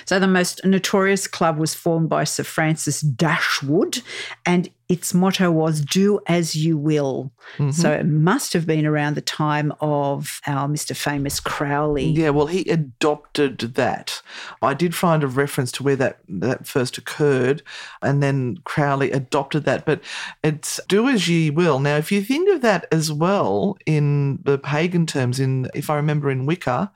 So 0.07 0.19
the 0.19 0.27
most 0.27 0.65
notorious 0.65 1.27
club 1.27 1.59
was 1.59 1.75
formed 1.75 2.09
by 2.09 2.25
Sir 2.25 2.43
Francis 2.43 3.03
Dashwood, 3.03 4.01
and 4.47 4.71
its 4.91 5.15
motto 5.15 5.53
was 5.53 5.81
"Do 5.81 6.19
as 6.27 6.57
you 6.57 6.77
will." 6.77 7.33
Mm-hmm. 7.59 7.71
So 7.71 7.93
it 7.93 8.07
must 8.07 8.53
have 8.55 8.67
been 8.67 8.85
around 8.85 9.15
the 9.15 9.21
time 9.21 9.73
of 9.81 10.41
our 10.49 10.67
Mr. 10.67 10.97
Famous 10.97 11.39
Crowley. 11.39 12.07
Yeah, 12.07 12.31
well, 12.31 12.47
he 12.47 12.69
adopted 12.69 13.59
that. 13.61 14.21
I 14.61 14.75
did 14.75 14.95
find 14.95 15.23
a 15.23 15.29
reference 15.29 15.71
to 15.73 15.85
where 15.85 15.97
that 15.97 16.19
that 16.29 16.67
first 16.67 16.99
occurred, 16.99 17.10
and 17.18 18.23
then 18.23 18.59
Crowley 18.64 19.11
adopted 19.11 19.64
that. 19.64 19.85
But 19.85 20.01
it's 20.42 20.81
do 20.88 21.09
as 21.09 21.29
ye 21.29 21.51
will. 21.51 21.79
Now, 21.81 21.96
if 21.96 22.11
you 22.12 22.23
think 22.23 22.49
of 22.51 22.61
that 22.62 22.87
as 22.92 23.12
well 23.12 23.77
in 23.87 24.38
the 24.44 24.59
pagan 24.59 25.07
terms, 25.07 25.40
in 25.40 25.68
if 25.75 25.90
I 25.90 25.96
remember 25.96 26.31
in 26.31 26.46
Wicca, 26.46 26.92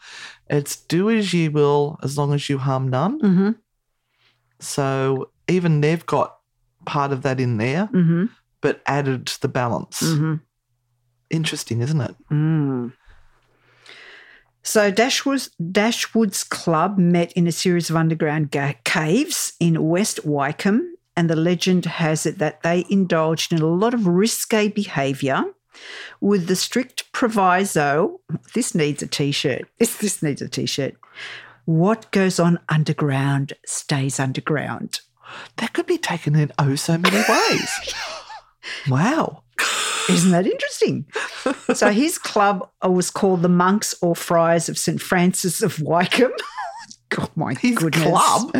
it's 0.49 0.77
do 0.77 1.11
as 1.11 1.33
ye 1.35 1.49
will 1.49 1.99
as 2.03 2.17
long 2.19 2.33
as 2.33 2.49
you 2.49 2.59
harm 2.59 2.89
none. 2.89 3.21
Mm-hmm. 3.21 3.51
So 4.61 5.31
even 5.49 5.81
they've 5.81 6.05
got 6.07 6.37
part 6.87 7.13
of 7.13 7.23
that 7.23 7.41
in 7.41 7.57
there, 7.57 7.89
Mm-hmm. 7.93 8.27
but 8.61 8.83
added 8.87 9.27
the 9.41 9.49
balance. 9.49 10.03
Mm-hmm. 10.03 10.35
Interesting, 11.31 11.81
isn't 11.81 12.01
it? 12.01 12.15
Mm. 12.31 12.93
So 14.65 14.91
Dashwood's, 14.91 15.51
Dashwood's 15.71 16.43
club 16.43 16.97
met 16.97 17.33
in 17.33 17.47
a 17.47 17.53
series 17.53 17.91
of 17.91 17.97
underground 17.97 18.51
ga- 18.51 18.79
caves 18.85 19.53
in 19.61 19.89
West 19.89 20.25
Wycombe, 20.25 20.97
and 21.17 21.29
the 21.29 21.37
legend 21.37 21.85
has 21.85 22.25
it 22.25 22.39
that 22.39 22.63
they 22.63 22.87
indulged 22.89 23.53
in 23.53 23.61
a 23.61 23.67
lot 23.67 23.93
of 23.93 24.07
risque 24.07 24.69
behaviour 24.69 25.45
with 26.21 26.47
the 26.47 26.57
strict 26.57 27.13
proviso 27.13 28.21
this 28.55 28.75
needs 28.75 29.03
a 29.03 29.07
t 29.07 29.33
shirt. 29.33 29.69
This, 29.79 29.97
this 29.99 30.23
needs 30.23 30.41
a 30.41 30.49
t 30.49 30.67
shirt. 30.67 30.95
What 31.67 32.11
goes 32.11 32.41
on 32.41 32.59
underground 32.69 33.53
stays 33.67 34.19
underground. 34.19 35.01
That 35.57 35.73
could 35.73 35.87
be 35.87 35.99
taken 35.99 36.37
in 36.37 36.53
oh 36.59 36.75
so 36.75 36.97
many 36.97 37.23
ways. 37.29 37.95
wow. 38.89 39.43
Isn't 40.09 40.33
that 40.33 40.47
interesting? 40.47 41.07
so 41.75 41.91
his 41.91 42.19
club 42.19 42.69
was 42.83 43.11
called 43.11 43.43
the 43.43 43.49
Monks 43.49 43.95
or 44.03 44.15
Friars 44.17 44.69
of 44.69 44.79
St. 44.79 45.01
Francis 45.01 45.63
of 45.63 45.81
Wycombe. 45.81 46.33
oh 47.19 47.29
my 47.37 47.55
His 47.55 47.77
goodness. 47.77 48.03
club? 48.05 48.55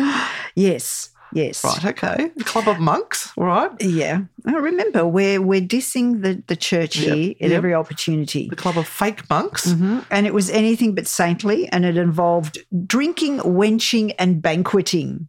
Yes, 0.55 1.09
yes. 1.33 1.63
Right, 1.63 1.85
okay. 1.85 2.31
The 2.35 2.43
Club 2.45 2.67
of 2.67 2.79
monks, 2.79 3.31
all 3.37 3.45
right. 3.45 3.71
Yeah. 3.81 4.21
I 4.45 4.51
remember 4.53 5.05
we're 5.05 5.41
we're 5.41 5.61
dissing 5.61 6.21
the, 6.21 6.41
the 6.47 6.55
church 6.55 6.97
Yep, 6.97 7.15
here 7.15 7.31
at 7.41 7.49
yep. 7.49 7.57
every 7.57 7.73
opportunity. 7.73 8.47
The 8.49 8.55
club 8.55 8.77
of 8.77 8.87
fake 8.87 9.29
monks. 9.29 9.67
Mhm. 9.67 10.05
And 10.09 10.25
it 10.25 10.33
was 10.33 10.49
anything 10.49 10.95
but 10.95 11.07
saintly, 11.07 11.67
and 11.69 11.83
it 11.83 11.97
involved 11.97 12.59
drinking, 12.85 13.41
wenching, 13.43 14.11
and 14.13 14.41
banqueting. 14.41 15.27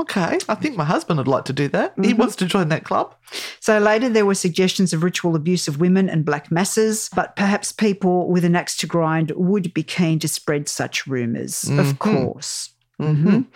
Okay. 0.00 0.38
I 0.48 0.54
think 0.54 0.76
my 0.76 0.84
husband 0.84 1.18
would 1.18 1.28
like 1.28 1.44
to 1.46 1.52
do 1.52 1.68
that. 1.68 1.92
Mm-hmm. 1.92 2.04
He 2.04 2.14
wants 2.14 2.34
to 2.36 2.46
join 2.46 2.68
that 2.68 2.84
club. 2.84 3.14
So 3.60 3.78
later 3.78 4.08
there 4.08 4.24
were 4.24 4.34
suggestions 4.34 4.92
of 4.92 5.02
ritual 5.02 5.36
abuse 5.36 5.68
of 5.68 5.80
women 5.80 6.08
and 6.08 6.24
black 6.24 6.50
masses, 6.50 7.10
but 7.14 7.36
perhaps 7.36 7.72
people 7.72 8.28
with 8.28 8.44
an 8.44 8.56
axe 8.56 8.76
to 8.78 8.86
grind 8.86 9.32
would 9.36 9.74
be 9.74 9.82
keen 9.82 10.18
to 10.20 10.28
spread 10.28 10.68
such 10.68 11.06
rumours, 11.06 11.68
of 11.70 11.98
course. 11.98 12.70
Mhm. 13.00 13.46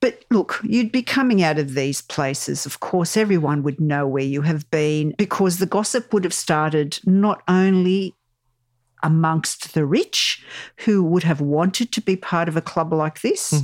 But 0.00 0.24
look, 0.30 0.60
you'd 0.62 0.92
be 0.92 1.02
coming 1.02 1.42
out 1.42 1.58
of 1.58 1.74
these 1.74 2.02
places. 2.02 2.66
Of 2.66 2.80
course, 2.80 3.16
everyone 3.16 3.62
would 3.62 3.80
know 3.80 4.06
where 4.06 4.22
you 4.22 4.42
have 4.42 4.70
been 4.70 5.14
because 5.16 5.58
the 5.58 5.66
gossip 5.66 6.12
would 6.12 6.22
have 6.24 6.34
started 6.34 7.00
not 7.04 7.42
only 7.48 8.14
amongst 9.02 9.74
the 9.74 9.86
rich 9.86 10.44
who 10.84 11.02
would 11.02 11.22
have 11.22 11.40
wanted 11.40 11.92
to 11.92 12.00
be 12.00 12.16
part 12.16 12.48
of 12.48 12.56
a 12.56 12.62
club 12.62 12.92
like 12.92 13.20
this, 13.22 13.54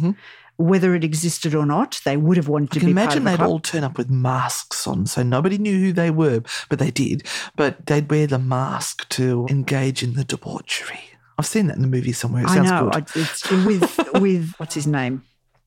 whether 0.56 0.94
it 0.94 1.02
existed 1.04 1.54
or 1.54 1.66
not, 1.66 2.00
they 2.04 2.16
would 2.16 2.36
have 2.36 2.48
wanted 2.48 2.70
to 2.72 2.80
be 2.80 2.86
part 2.86 2.90
imagine 3.16 3.24
they'd 3.24 3.40
all 3.40 3.58
turn 3.60 3.84
up 3.84 3.96
with 3.98 4.10
masks 4.10 4.86
on, 4.86 5.06
so 5.06 5.22
nobody 5.22 5.58
knew 5.58 5.78
who 5.80 5.92
they 5.92 6.10
were, 6.10 6.42
but 6.68 6.78
they 6.78 6.90
did. 6.90 7.26
But 7.56 7.86
they'd 7.86 8.08
wear 8.10 8.26
the 8.26 8.38
mask 8.38 9.08
to 9.10 9.46
engage 9.50 10.02
in 10.02 10.14
the 10.14 10.24
debauchery. 10.24 11.00
I've 11.38 11.46
seen 11.46 11.66
that 11.68 11.76
in 11.76 11.82
the 11.82 11.88
movie 11.88 12.12
somewhere. 12.12 12.42
It 12.44 12.50
I 12.50 12.58
know. 12.62 12.90
good. 12.92 12.94
I, 13.16 13.20
it's 13.20 13.50
with 13.50 13.98
with 14.20 14.52
what's 14.58 14.74
his 14.74 14.86
name? 14.86 15.22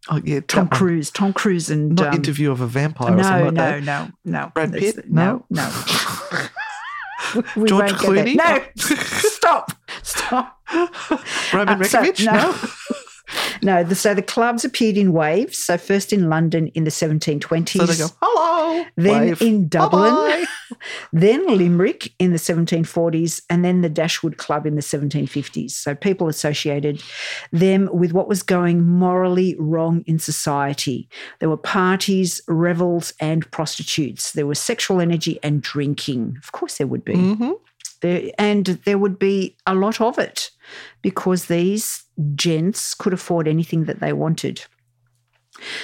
oh 0.09 0.21
yeah, 0.23 0.39
Tom. 0.47 0.67
Cruise. 0.69 1.09
Tom 1.09 1.33
Cruise 1.33 1.69
and 1.71 1.95
Not 1.95 2.09
um, 2.09 2.13
interview 2.15 2.51
of 2.51 2.61
a 2.61 2.67
vampire. 2.67 3.11
or 3.13 3.15
No, 3.17 3.23
something 3.23 3.45
like 3.45 3.53
no, 3.55 3.81
that. 3.81 3.83
no, 3.83 4.11
no. 4.23 4.51
Brad 4.53 4.71
Pitt? 4.73 5.09
No, 5.11 5.45
no. 5.49 5.69
We 7.55 7.67
George 7.67 7.91
Clooney? 7.93 8.35
No, 8.35 8.63
stop, 8.77 9.71
stop. 10.03 10.61
Roman 11.53 11.81
Uh, 11.81 11.83
so- 11.85 12.01
no. 12.23 12.55
No, 13.61 13.83
the, 13.83 13.95
so 13.95 14.13
the 14.13 14.21
clubs 14.21 14.63
appeared 14.65 14.97
in 14.97 15.13
waves. 15.13 15.57
So 15.57 15.77
first 15.77 16.13
in 16.13 16.29
London 16.29 16.67
in 16.69 16.83
the 16.83 16.91
1720s. 16.91 17.77
So 17.77 17.85
they 17.85 17.97
go, 17.97 18.07
hello. 18.21 18.85
Then 18.95 19.21
wave, 19.21 19.41
in 19.41 19.67
Dublin, 19.67 20.13
bye-bye." 20.13 20.45
then 21.13 21.45
Limerick 21.47 22.13
in 22.19 22.31
the 22.31 22.37
1740s, 22.37 23.41
and 23.49 23.63
then 23.63 23.81
the 23.81 23.89
Dashwood 23.89 24.37
Club 24.37 24.65
in 24.65 24.75
the 24.75 24.81
1750s. 24.81 25.71
So 25.71 25.95
people 25.95 26.27
associated 26.27 27.01
them 27.51 27.89
with 27.91 28.13
what 28.13 28.27
was 28.27 28.43
going 28.43 28.83
morally 28.87 29.55
wrong 29.57 30.03
in 30.05 30.19
society. 30.19 31.07
There 31.39 31.49
were 31.49 31.57
parties, 31.57 32.41
revels, 32.47 33.13
and 33.19 33.49
prostitutes. 33.51 34.33
There 34.33 34.47
was 34.47 34.59
sexual 34.59 35.01
energy 35.01 35.39
and 35.43 35.61
drinking. 35.61 36.37
Of 36.43 36.51
course, 36.51 36.77
there 36.77 36.87
would 36.87 37.05
be. 37.05 37.13
Mhm. 37.13 37.59
There, 38.01 38.31
and 38.37 38.65
there 38.85 38.97
would 38.97 39.17
be 39.17 39.55
a 39.65 39.73
lot 39.73 40.01
of 40.01 40.19
it 40.19 40.51
because 41.01 41.45
these 41.45 42.03
gents 42.35 42.93
could 42.93 43.13
afford 43.13 43.47
anything 43.47 43.85
that 43.85 43.99
they 43.99 44.13
wanted. 44.13 44.63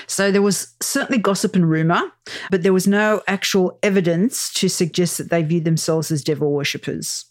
So 0.07 0.31
there 0.31 0.41
was 0.41 0.73
certainly 0.81 1.21
gossip 1.21 1.55
and 1.55 1.69
rumour, 1.69 2.01
but 2.49 2.63
there 2.63 2.73
was 2.73 2.87
no 2.87 3.21
actual 3.27 3.79
evidence 3.83 4.51
to 4.55 4.67
suggest 4.67 5.17
that 5.17 5.29
they 5.29 5.43
viewed 5.43 5.65
themselves 5.65 6.11
as 6.11 6.23
devil 6.23 6.51
worshippers. 6.51 7.25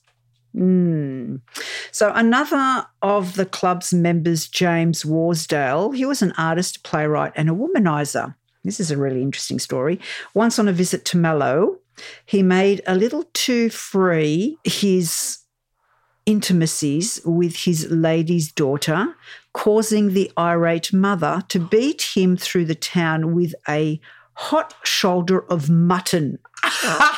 Mm. 0.56 1.40
So 1.92 2.12
another 2.14 2.86
of 3.02 3.34
the 3.34 3.46
club's 3.46 3.92
members, 3.92 4.48
James 4.48 5.04
Worsdale, 5.04 5.92
he 5.94 6.04
was 6.04 6.22
an 6.22 6.32
artist, 6.36 6.82
playwright, 6.82 7.32
and 7.36 7.48
a 7.48 7.52
womanizer. 7.52 8.34
This 8.64 8.80
is 8.80 8.90
a 8.90 8.96
really 8.96 9.22
interesting 9.22 9.58
story. 9.58 10.00
Once 10.34 10.58
on 10.58 10.68
a 10.68 10.72
visit 10.72 11.04
to 11.06 11.16
Mallow, 11.16 11.78
he 12.26 12.42
made 12.42 12.82
a 12.86 12.94
little 12.94 13.24
too 13.32 13.70
free 13.70 14.58
his 14.64 15.38
intimacies 16.30 17.20
with 17.24 17.64
his 17.64 17.90
lady's 17.90 18.52
daughter, 18.52 19.16
causing 19.52 20.14
the 20.14 20.30
irate 20.38 20.92
mother 20.92 21.42
to 21.48 21.58
beat 21.58 22.02
him 22.14 22.36
through 22.36 22.66
the 22.66 22.74
town 22.76 23.34
with 23.34 23.52
a 23.68 24.00
hot 24.34 24.74
shoulder 24.84 25.40
of 25.50 25.68
mutton. 25.68 26.38
oh 26.62 27.16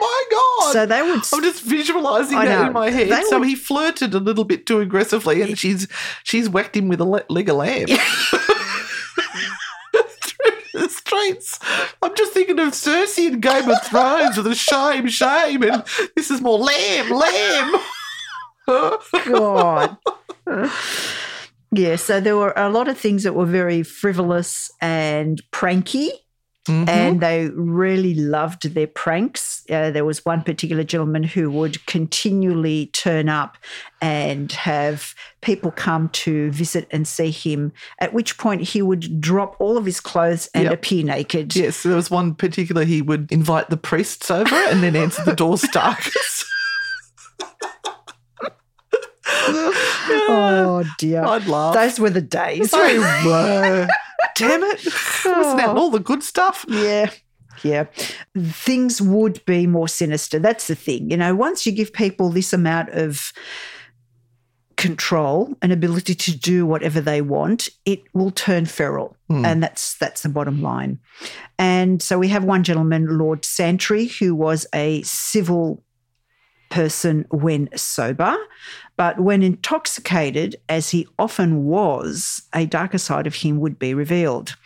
my 0.00 0.24
God. 0.30 0.72
So 0.72 0.86
they 0.86 1.02
would. 1.02 1.22
I'm 1.32 1.42
just 1.42 1.62
visualizing 1.62 2.36
that 2.36 2.66
in 2.66 2.72
my 2.72 2.90
head. 2.90 3.08
They 3.08 3.22
so 3.22 3.38
would- 3.38 3.48
he 3.48 3.54
flirted 3.54 4.12
a 4.12 4.18
little 4.18 4.44
bit 4.44 4.66
too 4.66 4.80
aggressively, 4.80 5.40
and 5.40 5.56
she's 5.56 5.86
she's 6.24 6.48
whacked 6.48 6.76
him 6.76 6.88
with 6.88 7.00
a 7.00 7.04
leg 7.04 7.48
of 7.48 7.56
lamb. 7.56 7.86
Streets. 11.20 11.58
I'm 12.02 12.14
just 12.14 12.32
thinking 12.32 12.58
of 12.58 12.68
Cersei 12.72 13.28
in 13.28 13.40
Game 13.40 13.68
of 13.68 13.82
Thrones 13.82 14.36
with 14.36 14.46
a 14.46 14.54
shame, 14.54 15.08
shame, 15.08 15.62
and 15.62 15.84
this 16.16 16.30
is 16.30 16.40
more 16.40 16.58
lamb, 16.58 17.10
lamb. 17.10 17.80
God. 19.26 19.96
yeah, 21.72 21.96
so 21.96 22.20
there 22.20 22.36
were 22.36 22.52
a 22.56 22.70
lot 22.70 22.88
of 22.88 22.96
things 22.96 23.24
that 23.24 23.34
were 23.34 23.46
very 23.46 23.82
frivolous 23.82 24.70
and 24.80 25.42
pranky. 25.50 26.10
Mhm. 26.68 26.88
and 26.88 27.20
they 27.22 27.48
really 27.54 28.14
loved 28.14 28.74
their 28.74 28.86
pranks. 28.86 29.62
Uh, 29.70 29.90
there 29.90 30.04
was 30.04 30.24
one 30.26 30.42
particular 30.42 30.84
gentleman 30.84 31.22
who 31.22 31.50
would 31.50 31.84
continually 31.86 32.90
turn 32.92 33.30
up 33.30 33.56
and 34.02 34.52
have 34.52 35.14
people 35.40 35.70
come 35.70 36.10
to 36.10 36.50
visit 36.50 36.86
and 36.90 37.08
see 37.08 37.30
him, 37.30 37.72
at 37.98 38.12
which 38.12 38.36
point 38.36 38.60
he 38.60 38.82
would 38.82 39.20
drop 39.22 39.56
all 39.58 39.78
of 39.78 39.86
his 39.86 40.00
clothes 40.00 40.50
and 40.54 40.64
Yep. 40.64 40.72
appear 40.74 41.04
naked. 41.04 41.56
Yes, 41.56 41.82
there 41.82 41.96
was 41.96 42.10
one 42.10 42.34
particular 42.34 42.84
he 42.84 43.00
would 43.00 43.32
invite 43.32 43.70
the 43.70 43.78
priests 43.78 44.30
over 44.30 44.54
and 44.54 44.82
then 44.82 44.94
answer 44.96 45.24
the 45.24 45.34
door 45.34 45.54
starkers. 45.56 46.44
Oh, 50.32 50.84
dear. 50.98 51.22
I'd 51.24 51.46
laugh. 51.46 51.74
Those 51.74 51.98
were 51.98 52.10
the 52.10 52.20
days. 52.20 52.70
They 52.70 52.98
were. 52.98 53.88
Damn 54.36 54.62
it. 54.62 54.84
Wasn't 55.24 55.56
that 55.58 55.74
all 55.76 55.90
the 55.90 56.00
good 56.00 56.22
stuff? 56.22 56.64
Yeah. 56.68 57.10
Yeah. 57.62 57.86
Things 58.36 59.02
would 59.02 59.44
be 59.44 59.66
more 59.66 59.88
sinister. 59.88 60.38
That's 60.38 60.66
the 60.66 60.74
thing. 60.74 61.10
You 61.10 61.16
know, 61.16 61.34
once 61.34 61.66
you 61.66 61.72
give 61.72 61.92
people 61.92 62.30
this 62.30 62.52
amount 62.52 62.90
of 62.90 63.32
control 64.76 65.54
and 65.60 65.72
ability 65.72 66.14
to 66.14 66.36
do 66.36 66.64
whatever 66.64 67.02
they 67.02 67.20
want, 67.20 67.68
it 67.84 68.02
will 68.14 68.30
turn 68.30 68.64
feral. 68.64 69.14
Hmm. 69.28 69.44
And 69.44 69.62
that's 69.62 69.96
that's 69.98 70.22
the 70.22 70.30
bottom 70.30 70.62
line. 70.62 70.98
And 71.58 72.02
so 72.02 72.18
we 72.18 72.28
have 72.28 72.44
one 72.44 72.62
gentleman, 72.62 73.18
Lord 73.18 73.44
Santry, 73.44 74.06
who 74.06 74.34
was 74.34 74.66
a 74.74 75.02
civil 75.02 75.82
person 76.70 77.26
when 77.30 77.68
sober, 77.76 78.36
but 78.96 79.18
when 79.20 79.42
intoxicated, 79.42 80.56
as 80.68 80.90
he 80.90 81.08
often 81.18 81.64
was, 81.64 82.42
a 82.54 82.66
darker 82.66 82.98
side 82.98 83.26
of 83.26 83.34
him 83.34 83.58
would 83.58 83.78
be 83.78 83.94
revealed. 83.94 84.56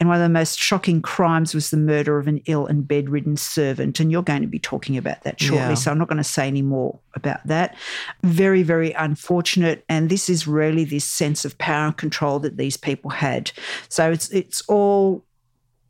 And 0.00 0.08
one 0.08 0.16
of 0.16 0.22
the 0.22 0.28
most 0.28 0.58
shocking 0.58 1.02
crimes 1.02 1.54
was 1.54 1.70
the 1.70 1.76
murder 1.76 2.18
of 2.18 2.26
an 2.26 2.40
ill 2.46 2.66
and 2.66 2.86
bedridden 2.88 3.36
servant. 3.36 4.00
And 4.00 4.10
you're 4.10 4.22
going 4.22 4.40
to 4.42 4.48
be 4.48 4.58
talking 4.58 4.96
about 4.96 5.22
that 5.24 5.40
shortly, 5.40 5.58
Yeah. 5.68 5.74
so 5.74 5.90
I'm 5.90 5.98
not 5.98 6.08
going 6.08 6.16
to 6.18 6.24
say 6.24 6.46
any 6.46 6.62
more 6.62 6.98
about 7.14 7.46
that. 7.46 7.76
Very, 8.22 8.62
very 8.62 8.92
unfortunate. 8.92 9.84
And 9.88 10.08
this 10.08 10.28
is 10.30 10.46
really 10.46 10.84
this 10.84 11.04
sense 11.04 11.44
of 11.44 11.58
power 11.58 11.86
and 11.86 11.96
control 11.96 12.38
that 12.40 12.56
these 12.56 12.76
people 12.78 13.10
had. 13.10 13.52
So 13.88 14.10
it's 14.10 14.30
it's 14.30 14.62
all 14.68 15.22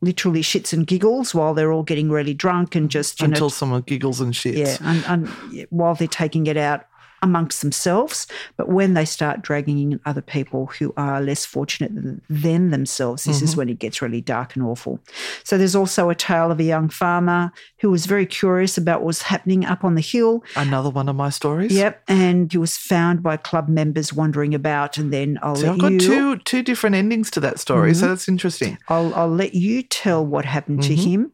literally 0.02 0.42
shits 0.42 0.72
and 0.72 0.86
giggles 0.86 1.34
while 1.34 1.54
they're 1.54 1.72
all 1.72 1.84
getting 1.84 2.10
really 2.10 2.34
drunk 2.34 2.74
and 2.74 2.90
just 2.90 3.20
you 3.20 3.26
Until 3.26 3.46
know 3.46 3.48
someone 3.50 3.82
giggles 3.82 4.20
and 4.20 4.34
shits. 4.34 4.56
yeah, 4.58 4.76
and, 4.82 5.04
and 5.06 5.66
while 5.70 5.94
they're 5.94 6.08
taking 6.08 6.46
it 6.48 6.56
out 6.56 6.86
amongst 7.22 7.60
themselves, 7.62 8.26
but 8.56 8.68
when 8.68 8.94
they 8.94 9.04
start 9.04 9.42
dragging 9.42 9.78
in 9.92 10.00
other 10.04 10.20
people 10.22 10.66
who 10.66 10.92
are 10.96 11.20
less 11.20 11.44
fortunate 11.44 11.94
than, 11.94 12.20
than 12.28 12.70
themselves, 12.70 13.24
this 13.24 13.40
is 13.42 13.56
when 13.56 13.68
it 13.68 13.78
gets 13.78 14.02
really 14.02 14.20
dark 14.20 14.56
and 14.56 14.64
awful. 14.64 14.98
So 15.44 15.56
there's 15.56 15.76
also 15.76 16.10
a 16.10 16.14
tale 16.14 16.50
of 16.50 16.58
a 16.60 16.64
young 16.64 16.88
farmer 16.88 17.52
who 17.80 17.90
was 17.90 18.06
very 18.06 18.26
curious 18.26 18.76
about 18.76 19.00
what 19.00 19.06
was 19.06 19.22
happening 19.22 19.64
up 19.64 19.84
on 19.84 19.94
the 19.94 20.00
hill. 20.00 20.42
Another 20.56 20.90
one 20.90 21.08
of 21.08 21.16
my 21.16 21.30
stories. 21.30 21.72
Yep, 21.72 22.02
and 22.08 22.50
he 22.52 22.58
was 22.58 22.76
found 22.76 23.22
by 23.22 23.36
club 23.36 23.68
members 23.68 24.12
wandering 24.12 24.54
about, 24.54 24.98
and 24.98 25.12
then 25.12 25.38
I'll 25.42 25.56
So 25.56 25.66
let 25.66 25.72
I've 25.74 25.78
got 25.80 25.92
you. 25.92 25.98
two 25.98 26.36
two 26.38 26.62
different 26.62 26.96
endings 26.96 27.30
to 27.32 27.40
that 27.40 27.58
story, 27.60 27.92
Mm-hmm. 27.92 28.00
so 28.00 28.08
that's 28.08 28.28
interesting. 28.28 28.78
I'll, 28.88 29.14
I'll 29.14 29.28
let 29.28 29.54
you 29.54 29.82
tell 29.82 30.24
what 30.26 30.44
happened 30.44 30.82
to 30.84 30.94
Mm-hmm. 30.94 31.10
him. 31.10 31.32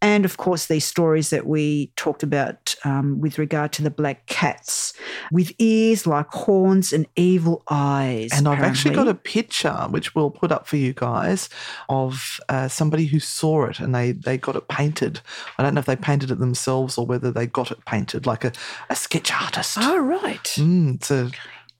And 0.00 0.24
of 0.24 0.36
course, 0.36 0.66
these 0.66 0.84
stories 0.84 1.30
that 1.30 1.46
we 1.46 1.92
talked 1.96 2.22
about 2.22 2.76
um, 2.84 3.20
with 3.20 3.36
regard 3.36 3.72
to 3.72 3.82
the 3.82 3.90
black 3.90 4.26
cats 4.26 4.92
with 5.32 5.52
ears 5.58 6.06
like 6.06 6.28
horns 6.28 6.92
and 6.92 7.06
evil 7.16 7.64
eyes. 7.68 8.30
And 8.32 8.46
I've 8.46 8.60
actually 8.60 8.94
got 8.94 9.08
a 9.08 9.14
picture, 9.14 9.74
which 9.90 10.14
we'll 10.14 10.30
put 10.30 10.52
up 10.52 10.68
for 10.68 10.76
you 10.76 10.92
guys, 10.92 11.48
of 11.88 12.38
uh, 12.48 12.68
somebody 12.68 13.06
who 13.06 13.18
saw 13.18 13.64
it 13.66 13.80
and 13.80 13.92
they, 13.92 14.12
they 14.12 14.38
got 14.38 14.54
it 14.54 14.68
painted. 14.68 15.20
I 15.58 15.64
don't 15.64 15.74
know 15.74 15.80
if 15.80 15.86
they 15.86 15.96
painted 15.96 16.30
it 16.30 16.38
themselves 16.38 16.96
or 16.96 17.04
whether 17.04 17.32
they 17.32 17.46
got 17.46 17.72
it 17.72 17.84
painted, 17.84 18.24
like 18.24 18.44
a, 18.44 18.52
a 18.88 18.94
sketch 18.94 19.32
artist. 19.32 19.78
Oh, 19.80 19.98
right. 19.98 20.44
Mm, 20.56 20.94
it's 20.94 21.10
a, 21.10 21.30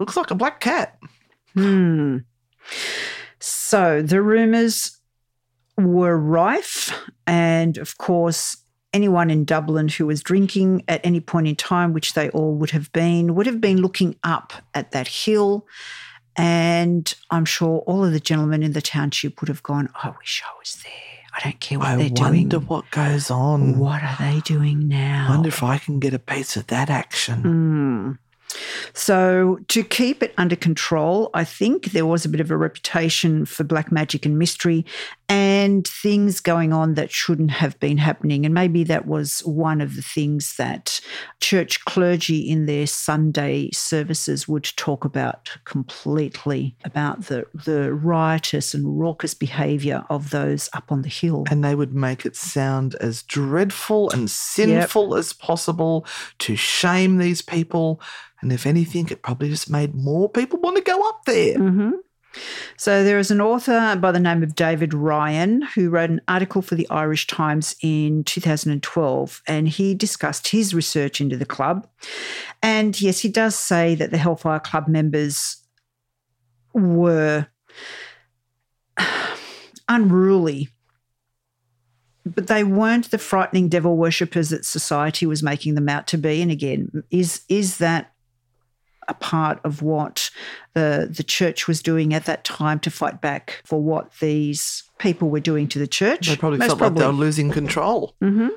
looks 0.00 0.16
like 0.16 0.32
a 0.32 0.34
black 0.34 0.58
cat. 0.58 0.98
Hmm. 1.54 2.18
So 3.38 4.02
the 4.02 4.20
rumours 4.22 4.97
were 5.86 6.18
rife, 6.18 6.92
and 7.26 7.78
of 7.78 7.98
course, 7.98 8.56
anyone 8.92 9.30
in 9.30 9.44
Dublin 9.44 9.88
who 9.88 10.06
was 10.06 10.22
drinking 10.22 10.84
at 10.88 11.00
any 11.04 11.20
point 11.20 11.46
in 11.46 11.56
time, 11.56 11.92
which 11.92 12.14
they 12.14 12.30
all 12.30 12.54
would 12.54 12.70
have 12.70 12.90
been, 12.92 13.34
would 13.34 13.46
have 13.46 13.60
been 13.60 13.80
looking 13.80 14.16
up 14.24 14.52
at 14.74 14.92
that 14.92 15.08
hill. 15.08 15.66
And 16.36 17.12
I'm 17.30 17.44
sure 17.44 17.80
all 17.80 18.04
of 18.04 18.12
the 18.12 18.20
gentlemen 18.20 18.62
in 18.62 18.72
the 18.72 18.80
township 18.80 19.40
would 19.40 19.48
have 19.48 19.62
gone, 19.62 19.88
I 20.02 20.10
wish 20.18 20.42
I 20.46 20.56
was 20.58 20.82
there. 20.84 20.92
I 21.34 21.40
don't 21.44 21.60
care 21.60 21.78
what 21.78 21.88
I 21.88 21.96
they're 21.96 22.08
doing. 22.08 22.22
I 22.22 22.30
wonder 22.30 22.58
what 22.58 22.90
goes 22.90 23.30
on. 23.30 23.78
What 23.78 24.02
are 24.02 24.16
they 24.18 24.40
doing 24.40 24.88
now? 24.88 25.26
I 25.28 25.30
wonder 25.30 25.48
if 25.48 25.62
I 25.62 25.78
can 25.78 26.00
get 26.00 26.14
a 26.14 26.18
piece 26.18 26.56
of 26.56 26.68
that 26.68 26.90
action. 26.90 27.42
Hmm. 27.42 28.12
So, 28.94 29.58
to 29.68 29.84
keep 29.84 30.22
it 30.22 30.34
under 30.38 30.56
control, 30.56 31.30
I 31.34 31.44
think 31.44 31.92
there 31.92 32.06
was 32.06 32.24
a 32.24 32.28
bit 32.28 32.40
of 32.40 32.50
a 32.50 32.56
reputation 32.56 33.44
for 33.44 33.64
black 33.64 33.92
magic 33.92 34.24
and 34.24 34.38
mystery 34.38 34.84
and 35.28 35.86
things 35.86 36.40
going 36.40 36.72
on 36.72 36.94
that 36.94 37.10
shouldn't 37.10 37.50
have 37.50 37.78
been 37.80 37.98
happening. 37.98 38.46
And 38.46 38.54
maybe 38.54 38.82
that 38.84 39.06
was 39.06 39.40
one 39.40 39.82
of 39.82 39.94
the 39.94 40.02
things 40.02 40.56
that 40.56 41.00
church 41.40 41.84
clergy 41.84 42.38
in 42.38 42.64
their 42.64 42.86
Sunday 42.86 43.68
services 43.72 44.48
would 44.48 44.64
talk 44.76 45.04
about 45.04 45.50
completely 45.64 46.74
about 46.84 47.26
the, 47.26 47.44
the 47.52 47.92
riotous 47.92 48.72
and 48.72 48.98
raucous 48.98 49.34
behaviour 49.34 50.04
of 50.08 50.30
those 50.30 50.70
up 50.72 50.90
on 50.90 51.02
the 51.02 51.10
hill. 51.10 51.44
And 51.50 51.62
they 51.62 51.74
would 51.74 51.94
make 51.94 52.24
it 52.24 52.34
sound 52.34 52.94
as 52.96 53.22
dreadful 53.22 54.10
and 54.10 54.30
sinful 54.30 55.14
as 55.14 55.34
possible 55.34 56.06
to 56.38 56.56
shame 56.56 57.18
these 57.18 57.42
people. 57.42 58.00
And 58.40 58.52
if 58.52 58.66
anything, 58.66 59.08
it 59.10 59.22
probably 59.22 59.48
just 59.48 59.70
made 59.70 59.94
more 59.94 60.28
people 60.28 60.60
want 60.60 60.76
to 60.76 60.82
go 60.82 61.08
up 61.08 61.24
there. 61.24 61.56
hmm 61.56 61.90
So 62.76 63.02
there 63.02 63.18
is 63.18 63.30
an 63.30 63.40
author 63.40 63.96
by 64.00 64.12
the 64.12 64.20
name 64.20 64.42
of 64.42 64.54
David 64.54 64.94
Ryan 64.94 65.62
who 65.74 65.90
wrote 65.90 66.10
an 66.10 66.20
article 66.28 66.62
for 66.62 66.74
the 66.76 66.88
Irish 66.88 67.26
Times 67.26 67.74
in 67.82 68.22
2012, 68.24 69.42
and 69.46 69.68
he 69.68 69.94
discussed 69.94 70.48
his 70.48 70.74
research 70.74 71.20
into 71.20 71.36
the 71.36 71.46
club. 71.46 71.88
And 72.62 73.00
yes, 73.00 73.20
he 73.20 73.28
does 73.28 73.56
say 73.56 73.94
that 73.96 74.10
the 74.10 74.18
Hellfire 74.18 74.60
Club 74.60 74.88
members 74.88 75.56
were 76.72 77.46
unruly. 79.88 80.68
But 82.26 82.46
they 82.48 82.62
weren't 82.62 83.10
the 83.10 83.16
frightening 83.18 83.70
devil 83.70 83.96
worshippers 83.96 84.50
that 84.50 84.66
society 84.66 85.24
was 85.24 85.42
making 85.42 85.76
them 85.76 85.88
out 85.88 86.06
to 86.08 86.18
be. 86.18 86.42
And 86.42 86.50
again, 86.50 87.02
is 87.10 87.40
is 87.48 87.78
that 87.78 88.12
a 89.08 89.14
part 89.14 89.60
of 89.64 89.82
what 89.82 90.30
the 90.74 91.08
the 91.10 91.22
church 91.22 91.66
was 91.66 91.82
doing 91.82 92.14
at 92.14 92.26
that 92.26 92.44
time 92.44 92.78
to 92.80 92.90
fight 92.90 93.20
back 93.20 93.62
for 93.64 93.82
what 93.82 94.12
these 94.20 94.84
people 94.98 95.30
were 95.30 95.40
doing 95.40 95.66
to 95.68 95.78
the 95.78 95.86
church. 95.86 96.28
They 96.28 96.36
probably 96.36 96.58
Most 96.58 96.68
felt 96.68 96.80
like 96.80 96.94
they 96.94 97.06
were 97.06 97.12
losing 97.12 97.50
control. 97.50 98.14
Mhm. 98.22 98.50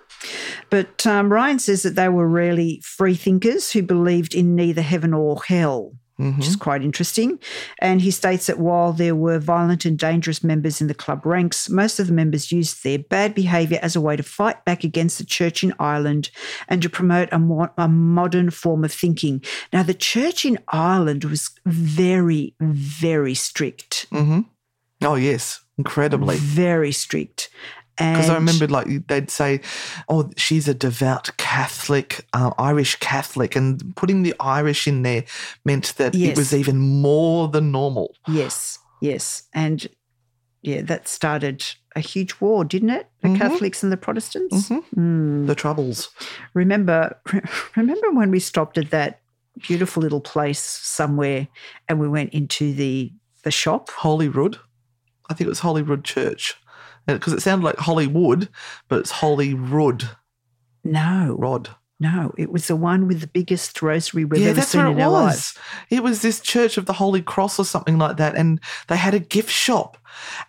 But 0.69 1.05
um, 1.07 1.31
Ryan 1.31 1.59
says 1.59 1.83
that 1.83 1.95
they 1.95 2.09
were 2.09 2.27
really 2.27 2.81
free 2.83 3.15
thinkers 3.15 3.71
who 3.71 3.81
believed 3.81 4.35
in 4.35 4.55
neither 4.55 4.81
heaven 4.81 5.13
or 5.13 5.41
hell. 5.43 5.93
Which 6.37 6.47
is 6.47 6.55
quite 6.55 6.83
interesting. 6.83 7.39
And 7.79 8.01
he 8.01 8.11
states 8.11 8.47
that 8.47 8.59
while 8.59 8.93
there 8.93 9.15
were 9.15 9.39
violent 9.39 9.85
and 9.85 9.97
dangerous 9.97 10.43
members 10.43 10.79
in 10.79 10.87
the 10.87 10.93
club 10.93 11.25
ranks, 11.25 11.69
most 11.69 11.99
of 11.99 12.07
the 12.07 12.13
members 12.13 12.51
used 12.51 12.83
their 12.83 12.99
bad 12.99 13.33
behaviour 13.33 13.79
as 13.81 13.95
a 13.95 14.01
way 14.01 14.15
to 14.15 14.23
fight 14.23 14.63
back 14.63 14.83
against 14.83 15.17
the 15.17 15.25
church 15.25 15.63
in 15.63 15.73
Ireland 15.79 16.29
and 16.67 16.81
to 16.81 16.89
promote 16.89 17.29
a, 17.31 17.39
mo- 17.39 17.73
a 17.77 17.87
modern 17.87 18.51
form 18.51 18.83
of 18.83 18.91
thinking. 18.91 19.43
Now, 19.73 19.83
the 19.83 19.93
church 19.93 20.45
in 20.45 20.59
Ireland 20.67 21.23
was 21.23 21.49
very, 21.65 22.55
very 22.59 23.33
strict. 23.33 24.07
Mm-hmm. 24.11 24.41
Oh, 25.03 25.15
yes, 25.15 25.63
incredibly. 25.77 26.37
Very 26.37 26.91
strict. 26.91 27.49
Because 27.97 28.29
I 28.29 28.35
remember, 28.35 28.67
like 28.67 29.07
they'd 29.07 29.29
say, 29.29 29.61
"Oh, 30.09 30.29
she's 30.37 30.67
a 30.67 30.73
devout 30.73 31.29
Catholic, 31.37 32.25
uh, 32.33 32.51
Irish 32.57 32.95
Catholic," 32.97 33.55
and 33.55 33.95
putting 33.95 34.23
the 34.23 34.33
Irish 34.39 34.87
in 34.87 35.03
there 35.03 35.23
meant 35.65 35.93
that 35.97 36.15
it 36.15 36.37
was 36.37 36.53
even 36.53 36.77
more 36.79 37.47
than 37.47 37.71
normal. 37.71 38.15
Yes, 38.27 38.79
yes. 39.01 39.43
And 39.53 39.87
yeah, 40.63 40.81
that 40.83 41.07
started 41.07 41.63
a 41.95 41.99
huge 41.99 42.39
war, 42.39 42.63
didn't 42.63 42.91
it? 42.91 43.09
The 43.21 43.29
Mhm. 43.29 43.37
Catholics 43.37 43.83
and 43.83 43.91
the 43.91 43.97
Protestants. 43.97 44.69
Mm. 44.69 45.47
The 45.47 45.55
troubles. 45.55 46.09
Remember, 46.53 47.19
remember 47.75 48.11
when 48.11 48.31
we 48.31 48.39
stopped 48.39 48.77
at 48.77 48.89
that 48.91 49.19
beautiful 49.67 50.01
little 50.01 50.21
place 50.21 50.61
somewhere 50.61 51.47
and 51.89 51.99
we 51.99 52.07
went 52.07 52.33
into 52.33 52.73
the 52.73 53.11
the 53.43 53.51
shop? 53.51 53.89
Holyrood. 53.89 54.57
I 55.29 55.33
think 55.33 55.47
it 55.47 55.49
was 55.49 55.59
Holyrood 55.61 56.03
Church. 56.03 56.55
Uh, 57.07 57.13
because 57.13 57.33
it 57.33 57.41
sounded 57.41 57.65
like 57.65 57.77
Hollywood, 57.77 58.49
but 58.87 58.99
it's 58.99 59.11
Holyrood. 59.11 60.09
No, 60.83 61.35
Rod. 61.37 61.75
No, 62.01 62.33
it 62.37 62.51
was 62.51 62.67
the 62.67 62.75
one 62.75 63.07
with 63.07 63.21
the 63.21 63.27
biggest 63.27 63.79
rosary 63.81 64.25
we've 64.25 64.41
yeah, 64.41 64.49
ever 64.49 64.61
seen 64.61 64.81
in 64.87 64.99
it 64.99 65.03
our 65.03 65.11
was. 65.11 65.23
lives. 65.23 65.59
It 65.91 66.01
was 66.03 66.21
this 66.23 66.39
Church 66.39 66.77
of 66.77 66.87
the 66.87 66.93
Holy 66.93 67.21
Cross 67.21 67.59
or 67.59 67.65
something 67.65 67.97
like 67.99 68.17
that. 68.17 68.35
And 68.35 68.59
they 68.87 68.97
had 68.97 69.13
a 69.13 69.19
gift 69.19 69.51
shop. 69.51 69.97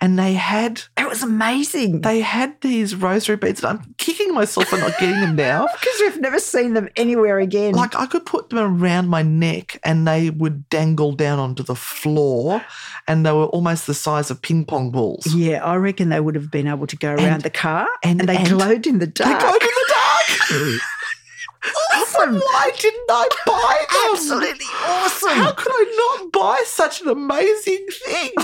And 0.01 0.19
they 0.19 0.33
had 0.33 0.83
It 0.97 1.09
was 1.09 1.23
amazing. 1.23 2.01
they 2.01 2.21
had 2.21 2.61
these 2.63 2.97
rosary 2.97 3.37
beads. 3.37 3.63
And 3.63 3.79
I'm 3.79 3.95
kicking 3.99 4.35
myself 4.35 4.67
for 4.69 4.77
not 4.79 4.99
getting 4.99 5.21
them 5.21 5.37
now. 5.37 5.69
because 5.81 6.01
we've 6.01 6.21
never 6.21 6.41
seen 6.41 6.75
them 6.75 6.89
anywhere 6.97 7.39
again. 7.39 7.75
Like 7.75 7.95
I 7.95 8.07
could 8.07 8.27
put 8.27 8.51
them 8.51 8.59
around 8.59 9.09
my 9.09 9.23
neck 9.23 9.79
and 9.85 10.09
they 10.09 10.31
would 10.31 10.69
dangle 10.69 11.13
down 11.13 11.39
onto 11.39 11.63
the 11.63 11.77
floor 11.77 12.65
and 13.07 13.25
they 13.25 13.31
were 13.33 13.47
almost 13.47 13.87
the 13.87 13.95
size 13.95 14.31
of 14.31 14.41
ping 14.43 14.65
pong 14.65 14.91
balls. 14.91 15.33
yeah, 15.35 15.63
I 15.65 15.77
reckon 15.77 16.09
they 16.09 16.21
would 16.21 16.35
have 16.35 16.51
been 16.51 16.67
able 16.67 16.87
to 16.89 16.97
go 16.97 17.11
around 17.15 17.25
And- 17.35 17.43
the 17.43 17.51
car 17.51 17.89
and- 18.03 18.21
and, 18.21 18.29
they 18.29 18.37
and- 18.39 18.49
glowed 18.49 18.87
in 18.87 18.99
the 18.99 19.07
dark. 19.07 19.39
They 19.41 19.47
glowed 19.47 19.63
in 19.63 19.69
the 19.69 19.93
dark. 19.95 20.81
Awesome. 21.95 22.37
Why 22.37 22.71
didn't 22.79 23.07
I 23.09 23.29
buy 23.47 23.87
them? 23.91 24.13
Absolutely 24.13 24.67
awesome. 24.85 25.31
How 25.31 25.53
could 25.53 25.73
I 25.73 26.19
not 26.21 26.33
buy 26.33 26.63
such 26.67 27.03
an 27.03 27.09
amazing 27.09 27.87
thing? 27.91 28.31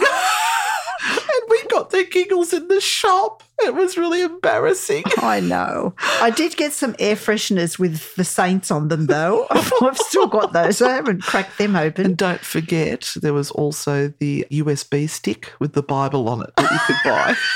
and 1.07 1.43
we 1.49 1.63
got 1.65 1.91
the 1.91 2.05
giggles 2.05 2.53
in 2.53 2.69
the 2.69 2.81
shop. 2.81 3.43
It 3.61 3.75
was 3.75 3.97
really 3.97 4.23
embarrassing. 4.23 5.05
I 5.19 5.41
know. 5.41 5.95
I 6.21 6.31
did 6.31 6.57
get 6.57 6.73
some 6.73 6.95
air 6.99 7.17
fresheners 7.17 7.79
with 7.79 8.15
the 8.15 8.25
saints 8.25 8.71
on 8.71 8.89
them, 8.89 9.07
though. 9.07 9.47
I've 9.51 9.99
still 9.99 10.29
got 10.29 10.53
those. 10.53 10.81
I 10.81 10.95
haven't 10.95 11.23
cracked 11.23 11.59
them 11.59 11.75
open. 11.75 12.07
And 12.07 12.17
don't 12.17 12.41
forget, 12.41 13.15
there 13.17 13.33
was 13.33 13.51
also 13.51 14.13
the 14.19 14.47
USB 14.51 15.09
stick 15.09 15.53
with 15.59 15.73
the 15.73 15.83
Bible 15.83 16.29
on 16.29 16.43
it 16.43 16.55
that 16.57 16.71
you 16.71 16.79
could 16.87 16.97
buy. 17.05 17.37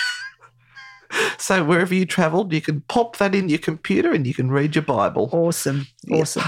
so 1.38 1.64
wherever 1.64 1.94
you 1.94 2.06
travelled, 2.06 2.52
you 2.52 2.60
can 2.60 2.82
pop 2.82 3.16
that 3.18 3.34
in 3.34 3.48
your 3.48 3.58
computer 3.58 4.12
and 4.12 4.26
you 4.26 4.34
can 4.34 4.50
read 4.50 4.74
your 4.74 4.82
Bible. 4.82 5.28
Awesome. 5.32 5.86
Awesome. 6.10 6.42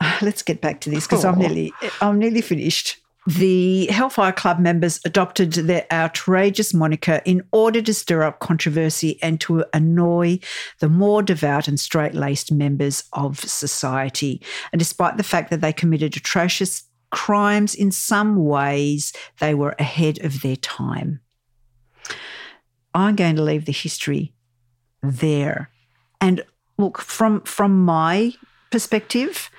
Uh, 0.00 0.18
Let's 0.22 0.42
get 0.42 0.60
back 0.60 0.80
to 0.82 0.90
this 0.90 1.06
because 1.06 1.24
Oh. 1.24 1.30
I'm 1.30 1.38
nearly 1.38 1.72
I'm 2.00 2.18
nearly 2.18 2.40
finished. 2.42 2.98
The 3.28 3.86
Hellfire 3.86 4.30
Club 4.30 4.60
members 4.60 5.00
adopted 5.04 5.52
their 5.54 5.84
outrageous 5.90 6.72
moniker 6.72 7.20
in 7.24 7.42
order 7.50 7.82
to 7.82 7.92
stir 7.92 8.22
up 8.22 8.38
controversy 8.38 9.20
and 9.20 9.40
to 9.40 9.64
annoy 9.74 10.38
the 10.78 10.88
more 10.88 11.24
devout 11.24 11.66
and 11.66 11.80
straight 11.80 12.14
laced 12.14 12.52
members 12.52 13.02
of 13.14 13.40
society. 13.40 14.40
And 14.72 14.78
despite 14.78 15.16
the 15.16 15.24
fact 15.24 15.50
that 15.50 15.60
they 15.60 15.72
committed 15.72 16.16
atrocious 16.16 16.84
crimes, 17.10 17.74
in 17.74 17.90
some 17.90 18.44
ways 18.44 19.12
they 19.40 19.54
were 19.54 19.74
ahead 19.80 20.24
of 20.24 20.42
their 20.42 20.56
time. 20.56 21.20
I'm 22.96 23.14
going 23.14 23.36
to 23.36 23.42
leave 23.42 23.64
the 23.66 23.72
history 23.72 24.32
there. 25.02 25.70
And 26.20 26.42
look, 26.78 26.98
from 26.98 27.42
from 27.42 27.84
my 27.84 28.32
perspective, 28.70 29.50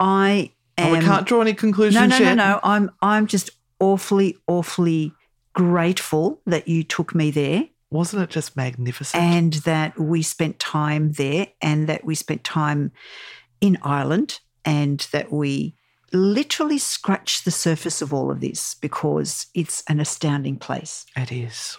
I 0.00 0.52
Oh, 0.78 0.92
we 0.92 1.00
can't 1.00 1.26
draw 1.26 1.40
any 1.40 1.54
conclusions 1.54 1.94
no, 2.10 2.18
no, 2.18 2.24
no, 2.24 2.34
no. 2.34 2.60
I'm 2.62 2.90
I'm 3.00 3.26
just 3.26 3.48
awfully, 3.80 4.36
awfully 4.46 5.12
grateful 5.54 6.40
that 6.46 6.68
you 6.68 6.84
took 6.84 7.14
me 7.14 7.30
there 7.30 7.64
Wasn't 7.90 8.22
it 8.22 8.28
just 8.28 8.56
magnificent? 8.56 9.22
and 9.22 9.52
that 9.64 9.98
we 9.98 10.20
spent 10.22 10.58
time 10.58 11.12
there 11.12 11.46
and 11.62 11.88
that 11.88 12.04
we 12.04 12.14
spent 12.14 12.44
time 12.44 12.92
in 13.62 13.78
Ireland 13.82 14.40
and 14.66 15.00
that 15.12 15.32
we 15.32 15.74
literally 16.12 16.76
scratched 16.78 17.46
the 17.46 17.50
surface 17.50 18.02
of 18.02 18.12
all 18.12 18.30
of 18.30 18.40
this 18.40 18.74
because 18.74 19.46
it's 19.54 19.82
an 19.88 19.98
astounding 19.98 20.58
place. 20.58 21.06
it 21.16 21.32
is. 21.32 21.78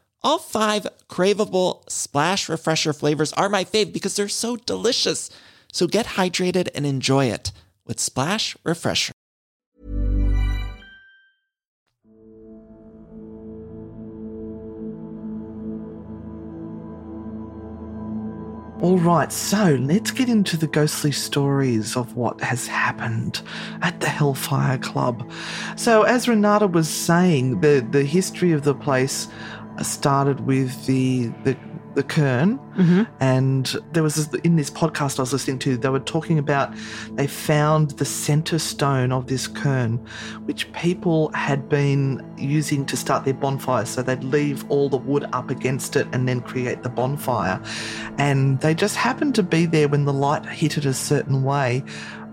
All 0.23 0.37
five 0.37 0.85
craveable 1.09 1.89
Splash 1.89 2.47
Refresher 2.47 2.93
flavors 2.93 3.33
are 3.33 3.49
my 3.49 3.63
fave 3.63 3.91
because 3.91 4.15
they're 4.15 4.29
so 4.29 4.55
delicious. 4.55 5.31
So 5.73 5.87
get 5.87 6.05
hydrated 6.05 6.69
and 6.75 6.85
enjoy 6.85 7.25
it 7.25 7.51
with 7.87 7.99
Splash 7.99 8.55
Refresher. 8.63 9.13
All 18.81 18.97
right, 18.97 19.31
so 19.31 19.77
let's 19.79 20.09
get 20.09 20.27
into 20.27 20.57
the 20.57 20.65
ghostly 20.65 21.11
stories 21.11 21.95
of 21.95 22.15
what 22.15 22.41
has 22.41 22.65
happened 22.65 23.43
at 23.83 23.99
the 23.99 24.09
Hellfire 24.09 24.79
Club. 24.79 25.31
So, 25.75 26.01
as 26.01 26.27
Renata 26.27 26.65
was 26.65 26.89
saying, 26.89 27.61
the, 27.61 27.85
the 27.91 28.03
history 28.03 28.53
of 28.53 28.63
the 28.63 28.73
place 28.73 29.27
started 29.83 30.41
with 30.41 30.85
the 30.85 31.27
the, 31.43 31.57
the 31.95 32.03
Cairn, 32.03 32.57
mm-hmm. 32.77 33.03
and 33.19 33.75
there 33.91 34.01
was 34.01 34.15
this, 34.15 34.41
in 34.41 34.55
this 34.55 34.69
podcast 34.69 35.19
I 35.19 35.23
was 35.23 35.33
listening 35.33 35.59
to. 35.59 35.77
They 35.77 35.89
were 35.89 35.99
talking 35.99 36.39
about 36.39 36.73
they 37.13 37.27
found 37.27 37.91
the 37.91 38.05
center 38.05 38.59
stone 38.59 39.11
of 39.11 39.27
this 39.27 39.47
cairn, 39.47 39.97
which 40.45 40.71
people 40.73 41.31
had 41.33 41.67
been 41.67 42.25
using 42.37 42.85
to 42.85 42.95
start 42.95 43.25
their 43.25 43.33
bonfires. 43.33 43.89
So 43.89 44.01
they'd 44.01 44.23
leave 44.23 44.69
all 44.71 44.87
the 44.87 44.97
wood 44.97 45.25
up 45.33 45.49
against 45.49 45.95
it 45.95 46.07
and 46.13 46.27
then 46.27 46.41
create 46.41 46.83
the 46.83 46.89
bonfire, 46.89 47.61
and 48.17 48.59
they 48.61 48.73
just 48.73 48.95
happened 48.95 49.35
to 49.35 49.43
be 49.43 49.65
there 49.65 49.87
when 49.87 50.05
the 50.05 50.13
light 50.13 50.45
hit 50.45 50.77
it 50.77 50.85
a 50.85 50.93
certain 50.93 51.43
way. 51.43 51.83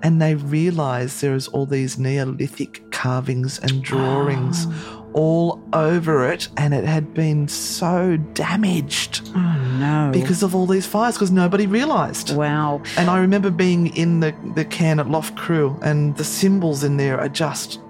And 0.01 0.23
they 0.23 0.37
realized 0.37 1.21
there 1.23 1.35
is 1.35 1.49
all 1.49 1.67
these 1.67 1.99
Neolithic 1.99 2.89
carvings 2.93 3.59
and 3.59 3.83
drawings 3.83 4.67
ah. 4.69 4.98
All 5.15 5.61
over 5.73 6.31
it, 6.31 6.49
and 6.57 6.73
it 6.75 6.85
had 6.85 7.15
been 7.15 7.49
so 7.49 8.17
damaged 8.35 9.23
Oh, 9.35 9.77
no. 9.81 10.11
because 10.13 10.43
of 10.43 10.55
all 10.55 10.67
these 10.67 10.87
fires 10.87 11.15
because 11.15 11.31
nobody 11.31 11.67
realized. 11.67 12.37
Wow. 12.37 12.83
And 12.97 13.09
I 13.11 13.19
remember 13.19 13.51
being 13.51 13.89
in 13.97 14.21
the, 14.21 14.35
the 14.55 14.65
cairn 14.65 15.01
at 15.01 15.07
Loughcrew, 15.07 15.79
and 15.83 16.17
the 16.17 16.25
symbols 16.25 16.85
in 16.85 16.97
there 16.99 17.19
are 17.19 17.29
just 17.29 17.81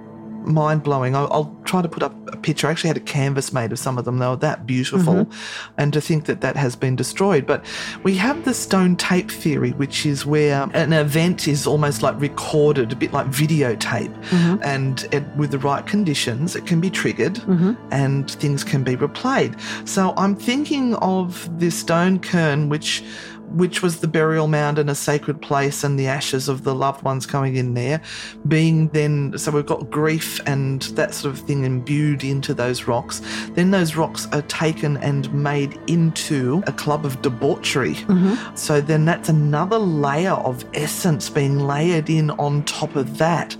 mind 0.48 0.82
blowing. 0.82 1.14
I'll, 1.14 1.32
I'll 1.32 1.56
try 1.64 1.82
to 1.82 1.88
put 1.88 2.02
up 2.02 2.14
a 2.32 2.36
picture. 2.36 2.66
I 2.66 2.70
actually 2.70 2.88
had 2.88 2.96
a 2.96 3.00
canvas 3.00 3.52
made 3.52 3.72
of 3.72 3.78
some 3.78 3.98
of 3.98 4.04
them. 4.04 4.18
They 4.18 4.26
were 4.26 4.36
that 4.36 4.66
beautiful. 4.66 5.14
Mm-hmm. 5.14 5.72
And 5.78 5.92
to 5.92 6.00
think 6.00 6.26
that 6.26 6.40
that 6.40 6.56
has 6.56 6.76
been 6.76 6.96
destroyed. 6.96 7.46
But 7.46 7.64
we 8.02 8.16
have 8.16 8.44
the 8.44 8.54
stone 8.54 8.96
tape 8.96 9.30
theory, 9.30 9.70
which 9.72 10.06
is 10.06 10.26
where 10.26 10.68
an 10.74 10.92
event 10.92 11.48
is 11.48 11.66
almost 11.66 12.02
like 12.02 12.20
recorded, 12.20 12.92
a 12.92 12.96
bit 12.96 13.12
like 13.12 13.26
videotape. 13.26 14.14
Mm-hmm. 14.24 14.62
And 14.62 15.08
it, 15.12 15.24
with 15.36 15.50
the 15.50 15.58
right 15.58 15.86
conditions, 15.86 16.56
it 16.56 16.66
can 16.66 16.80
be 16.80 16.90
triggered 16.90 17.34
mm-hmm. 17.34 17.74
and 17.90 18.30
things 18.30 18.64
can 18.64 18.82
be 18.84 18.96
replayed. 18.96 19.58
So 19.88 20.14
I'm 20.16 20.34
thinking 20.34 20.94
of 20.96 21.48
this 21.58 21.78
stone 21.78 22.18
cairn, 22.18 22.68
which 22.68 23.04
which 23.50 23.82
was 23.82 24.00
the 24.00 24.08
burial 24.08 24.48
mound 24.48 24.78
and 24.78 24.90
a 24.90 24.94
sacred 24.94 25.40
place 25.40 25.84
and 25.84 25.98
the 25.98 26.06
ashes 26.06 26.48
of 26.48 26.64
the 26.64 26.74
loved 26.74 27.02
ones 27.02 27.26
coming 27.26 27.56
in 27.56 27.74
there 27.74 28.00
being 28.46 28.88
then 28.88 29.36
so 29.38 29.50
we've 29.50 29.66
got 29.66 29.90
grief 29.90 30.40
and 30.46 30.82
that 30.96 31.14
sort 31.14 31.34
of 31.34 31.40
thing 31.40 31.64
imbued 31.64 32.24
into 32.24 32.54
those 32.54 32.84
rocks. 32.84 33.20
Then 33.54 33.70
those 33.70 33.96
rocks 33.96 34.26
are 34.32 34.42
taken 34.42 34.96
and 34.98 35.32
made 35.32 35.78
into 35.86 36.62
a 36.66 36.72
club 36.72 37.04
of 37.04 37.20
debauchery. 37.22 37.94
Mm-hmm. 37.94 38.56
So 38.56 38.80
then 38.80 39.04
that's 39.04 39.28
another 39.28 39.78
layer 39.78 40.32
of 40.32 40.64
essence 40.74 41.28
being 41.30 41.58
layered 41.58 42.10
in 42.10 42.30
on 42.32 42.64
top 42.64 42.96
of 42.96 43.18
that. 43.18 43.56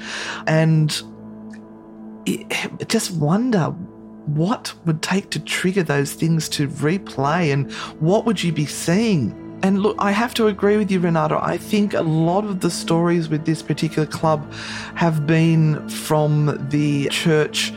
And 0.46 1.00
it, 2.26 2.88
just 2.88 3.12
wonder 3.12 3.74
what 4.26 4.74
would 4.84 5.02
take 5.02 5.30
to 5.30 5.40
trigger 5.40 5.82
those 5.82 6.12
things 6.12 6.48
to 6.50 6.68
replay 6.68 7.52
and 7.52 7.72
what 8.00 8.26
would 8.26 8.42
you 8.42 8.52
be 8.52 8.66
seeing 8.66 9.47
and 9.62 9.80
look, 9.80 9.96
I 9.98 10.12
have 10.12 10.34
to 10.34 10.46
agree 10.46 10.76
with 10.76 10.90
you, 10.90 11.00
Renato. 11.00 11.38
I 11.42 11.56
think 11.56 11.94
a 11.94 12.02
lot 12.02 12.44
of 12.44 12.60
the 12.60 12.70
stories 12.70 13.28
with 13.28 13.44
this 13.44 13.62
particular 13.62 14.06
club 14.06 14.50
have 14.94 15.26
been 15.26 15.88
from 15.88 16.68
the 16.68 17.08
church 17.08 17.72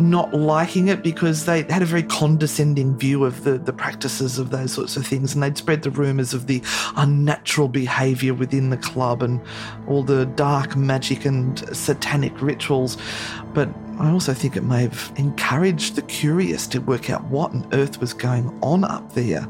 not 0.00 0.34
liking 0.34 0.88
it 0.88 1.02
because 1.02 1.44
they 1.44 1.62
had 1.62 1.82
a 1.82 1.86
very 1.86 2.02
condescending 2.02 2.96
view 2.96 3.24
of 3.24 3.44
the, 3.44 3.58
the 3.58 3.72
practices 3.72 4.38
of 4.38 4.50
those 4.50 4.72
sorts 4.72 4.96
of 4.96 5.06
things 5.06 5.34
and 5.34 5.42
they'd 5.42 5.56
spread 5.56 5.82
the 5.82 5.90
rumours 5.90 6.34
of 6.34 6.46
the 6.46 6.62
unnatural 6.96 7.68
behaviour 7.68 8.34
within 8.34 8.70
the 8.70 8.76
club 8.76 9.22
and 9.22 9.40
all 9.86 10.02
the 10.02 10.26
dark 10.26 10.76
magic 10.76 11.24
and 11.24 11.58
satanic 11.76 12.40
rituals. 12.40 12.96
But 13.54 13.68
I 14.00 14.10
also 14.10 14.32
think 14.32 14.56
it 14.56 14.64
may 14.64 14.82
have 14.82 15.12
encouraged 15.16 15.94
the 15.94 16.02
curious 16.02 16.66
to 16.68 16.78
work 16.78 17.10
out 17.10 17.22
what 17.24 17.50
on 17.50 17.68
earth 17.72 18.00
was 18.00 18.14
going 18.14 18.48
on 18.62 18.82
up 18.82 19.12
there. 19.12 19.46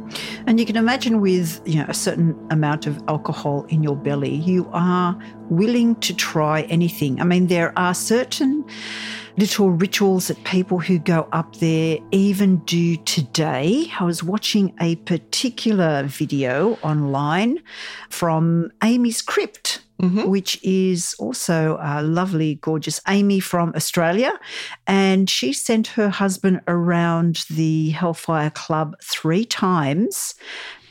And 0.48 0.58
you 0.58 0.66
can 0.66 0.76
imagine 0.76 1.20
with 1.20 1.60
you 1.64 1.76
know 1.76 1.86
a 1.88 1.94
certain 1.94 2.36
amount 2.50 2.88
of 2.88 3.00
alcohol 3.06 3.64
in 3.68 3.84
your 3.84 3.94
belly, 3.94 4.34
you 4.34 4.68
are 4.72 5.16
willing 5.50 5.94
to 5.96 6.12
try 6.12 6.62
anything. 6.62 7.20
I 7.20 7.24
mean, 7.24 7.46
there 7.46 7.72
are 7.78 7.94
certain 7.94 8.64
little 9.36 9.70
rituals 9.70 10.28
that 10.28 10.42
people 10.44 10.78
who 10.78 10.98
go 10.98 11.28
up 11.32 11.56
there 11.56 11.98
even 12.10 12.58
do 12.58 12.96
today. 12.96 13.86
I 13.98 14.04
was 14.04 14.22
watching 14.22 14.74
a 14.80 14.96
particular 14.96 16.04
video 16.04 16.78
online 16.82 17.58
from 18.08 18.70
Amy's 18.82 19.22
Crypt. 19.22 19.82
Mm-hmm. 20.00 20.30
which 20.30 20.58
is 20.64 21.14
also 21.18 21.78
a 21.78 22.02
lovely, 22.02 22.54
gorgeous 22.54 23.02
Amy 23.06 23.38
from 23.38 23.74
Australia. 23.76 24.32
And 24.86 25.28
she 25.28 25.52
sent 25.52 25.88
her 25.88 26.08
husband 26.08 26.62
around 26.66 27.44
the 27.50 27.90
Hellfire 27.90 28.48
Club 28.48 28.96
three 29.02 29.44
times 29.44 30.36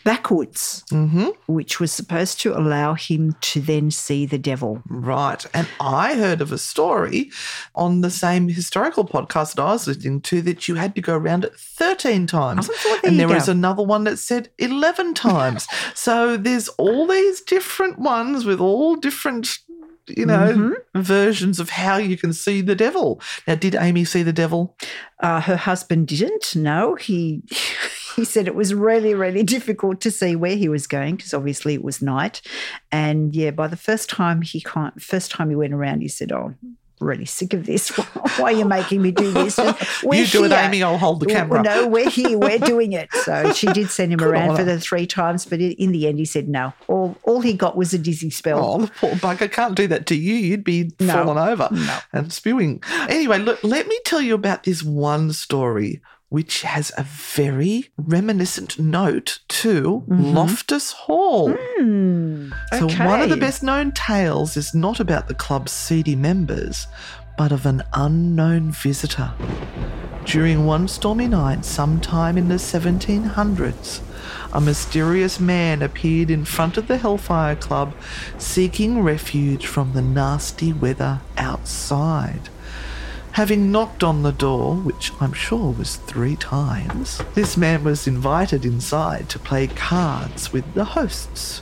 backwards, 0.03 0.83
which 1.47 1.79
was 1.79 1.91
supposed 1.91 2.39
to 2.41 2.57
allow 2.57 2.93
him 2.93 3.35
to 3.41 3.59
then 3.61 3.91
see 3.91 4.25
the 4.25 4.37
devil. 4.37 4.81
Right. 4.87 5.45
And 5.53 5.67
I 5.79 6.15
heard 6.15 6.41
of 6.41 6.51
a 6.51 6.57
story 6.57 7.31
on 7.75 8.01
the 8.01 8.09
same 8.09 8.49
historical 8.49 9.05
podcast 9.05 9.55
that 9.55 9.61
I 9.63 9.73
was 9.73 9.87
listening 9.87 10.21
to 10.21 10.41
that 10.43 10.67
you 10.67 10.75
had 10.75 10.95
to 10.95 11.01
go 11.01 11.15
around 11.15 11.43
it 11.45 11.53
13 11.55 12.27
times. 12.27 12.69
Oh, 12.71 12.77
well, 12.85 12.99
there 13.01 13.09
and 13.11 13.19
there 13.19 13.27
was 13.27 13.49
another 13.49 13.83
one 13.83 14.03
that 14.05 14.17
said 14.17 14.49
11 14.57 15.13
times. 15.13 15.67
so 15.93 16.37
there's 16.37 16.69
all 16.69 17.07
these 17.07 17.41
different 17.41 17.99
ones 17.99 18.45
with 18.45 18.59
all 18.59 18.95
different. 18.95 19.59
You 20.17 20.25
know, 20.25 20.51
Mm-hmm. 20.55 21.01
versions 21.01 21.59
of 21.59 21.69
how 21.69 21.97
you 21.97 22.17
can 22.17 22.33
see 22.33 22.61
the 22.61 22.73
devil. 22.73 23.21
Now, 23.47 23.53
did 23.53 23.75
Amy 23.75 24.05
see 24.05 24.23
the 24.23 24.33
devil? 24.33 24.75
Uh, 25.19 25.39
her 25.41 25.55
husband 25.55 26.07
didn't. 26.07 26.55
No, 26.55 26.95
he 26.95 27.43
he 28.15 28.25
said 28.25 28.47
it 28.47 28.55
was 28.55 28.73
really, 28.73 29.13
really 29.13 29.43
difficult 29.43 30.01
to 30.01 30.11
see 30.11 30.35
where 30.35 30.55
he 30.55 30.69
was 30.69 30.87
going 30.87 31.15
because 31.15 31.33
obviously 31.33 31.73
it 31.73 31.83
was 31.83 32.01
night. 32.01 32.41
And 32.91 33.35
yeah, 33.35 33.51
by 33.51 33.67
the 33.67 33.77
first 33.77 34.09
time 34.09 34.41
he 34.41 34.61
can't, 34.61 35.01
first 35.01 35.31
time 35.31 35.49
he 35.49 35.55
went 35.55 35.73
around, 35.73 36.01
he 36.01 36.07
said, 36.07 36.31
"Oh, 36.31 36.53
I'm 36.61 36.77
really 36.99 37.25
sick 37.25 37.53
of 37.53 37.65
this. 37.65 37.89
Why 38.37 38.43
are 38.43 38.51
you 38.51 38.65
making 38.65 39.01
me 39.01 39.11
do 39.11 39.31
this? 39.31 39.57
We're 40.03 40.21
You 40.21 40.27
do 40.27 40.43
it. 40.45 40.51
Amy, 40.51 40.83
I'll 40.83 40.97
hold 40.97 41.21
the 41.21 41.27
camera. 41.27 41.63
No, 41.63 41.87
we're 41.87 42.09
here. 42.09 42.37
We're 42.37 42.57
doing 42.59 42.91
it. 42.93 43.09
So 43.23 43.53
she 43.53 43.67
did 43.67 43.89
send 43.89 44.11
him 44.11 44.19
Good 44.19 44.27
around 44.29 44.55
for 44.57 44.63
the 44.65 44.79
three 44.79 45.07
times, 45.07 45.45
but 45.45 45.59
in 45.61 45.71
in 45.73 45.91
the 45.91 46.07
end, 46.07 46.19
he 46.19 46.25
said 46.25 46.49
no. 46.49 46.73
All 46.87 47.17
all 47.23 47.41
he 47.41 47.53
got 47.53 47.77
was 47.77 47.93
a 47.93 47.97
dizzy 47.97 48.29
spell. 48.29 48.59
Oh, 48.63 48.81
the 48.81 48.87
poor 48.99 49.11
bugger 49.11 49.51
can't 49.51 49.75
do 49.75 49.87
that 49.87 50.05
to 50.07 50.15
you. 50.15 50.33
You'd 50.35 50.63
be 50.63 50.91
No. 50.99 51.13
falling 51.13 51.37
over 51.37 51.69
No. 51.71 51.99
and 52.13 52.33
spewing. 52.33 52.83
Anyway, 53.07 53.39
look, 53.39 53.63
let 53.63 53.87
me 53.87 53.97
tell 54.05 54.21
you 54.21 54.35
about 54.35 54.63
this 54.63 54.83
one 54.83 55.31
story 55.31 56.01
which 56.29 56.61
has 56.61 56.91
a 56.97 57.03
very 57.03 57.89
reminiscent 57.97 58.77
note 58.79 59.39
to 59.47 60.03
Loftus 60.07 60.91
Hall. 60.91 61.51
Hmm, 61.51 62.51
So, 62.71 62.87
one 62.87 63.21
of 63.21 63.29
the 63.29 63.37
best 63.37 63.63
known 63.63 63.91
tales 63.91 64.55
is 64.55 64.73
not 64.73 64.99
about 64.99 65.27
the 65.27 65.33
club's 65.33 65.71
seedy 65.71 66.15
members, 66.15 66.87
but 67.37 67.51
of 67.51 67.65
an 67.65 67.81
unknown 67.93 68.71
visitor. 68.71 69.33
During 70.25 70.65
one 70.67 70.87
stormy 70.87 71.27
night, 71.27 71.65
sometime 71.65 72.37
in 72.37 72.49
the 72.49 72.55
1700s, 72.59 74.01
a 74.53 74.61
mysterious 74.61 75.39
man 75.39 75.81
appeared 75.81 76.29
in 76.29 76.45
front 76.45 76.77
of 76.77 76.87
the 76.87 76.97
Hellfire 76.97 77.55
Club 77.55 77.95
seeking 78.37 79.01
refuge 79.01 79.65
from 79.65 79.93
the 79.93 80.01
nasty 80.03 80.71
weather 80.73 81.21
outside. 81.37 82.49
Having 83.33 83.71
knocked 83.71 84.03
on 84.03 84.23
the 84.23 84.31
door, 84.31 84.75
which 84.75 85.11
I'm 85.21 85.33
sure 85.33 85.71
was 85.71 85.95
three 85.95 86.35
times, 86.35 87.21
this 87.35 87.55
man 87.55 87.83
was 87.83 88.07
invited 88.07 88.65
inside 88.65 89.29
to 89.29 89.39
play 89.39 89.67
cards 89.67 90.51
with 90.51 90.73
the 90.73 90.83
hosts. 90.83 91.61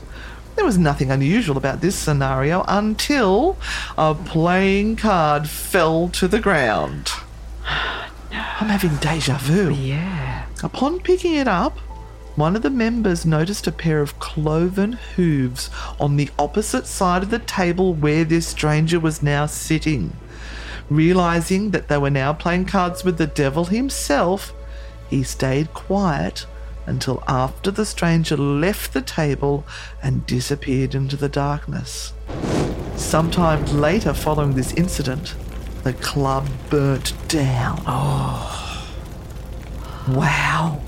There 0.56 0.66
was 0.66 0.78
nothing 0.78 1.12
unusual 1.12 1.58
about 1.58 1.82
this 1.82 1.96
scenario 1.96 2.64
until 2.68 3.58
a 3.98 4.16
playing 4.16 4.96
card 4.96 5.48
fell 5.48 6.10
to 6.10 6.28
the 6.28 6.40
ground. 6.40 7.12
I'm 8.32 8.70
having 8.70 8.96
deja 8.96 9.38
vu. 9.38 9.68
Oh, 9.68 9.70
yeah. 9.70 10.46
Upon 10.64 11.00
picking 11.00 11.36
it 11.36 11.48
up, 11.48 11.78
one 12.36 12.56
of 12.56 12.62
the 12.62 12.70
members 12.70 13.26
noticed 13.26 13.68
a 13.68 13.72
pair 13.72 14.02
of 14.02 14.20
cloven 14.20 14.94
hooves 14.94 15.70
on 16.00 16.18
the 16.18 16.30
opposite 16.40 16.88
side 16.88 17.24
of 17.24 17.30
the 17.30 17.40
table 17.40 17.94
where 17.94 18.24
this 18.24 18.48
stranger 18.48 19.00
was 19.00 19.22
now 19.22 19.46
sitting. 19.46 20.16
Realizing 20.90 21.72
that 21.72 21.88
they 21.88 21.98
were 21.98 22.10
now 22.10 22.34
playing 22.34 22.66
cards 22.66 23.04
with 23.04 23.18
the 23.18 23.28
devil 23.28 23.66
himself, 23.66 24.54
he 25.10 25.24
stayed 25.24 25.74
quiet 25.74 26.46
until 26.86 27.22
after 27.28 27.70
the 27.70 27.86
stranger 27.86 28.38
left 28.38 28.94
the 28.94 29.02
table 29.02 29.66
and 30.02 30.26
disappeared 30.26 30.96
into 30.96 31.18
the 31.18 31.30
darkness. 31.30 32.14
Sometime 32.96 33.66
later, 33.66 34.14
following 34.14 34.56
this 34.56 34.74
incident, 34.74 35.36
the 35.84 35.94
club 35.94 36.48
burnt 36.70 37.14
down. 37.28 37.82
Oh. 37.86 38.88
Wow. 40.08 40.82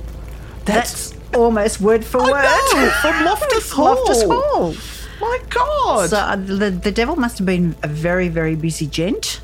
That's, 0.65 1.11
That's 1.11 1.35
almost 1.35 1.81
word 1.81 2.05
for 2.05 2.21
word. 2.21 2.31
know, 2.31 2.91
from 3.01 3.25
Loftus 3.25 3.71
Hall. 3.71 3.85
Loftus 3.95 4.23
Hall. 4.23 4.73
My 5.19 5.39
God. 5.49 6.09
So 6.09 6.17
uh, 6.17 6.35
the, 6.35 6.71
the 6.71 6.91
devil 6.91 7.15
must 7.15 7.37
have 7.37 7.45
been 7.45 7.75
a 7.83 7.87
very, 7.87 8.29
very 8.29 8.55
busy 8.55 8.87
gent 8.87 9.41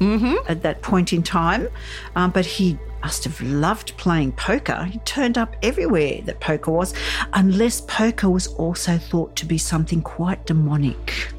at 0.47 0.61
that 0.63 0.82
point 0.82 1.13
in 1.13 1.23
time. 1.23 1.67
Um, 2.15 2.32
but 2.32 2.45
he 2.45 2.78
must 3.03 3.23
have 3.23 3.39
loved 3.41 3.95
playing 3.97 4.32
poker. 4.34 4.86
He 4.86 4.99
turned 4.99 5.38
up 5.38 5.55
everywhere 5.61 6.21
that 6.23 6.39
poker 6.39 6.71
was, 6.71 6.93
unless 7.34 7.82
poker 7.82 8.30
was 8.30 8.47
also 8.47 8.97
thought 8.97 9.36
to 9.36 9.45
be 9.45 9.57
something 9.57 10.01
quite 10.01 10.45
demonic. 10.45 11.32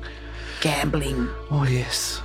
Gambling. 0.61 1.29
oh, 1.51 1.67
yes. 1.69 2.21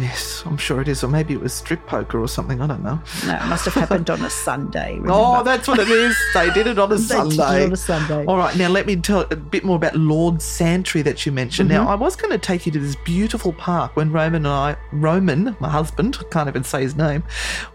Yes, 0.00 0.42
I'm 0.46 0.56
sure 0.56 0.80
it 0.80 0.88
is. 0.88 1.04
Or 1.04 1.08
maybe 1.08 1.34
it 1.34 1.40
was 1.40 1.52
strip 1.52 1.86
poker 1.86 2.18
or 2.20 2.28
something. 2.28 2.60
I 2.60 2.66
don't 2.66 2.82
know. 2.82 3.00
No, 3.26 3.34
it 3.36 3.46
must 3.46 3.64
have 3.66 3.74
happened 3.74 4.08
on 4.10 4.22
a 4.22 4.30
Sunday. 4.48 4.98
Oh, 5.06 5.42
that's 5.42 5.68
what 5.68 5.78
it 5.78 5.88
is. 5.88 6.16
They 6.34 6.50
did 6.50 6.66
it 6.66 6.78
on 6.78 6.90
a 6.92 6.96
They 6.96 7.02
did 7.22 7.32
it 7.32 7.36
Sunday. 7.36 7.64
on 7.64 7.72
a 7.72 7.76
Sunday. 7.76 8.24
All 8.26 8.36
right, 8.36 8.56
now 8.56 8.68
let 8.68 8.86
me 8.86 8.96
tell 8.96 9.20
a 9.30 9.36
bit 9.36 9.64
more 9.64 9.76
about 9.76 9.96
Lord 9.96 10.40
Santry 10.40 11.02
that 11.02 11.26
you 11.26 11.32
mentioned. 11.32 11.68
Now, 11.68 11.80
Mm-hmm. 11.80 11.90
I 11.90 11.94
was 11.96 12.14
going 12.16 12.30
to 12.30 12.38
take 12.38 12.66
you 12.66 12.72
to 12.72 12.78
this 12.78 12.96
beautiful 13.04 13.52
park 13.54 13.96
when 13.96 14.12
Roman 14.12 14.46
and 14.46 14.48
I, 14.48 14.76
Roman, 14.92 15.56
my 15.60 15.68
husband, 15.68 16.18
can't 16.30 16.48
even 16.48 16.62
say 16.64 16.82
his 16.82 16.94
name, 16.96 17.24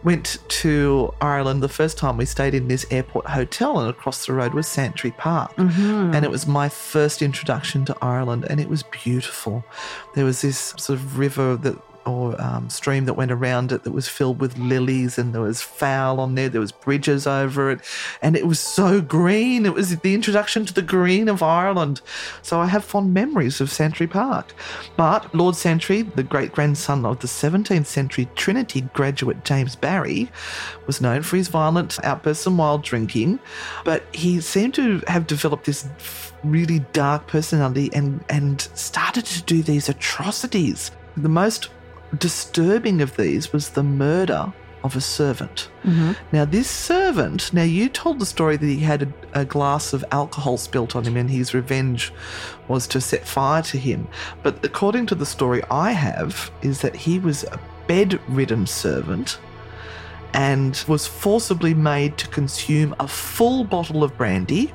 went 0.03 0.37
to 0.47 1.13
Ireland 1.21 1.61
the 1.63 1.69
first 1.69 1.97
time 1.97 2.17
we 2.17 2.25
stayed 2.25 2.53
in 2.53 2.67
this 2.67 2.85
airport 2.91 3.27
hotel, 3.27 3.79
and 3.79 3.89
across 3.89 4.25
the 4.25 4.33
road 4.33 4.53
was 4.53 4.67
Santry 4.67 5.11
Park. 5.11 5.55
Mm-hmm. 5.55 6.13
And 6.13 6.23
it 6.23 6.31
was 6.31 6.45
my 6.47 6.69
first 6.69 7.21
introduction 7.21 7.83
to 7.85 7.97
Ireland, 8.01 8.45
and 8.49 8.59
it 8.59 8.69
was 8.69 8.83
beautiful. 8.83 9.65
There 10.13 10.25
was 10.25 10.41
this 10.41 10.73
sort 10.77 10.99
of 10.99 11.17
river 11.19 11.55
that 11.57 11.75
or 12.05 12.39
um, 12.41 12.69
stream 12.69 13.05
that 13.05 13.15
went 13.15 13.31
around 13.31 13.71
it 13.71 13.83
that 13.83 13.91
was 13.91 14.07
filled 14.07 14.39
with 14.39 14.57
lilies 14.57 15.17
and 15.17 15.33
there 15.33 15.41
was 15.41 15.61
fowl 15.61 16.19
on 16.19 16.35
there 16.35 16.49
there 16.49 16.61
was 16.61 16.71
bridges 16.71 17.25
over 17.25 17.71
it. 17.71 17.79
And 18.21 18.35
it 18.35 18.47
was 18.47 18.59
so 18.59 19.01
green. 19.01 19.65
It 19.65 19.73
was 19.73 19.95
the 19.97 20.13
introduction 20.13 20.65
to 20.65 20.73
the 20.73 20.81
green 20.81 21.27
of 21.27 21.41
ireland. 21.41 22.01
So 22.41 22.59
i 22.59 22.67
have 22.67 22.83
fond 22.83 23.13
memories 23.13 23.59
of 23.61 23.71
santry 23.71 24.07
park. 24.07 24.53
But 24.95 25.33
lord 25.33 25.55
santry 25.55 26.03
the 26.03 26.23
great 26.23 26.51
grandson 26.51 27.05
of 27.05 27.19
the 27.19 27.27
17th 27.27 27.85
century 27.85 28.27
trinity 28.35 28.81
graduate 28.93 29.43
james 29.43 29.75
barry 29.75 30.29
was 30.87 31.01
known 31.01 31.21
for 31.23 31.37
his 31.37 31.47
violent 31.47 31.97
outbursts 32.03 32.45
and 32.45 32.57
wild 32.57 32.83
drinking. 32.83 33.39
But 33.83 34.03
he 34.13 34.41
seemed 34.41 34.73
to 34.75 35.01
have 35.07 35.27
developed 35.27 35.65
this 35.65 35.87
really 36.43 36.79
dark 36.93 37.27
personality 37.27 37.89
and 37.93 38.23
and 38.29 38.61
started 38.75 39.25
to 39.25 39.41
do 39.43 39.63
these 39.63 39.89
atrocities. 39.89 40.91
The 41.17 41.29
most 41.29 41.69
disturbing 42.17 43.01
of 43.01 43.17
these 43.17 43.51
was 43.53 43.69
the 43.69 43.83
murder 43.83 44.53
of 44.85 44.95
a 44.95 45.01
servant. 45.01 45.69
Mm-hmm. 45.83 46.11
Now, 46.31 46.45
this 46.45 46.69
servant, 46.69 47.51
now 47.51 47.63
you 47.63 47.89
told 47.89 48.19
the 48.19 48.25
story 48.25 48.55
that 48.55 48.65
he 48.65 48.79
had 48.79 49.03
a, 49.03 49.41
a 49.41 49.45
glass 49.45 49.93
of 49.93 50.05
alcohol 50.11 50.57
spilt 50.57 50.95
on 50.95 51.03
him 51.03 51.17
and 51.17 51.29
his 51.29 51.55
revenge 51.55 52.13
was 52.67 52.85
to 52.87 53.01
set 53.01 53.27
fire 53.27 53.63
to 53.63 53.79
him. 53.79 54.07
But 54.43 54.63
according 54.63 55.07
to 55.07 55.15
the 55.15 55.25
story 55.25 55.63
I 55.71 55.91
have, 55.91 56.51
is 56.61 56.81
that 56.81 56.95
he 56.95 57.17
was 57.17 57.43
a 57.45 57.59
bedridden 57.87 58.67
servant 58.67 59.39
and 60.33 60.83
was 60.87 61.07
forcibly 61.07 61.73
made 61.73 62.17
to 62.19 62.27
consume 62.27 62.93
a 62.99 63.07
full 63.07 63.63
bottle 63.63 64.03
of 64.03 64.15
brandy. 64.17 64.71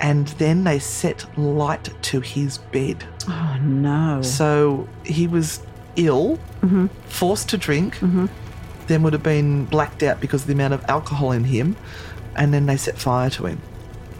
And 0.00 0.28
then 0.28 0.64
they 0.64 0.78
set 0.78 1.26
light 1.38 1.90
to 2.02 2.20
his 2.20 2.58
bed. 2.58 3.04
Oh, 3.28 3.58
no. 3.60 4.22
So 4.22 4.88
he 5.04 5.26
was 5.26 5.60
ill, 5.96 6.38
mm-hmm. 6.60 6.86
forced 7.08 7.48
to 7.50 7.58
drink, 7.58 7.96
mm-hmm. 7.96 8.26
then 8.86 9.02
would 9.02 9.12
have 9.12 9.22
been 9.22 9.64
blacked 9.66 10.02
out 10.02 10.20
because 10.20 10.42
of 10.42 10.46
the 10.46 10.52
amount 10.52 10.74
of 10.74 10.84
alcohol 10.88 11.32
in 11.32 11.44
him, 11.44 11.76
and 12.36 12.52
then 12.52 12.66
they 12.66 12.76
set 12.76 12.98
fire 12.98 13.30
to 13.30 13.46
him. 13.46 13.60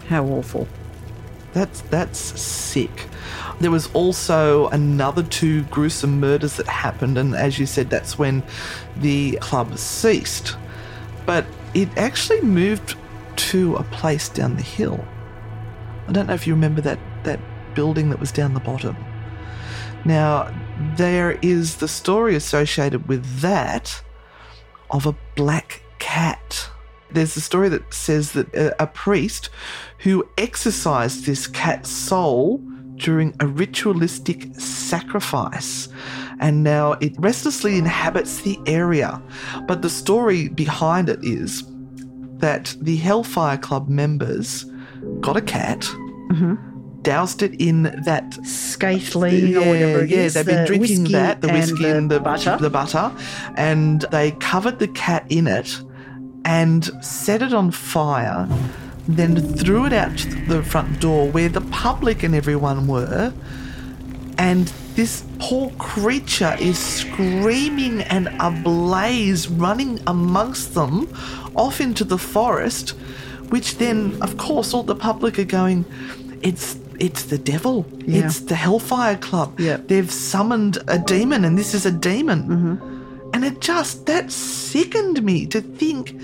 How 0.07 0.25
awful. 0.25 0.67
That's 1.53 1.81
that's 1.81 2.19
sick. 2.19 3.07
There 3.59 3.71
was 3.71 3.89
also 3.93 4.67
another 4.69 5.23
two 5.23 5.63
gruesome 5.63 6.19
murders 6.19 6.57
that 6.57 6.67
happened, 6.67 7.17
and 7.17 7.35
as 7.35 7.59
you 7.59 7.65
said, 7.65 7.89
that's 7.89 8.17
when 8.17 8.43
the 8.97 9.37
club 9.37 9.77
ceased. 9.77 10.57
But 11.25 11.45
it 11.73 11.89
actually 11.97 12.41
moved 12.41 12.95
to 13.35 13.75
a 13.75 13.83
place 13.83 14.29
down 14.29 14.55
the 14.55 14.63
hill. 14.63 15.05
I 16.07 16.11
don't 16.11 16.27
know 16.27 16.33
if 16.33 16.47
you 16.47 16.53
remember 16.53 16.81
that 16.81 16.99
that 17.23 17.39
building 17.75 18.09
that 18.09 18.19
was 18.19 18.31
down 18.31 18.53
the 18.53 18.59
bottom. 18.59 18.97
Now, 20.05 20.53
there 20.95 21.39
is 21.41 21.77
the 21.77 21.87
story 21.87 22.35
associated 22.35 23.07
with 23.07 23.41
that 23.41 24.01
of 24.91 25.05
a 25.05 25.15
black 25.35 25.81
cat. 25.99 26.69
There's 27.11 27.35
a 27.37 27.41
story 27.41 27.69
that 27.69 27.93
says 27.93 28.31
that 28.33 28.53
a, 28.55 28.83
a 28.83 28.87
priest 28.87 29.49
who 29.99 30.27
exorcised 30.37 31.25
this 31.25 31.47
cat's 31.47 31.89
soul 31.89 32.57
during 32.95 33.35
a 33.39 33.47
ritualistic 33.47 34.55
sacrifice. 34.55 35.89
And 36.39 36.63
now 36.63 36.93
it 36.93 37.13
restlessly 37.17 37.77
inhabits 37.77 38.41
the 38.41 38.59
area. 38.65 39.21
But 39.67 39.81
the 39.81 39.89
story 39.89 40.49
behind 40.49 41.09
it 41.09 41.23
is 41.23 41.63
that 42.37 42.75
the 42.81 42.97
Hellfire 42.97 43.57
Club 43.57 43.87
members 43.87 44.65
got 45.21 45.37
a 45.37 45.41
cat, 45.41 45.89
Mm-hmm. 46.33 46.72
Doused 47.03 47.43
it 47.43 47.59
in 47.61 47.83
that 47.83 48.31
scaltheen 48.41 49.55
or 49.55 49.67
whatever 49.67 50.05
yeah, 50.05 50.17
is, 50.17 50.33
they've 50.33 50.45
been 50.45 50.61
the 50.61 50.65
drinking 50.65 51.03
that, 51.11 51.41
the 51.41 51.49
and 51.49 51.57
whiskey 51.57 51.83
the 51.83 51.97
and 51.97 52.09
the 52.09 52.19
butter. 52.19 52.57
the 52.59 52.69
butter, 52.69 53.11
and 53.55 54.01
they 54.11 54.31
covered 54.31 54.79
the 54.79 54.87
cat 54.87 55.25
in 55.29 55.45
it 55.47 55.79
and 56.45 56.89
set 57.03 57.41
it 57.41 57.53
on 57.53 57.71
fire, 57.71 58.47
then 59.07 59.35
threw 59.35 59.85
it 59.85 59.93
out 59.93 60.25
the 60.47 60.63
front 60.63 60.99
door 60.99 61.29
where 61.29 61.49
the 61.49 61.61
public 61.61 62.23
and 62.23 62.33
everyone 62.33 62.87
were, 62.87 63.33
and 64.37 64.67
this 64.95 65.23
poor 65.39 65.71
creature 65.71 66.55
is 66.59 66.77
screaming 66.77 68.01
and 68.03 68.29
ablaze, 68.39 69.47
running 69.47 69.99
amongst 70.07 70.73
them 70.73 71.07
off 71.55 71.81
into 71.81 72.03
the 72.03 72.17
forest, 72.17 72.91
which 73.49 73.77
then, 73.77 74.17
of 74.21 74.37
course, 74.37 74.73
all 74.73 74.83
the 74.83 74.95
public 74.95 75.37
are 75.39 75.43
going, 75.43 75.85
it's 76.41 76.75
it's 76.99 77.23
the 77.23 77.37
devil. 77.37 77.85
Yeah. 78.05 78.25
It's 78.25 78.41
the 78.41 78.55
Hellfire 78.55 79.17
Club. 79.17 79.59
Yeah. 79.59 79.77
They've 79.77 80.11
summoned 80.11 80.77
a 80.87 80.99
demon, 80.99 81.45
and 81.45 81.57
this 81.57 81.73
is 81.73 81.85
a 81.85 81.91
demon. 81.91 82.43
Mm-hmm. 82.43 83.29
And 83.33 83.45
it 83.45 83.61
just 83.61 84.05
that 84.05 84.31
sickened 84.31 85.23
me 85.23 85.47
to 85.47 85.61
think 85.61 86.19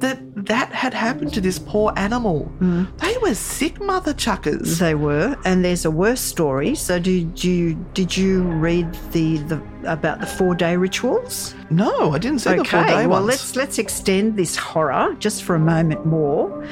that 0.00 0.20
that 0.46 0.70
had 0.72 0.92
happened 0.92 1.32
to 1.32 1.40
this 1.40 1.58
poor 1.58 1.92
animal. 1.96 2.52
Mm-hmm. 2.60 2.96
They 2.98 3.16
were 3.18 3.34
sick 3.34 3.80
mother 3.80 4.12
chuckers. 4.12 4.78
They 4.78 4.94
were, 4.94 5.36
and 5.44 5.64
there's 5.64 5.84
a 5.84 5.90
worse 5.90 6.20
story. 6.20 6.74
So, 6.74 6.98
did 6.98 7.42
you 7.42 7.74
did 7.94 8.16
you 8.16 8.42
read 8.42 8.92
the, 9.12 9.38
the 9.38 9.62
about 9.86 10.20
the 10.20 10.26
four 10.26 10.54
day 10.54 10.76
rituals? 10.76 11.54
No, 11.70 12.12
I 12.12 12.18
didn't 12.18 12.40
see 12.40 12.54
the 12.54 12.64
four 12.64 12.84
day 12.84 13.06
well 13.06 13.20
ones. 13.22 13.26
let's 13.26 13.56
let's 13.56 13.78
extend 13.78 14.36
this 14.36 14.56
horror 14.56 15.16
just 15.18 15.42
for 15.44 15.54
a 15.54 15.60
moment 15.60 16.04
more. 16.04 16.66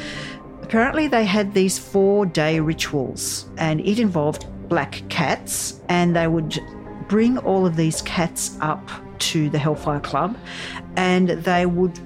Apparently, 0.65 1.09
they 1.09 1.27
had 1.27 1.53
these 1.53 1.79
four 1.79 2.25
day 2.25 2.59
rituals, 2.59 3.47
and 3.59 3.83
it 3.83 3.99
involved 3.99 4.47
black 4.71 5.03
cats, 5.11 5.83
and 5.91 6.17
they 6.17 6.27
would 6.27 6.59
bring 7.07 7.37
all 7.37 7.67
of 7.67 7.77
these 7.77 8.01
cats 8.01 8.57
up 8.63 8.91
to 9.19 9.51
the 9.51 9.59
Hellfire 9.59 10.01
Club, 10.01 10.39
and 10.97 11.29
they 11.29 11.67
would. 11.67 12.01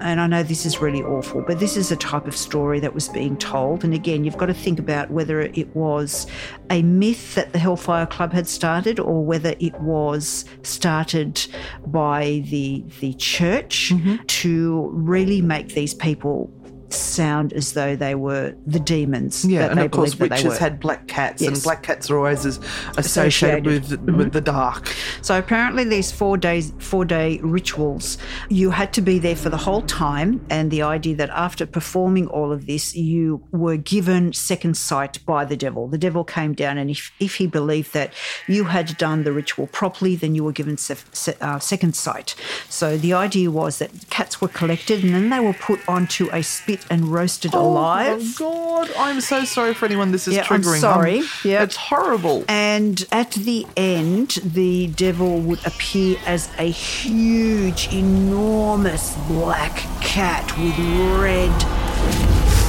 And 0.00 0.20
I 0.20 0.26
know 0.26 0.42
this 0.42 0.66
is 0.66 0.82
really 0.82 1.02
awful, 1.02 1.40
but 1.40 1.60
this 1.60 1.78
is 1.78 1.90
a 1.90 1.96
type 1.96 2.26
of 2.26 2.36
story 2.36 2.78
that 2.80 2.92
was 2.92 3.08
being 3.08 3.38
told. 3.38 3.84
And 3.84 3.94
again, 3.94 4.22
you've 4.22 4.36
got 4.36 4.46
to 4.46 4.54
think 4.54 4.78
about 4.78 5.10
whether 5.10 5.40
it 5.40 5.74
was 5.74 6.26
a 6.68 6.82
myth 6.82 7.36
that 7.36 7.52
the 7.52 7.58
Hellfire 7.58 8.04
Club 8.04 8.34
had 8.34 8.46
started 8.46 9.00
or 9.00 9.24
whether 9.24 9.54
it 9.60 9.80
was 9.80 10.44
started 10.62 11.46
by 11.86 12.44
the 12.50 12.84
the 13.00 13.14
church 13.14 13.92
mm-hmm. 13.94 14.22
to 14.26 14.90
really 14.92 15.40
make 15.40 15.68
these 15.68 15.94
people 15.94 16.52
sound 17.00 17.52
as 17.52 17.72
though 17.72 17.96
they 17.96 18.14
were 18.14 18.54
the 18.66 18.80
demons. 18.80 19.44
Yeah, 19.44 19.60
that 19.60 19.70
and 19.72 19.80
they 19.80 19.84
of 19.86 19.90
course, 19.90 20.14
believed 20.14 20.32
that 20.32 20.38
they 20.38 20.48
witches 20.48 20.58
had 20.58 20.80
black 20.80 21.06
cats, 21.06 21.42
and 21.42 21.62
black 21.62 21.82
cats 21.82 22.10
are 22.10 22.16
always 22.16 22.44
as 22.46 22.58
associated, 22.96 23.66
Associated. 23.66 23.66
with 23.66 24.16
with 24.16 24.32
the 24.32 24.40
dark. 24.40 24.94
So 25.22 25.38
apparently, 25.38 25.84
these 25.84 26.12
four 26.12 26.36
days, 26.36 26.72
four 26.78 27.04
day 27.04 27.40
rituals, 27.42 28.18
you 28.48 28.70
had 28.70 28.92
to 28.94 29.00
be 29.00 29.18
there 29.18 29.36
for 29.36 29.50
the 29.50 29.56
whole 29.56 29.82
time, 29.82 30.44
and 30.50 30.70
the 30.70 30.82
idea 30.82 31.16
that 31.16 31.30
after 31.30 31.66
performing 31.66 32.26
all 32.28 32.52
of 32.52 32.66
this, 32.66 32.94
you 32.94 33.42
were 33.50 33.76
given 33.76 34.32
second 34.32 34.76
sight 34.76 35.24
by 35.26 35.44
the 35.44 35.56
devil. 35.56 35.88
The 35.88 35.98
devil 35.98 36.24
came 36.24 36.52
down, 36.54 36.78
and 36.78 36.90
if 36.90 37.12
if 37.20 37.36
he 37.36 37.46
believed 37.46 37.92
that 37.94 38.12
you 38.46 38.64
had 38.64 38.96
done 38.96 39.24
the 39.24 39.32
ritual 39.32 39.66
properly, 39.68 40.16
then 40.16 40.34
you 40.34 40.44
were 40.44 40.52
given 40.52 40.76
sef- 40.76 41.08
se- 41.14 41.36
uh, 41.40 41.58
second 41.58 41.94
sight. 41.96 42.34
So 42.68 42.96
the 42.96 43.12
idea 43.12 43.50
was 43.50 43.78
that 43.78 43.90
cats 44.10 44.40
were 44.40 44.48
collected, 44.48 45.04
and 45.04 45.14
then 45.14 45.30
they 45.30 45.40
were 45.40 45.52
put 45.52 45.80
onto 45.88 46.28
a 46.32 46.42
spit 46.42 46.83
and 46.90 47.12
roasted 47.12 47.54
oh 47.54 47.60
alive. 47.60 48.20
Oh 48.40 48.84
God, 48.86 48.90
I'm 48.96 49.20
so 49.20 49.44
sorry 49.44 49.74
for 49.74 49.86
anyone 49.86 50.12
this 50.12 50.28
is 50.28 50.34
Yeah, 50.34 50.46
I'm 50.50 50.62
triggering. 50.62 50.80
sorry. 50.80 51.22
Yeah. 51.44 51.62
it's 51.62 51.76
horrible. 51.76 52.44
And 52.48 53.06
at 53.12 53.32
the 53.32 53.66
end, 53.76 54.30
the 54.44 54.88
devil 54.88 55.40
would 55.40 55.64
appear 55.66 56.16
as 56.26 56.48
a 56.58 56.70
huge, 56.70 57.92
enormous 57.92 59.16
black 59.28 59.76
cat 60.00 60.44
with 60.58 60.78
red, 61.20 61.62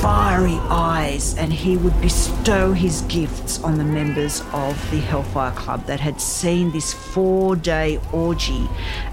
fiery 0.01 0.57
eyes, 0.69 1.35
and 1.37 1.51
he 1.51 1.77
would 1.77 1.99
bestow 2.01 2.73
his 2.73 3.01
gifts 3.03 3.61
on 3.63 3.77
the 3.77 3.83
members 3.83 4.41
of 4.53 4.91
the 4.91 4.99
Hellfire 4.99 5.51
Club 5.51 5.85
that 5.87 5.99
had 5.99 6.21
seen 6.21 6.71
this 6.71 6.93
four 6.93 7.55
day 7.55 7.99
orgy 8.11 8.69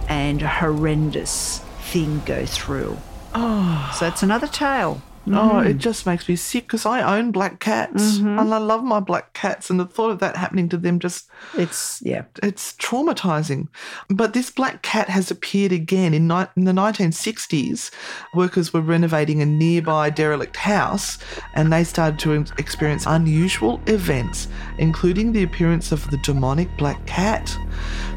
and 0.09 0.43
horrendous 0.43 1.59
thing 1.81 2.23
go 2.27 2.45
through. 2.47 2.97
Oh. 3.35 3.79
So 3.99 4.07
it's 4.07 4.23
another 4.23 4.47
tale. 4.47 5.03
Oh, 5.29 5.61
it 5.61 5.77
mm. 5.77 5.79
just 5.79 6.05
makes 6.05 6.29
me 6.29 6.35
sick 6.35 6.65
because 6.65 6.85
I 6.85 7.17
own 7.17 7.31
black 7.31 7.61
cats 7.61 8.19
mm-hmm. 8.19 8.41
and 8.41 8.53
I 8.53 8.59
love 8.59 8.83
my 8.83 8.99
black 8.99 9.33
cats, 9.35 9.71
and 9.71 9.79
the 9.79 9.87
thought 9.87 10.11
of 10.11 10.19
that 10.19 10.37
happening 10.37 10.69
to 10.71 10.77
them 10.77 10.99
just 10.99 11.29
It's, 11.57 12.03
yeah. 12.05 12.25
it's 12.43 12.73
traumatizing. 12.73 13.69
But 14.09 14.35
this 14.35 14.51
black 14.51 14.83
cat 14.83 15.09
has 15.09 15.31
appeared 15.31 15.71
again 15.71 16.13
in, 16.13 16.27
ni- 16.27 16.47
in 16.57 16.65
the 16.65 16.73
1960s. 16.73 17.93
Workers 18.35 18.73
were 18.73 18.81
renovating 18.81 19.41
a 19.41 19.47
nearby 19.47 20.11
derelict 20.11 20.57
house 20.57 21.19
and 21.55 21.73
they 21.73 21.85
started 21.85 22.19
to 22.21 22.33
experience 22.59 23.07
unusual 23.07 23.81
events, 23.87 24.49
including 24.79 25.33
the 25.33 25.45
appearance 25.45 25.93
of 25.93 26.11
the 26.11 26.19
demonic 26.19 26.69
black 26.77 27.05
cat. 27.07 27.57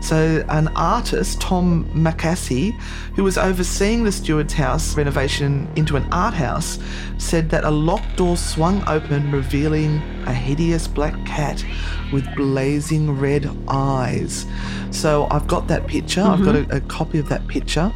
So, 0.02 0.44
an 0.50 0.70
artist, 0.70 1.40
Tom 1.40 1.90
Macassey, 1.94 2.76
who 3.16 3.24
was 3.24 3.38
overseeing 3.38 4.04
the 4.04 4.12
steward's 4.12 4.54
house 4.54 4.96
renovation 4.96 5.68
into 5.76 5.96
an 5.96 6.08
art 6.12 6.34
house, 6.34 6.80
said 7.18 7.50
that 7.50 7.64
a 7.64 7.72
locked 7.72 8.18
door 8.18 8.38
swung 8.38 8.84
open, 8.88 9.32
revealing 9.32 10.02
a 10.26 10.34
hideous 10.34 10.88
black 10.88 11.14
cat 11.26 11.64
with 12.12 12.26
blazing 12.36 13.12
red 13.18 13.50
eyes. 13.68 14.46
So 14.92 15.28
I've 15.30 15.48
got 15.48 15.68
that 15.68 15.88
picture. 15.88 16.22
I've 16.22 16.44
got 16.44 16.56
a, 16.56 16.60
mm-hmm. 16.60 16.78
a 16.78 16.82
copy 16.82 17.20
of 17.20 17.28
that 17.30 17.48
picture. 17.48 17.92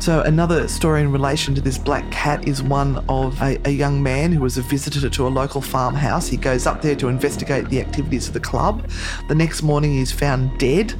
So 0.00 0.22
another 0.22 0.68
story 0.68 1.02
in 1.02 1.12
relation 1.12 1.54
to 1.56 1.60
this 1.60 1.76
black 1.76 2.10
cat 2.10 2.46
is 2.46 2.62
one 2.62 3.04
of 3.08 3.40
a, 3.42 3.58
a 3.64 3.70
young 3.70 4.02
man 4.02 4.32
who 4.32 4.40
was 4.40 4.56
a 4.56 4.62
visitor 4.62 5.08
to 5.08 5.26
a 5.26 5.28
local 5.28 5.60
farmhouse. 5.60 6.28
He 6.28 6.36
goes 6.36 6.66
up 6.66 6.82
there 6.82 6.94
to 6.96 7.08
investigate 7.08 7.68
the 7.68 7.80
activities 7.80 8.28
of 8.28 8.34
the 8.34 8.40
club. 8.40 8.88
The 9.28 9.34
next 9.34 9.62
morning 9.62 9.92
he's 9.92 10.12
found 10.12 10.58
dead, 10.58 10.94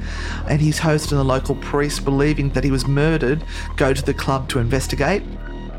and 0.47 0.61
his 0.61 0.79
host 0.79 1.11
and 1.11 1.19
the 1.19 1.23
local 1.23 1.55
priest, 1.55 2.03
believing 2.03 2.49
that 2.51 2.63
he 2.63 2.71
was 2.71 2.85
murdered, 2.87 3.43
go 3.75 3.93
to 3.93 4.03
the 4.03 4.13
club 4.13 4.49
to 4.49 4.59
investigate. 4.59 5.23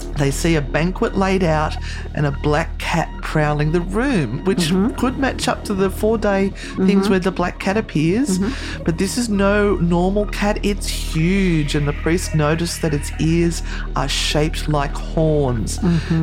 They 0.05 0.31
see 0.31 0.57
a 0.57 0.61
banquet 0.61 1.17
laid 1.17 1.43
out 1.43 1.77
and 2.15 2.27
a 2.27 2.31
black 2.31 2.79
cat 2.79 3.09
prowling 3.23 3.73
the 3.73 3.81
room, 3.81 4.45
which 4.45 4.59
mm-hmm. 4.59 4.97
could 4.97 5.19
match 5.19 5.49
up 5.49 5.65
to 5.65 5.75
the 5.75 5.91
four 5.91 6.19
day 6.19 6.49
things 6.51 7.03
mm-hmm. 7.03 7.11
where 7.11 7.21
the 7.21 7.31
black 7.31 7.61
cat 7.61 7.77
appears. 7.77 8.39
Mm-hmm. 8.39 8.83
But 8.85 8.99
this 8.99 9.17
is 9.17 9.29
no 9.29 9.77
normal 9.77 10.27
cat, 10.27 10.59
it's 10.65 10.87
huge. 10.89 11.75
And 11.75 11.87
the 11.87 11.93
priest 11.93 12.35
noticed 12.35 12.83
that 12.83 12.95
its 12.95 13.13
ears 13.21 13.63
are 13.97 14.09
shaped 14.09 14.69
like 14.69 14.93
horns. 14.93 15.77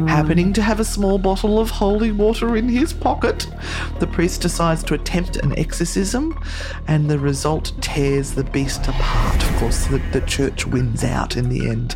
Happening 0.08 0.54
to 0.54 0.62
have 0.62 0.80
a 0.80 0.86
small 0.86 1.18
bottle 1.18 1.60
of 1.60 1.70
holy 1.70 2.12
water 2.12 2.56
in 2.56 2.70
his 2.70 2.94
pocket, 2.94 3.48
the 4.00 4.08
priest 4.08 4.42
decides 4.42 4.84
to 4.84 4.94
attempt 4.94 5.38
an 5.38 5.58
exorcism, 5.58 6.38
and 6.88 7.10
the 7.10 7.20
result 7.20 7.74
tears 7.82 8.32
the 8.32 8.44
beast 8.44 8.88
apart. 8.88 9.44
Of 9.44 9.56
course, 9.58 9.86
the, 9.88 10.02
the 10.12 10.22
church 10.22 10.66
wins 10.66 11.04
out 11.04 11.38
in 11.38 11.50
the 11.50 11.70
end. 11.70 11.96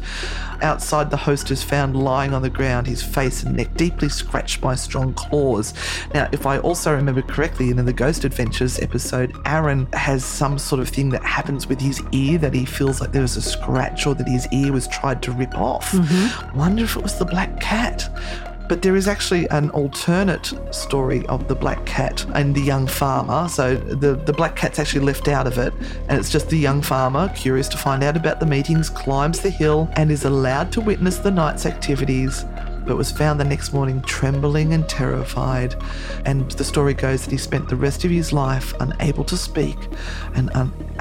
Outside, 0.62 1.10
the 1.10 1.18
host 1.18 1.52
is 1.52 1.64
found 1.64 1.96
lying 1.96 2.34
on 2.34 2.42
the 2.42 2.50
ground, 2.50 2.88
his 2.88 3.04
face 3.04 3.44
and 3.44 3.56
neck 3.56 3.76
deeply 3.76 4.10
scratched 4.10 4.62
by 4.62 4.76
strong 4.76 5.14
claws. 5.14 5.74
Now, 6.14 6.30
if 6.32 6.46
I 6.46 6.60
also 6.60 6.94
remember 6.94 7.22
correctly, 7.22 7.70
in 7.70 7.86
the 7.86 7.94
Ghost 7.94 8.24
Adventures 8.24 8.80
episode, 8.80 9.36
Aaron 9.46 9.88
has 9.94 10.24
some 10.24 10.58
sort 10.60 10.82
of 10.82 10.90
thing 10.90 11.10
that 11.10 11.24
happens 11.24 11.68
with 11.68 11.82
his 11.82 12.02
ear 12.12 12.38
that 12.38 12.54
he 12.54 12.66
feels 12.66 13.02
like 13.02 13.12
there 13.12 13.22
was 13.22 13.38
a 13.38 13.42
scratch 13.42 14.06
or 14.06 14.14
that 14.16 14.28
his 14.28 14.48
ear 14.52 14.72
was 14.72 14.88
tried 14.88 15.22
to 15.24 15.32
rip 15.32 15.56
off. 15.56 15.92
Mm-hmm. 15.92 16.58
Wonder 16.58 16.84
if 16.84 16.96
it 16.96 17.04
was 17.04 17.18
the 17.18 17.26
black 17.26 17.60
cat. 17.60 18.10
But 18.72 18.82
there 18.82 18.96
is 18.96 19.10
actually 19.10 19.50
an 19.50 19.70
alternate 19.72 20.54
story 20.74 21.26
of 21.26 21.50
the 21.50 21.56
black 21.56 21.86
cat 21.86 22.26
and 22.34 22.56
the 22.56 22.62
young 22.62 22.88
farmer. 22.88 23.50
So 23.50 23.76
the, 23.76 24.16
the 24.16 24.32
black 24.32 24.56
cat's 24.56 24.80
actually 24.80 25.04
left 25.04 25.28
out 25.28 25.46
of 25.46 25.58
it, 25.58 25.74
and 26.08 26.18
it's 26.18 26.30
just 26.30 26.48
the 26.50 26.58
young 26.58 26.82
farmer, 26.82 27.28
curious 27.36 27.68
to 27.68 27.78
find 27.78 28.02
out 28.02 28.16
about 28.16 28.40
the 28.40 28.46
meetings, 28.46 28.90
climbs 28.90 29.42
the 29.42 29.50
hill 29.50 29.90
and 29.98 30.10
is 30.10 30.24
allowed 30.24 30.72
to 30.72 30.80
witness 30.80 31.18
the 31.18 31.32
night's 31.32 31.66
activities. 31.66 32.46
But 32.86 32.96
was 32.96 33.12
found 33.12 33.42
the 33.42 33.44
next 33.44 33.74
morning 33.74 34.02
trembling 34.04 34.74
and 34.74 34.88
terrified. 34.88 35.76
And 36.26 36.50
the 36.52 36.64
story 36.64 36.94
goes 36.94 37.26
that 37.26 37.32
he 37.32 37.38
spent 37.38 37.68
the 37.68 37.76
rest 37.76 38.06
of 38.06 38.10
his 38.10 38.32
life 38.32 38.74
unable 38.80 39.26
to 39.26 39.36
speak 39.36 39.78
and 40.34 40.50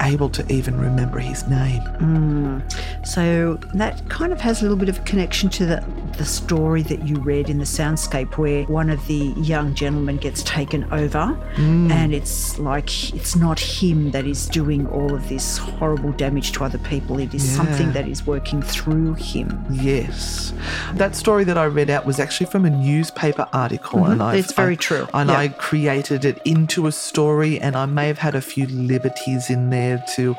able 0.01 0.29
to 0.29 0.51
even 0.51 0.79
remember 0.79 1.19
his 1.19 1.47
name. 1.47 1.81
Mm. 1.99 3.07
So 3.07 3.55
that 3.73 4.07
kind 4.09 4.31
of 4.31 4.41
has 4.41 4.61
a 4.61 4.63
little 4.63 4.77
bit 4.77 4.89
of 4.89 4.99
a 4.99 5.01
connection 5.01 5.49
to 5.51 5.65
the, 5.65 5.83
the 6.17 6.25
story 6.25 6.81
that 6.83 7.07
you 7.07 7.15
read 7.17 7.49
in 7.49 7.57
the 7.59 7.65
soundscape 7.65 8.37
where 8.37 8.63
one 8.65 8.89
of 8.89 9.05
the 9.07 9.33
young 9.37 9.73
gentlemen 9.75 10.17
gets 10.17 10.43
taken 10.43 10.83
over 10.85 11.37
mm. 11.55 11.91
and 11.91 12.13
it's 12.13 12.59
like 12.59 13.13
it's 13.13 13.35
not 13.35 13.59
him 13.59 14.11
that 14.11 14.25
is 14.25 14.47
doing 14.47 14.87
all 14.87 15.13
of 15.13 15.27
this 15.29 15.57
horrible 15.57 16.11
damage 16.13 16.51
to 16.53 16.63
other 16.63 16.79
people. 16.79 17.19
It 17.19 17.33
is 17.33 17.47
something 17.47 17.91
that 17.93 18.07
is 18.07 18.25
working 18.25 18.61
through 18.61 19.13
him. 19.15 19.65
Yes. 19.71 20.53
That 20.93 21.15
story 21.15 21.43
that 21.45 21.57
I 21.57 21.65
read 21.65 21.89
out 21.89 22.05
was 22.05 22.19
actually 22.19 22.47
from 22.47 22.65
a 22.65 22.69
newspaper 22.69 23.47
article. 23.53 24.01
Mm-hmm. 24.01 24.11
and 24.11 24.23
I 24.23 24.35
It's 24.35 24.53
very 24.53 24.77
true. 24.77 25.07
And 25.13 25.29
Yeah. 25.29 25.37
I 25.37 25.47
created 25.49 26.25
it 26.25 26.41
into 26.45 26.87
a 26.87 26.91
story, 26.91 27.59
and 27.59 27.75
I 27.75 27.85
may 27.85 28.07
have 28.07 28.17
had 28.17 28.35
a 28.35 28.41
few 28.41 28.67
liberties 28.67 29.49
in 29.49 29.69
there 29.69 29.90
to 30.15 30.35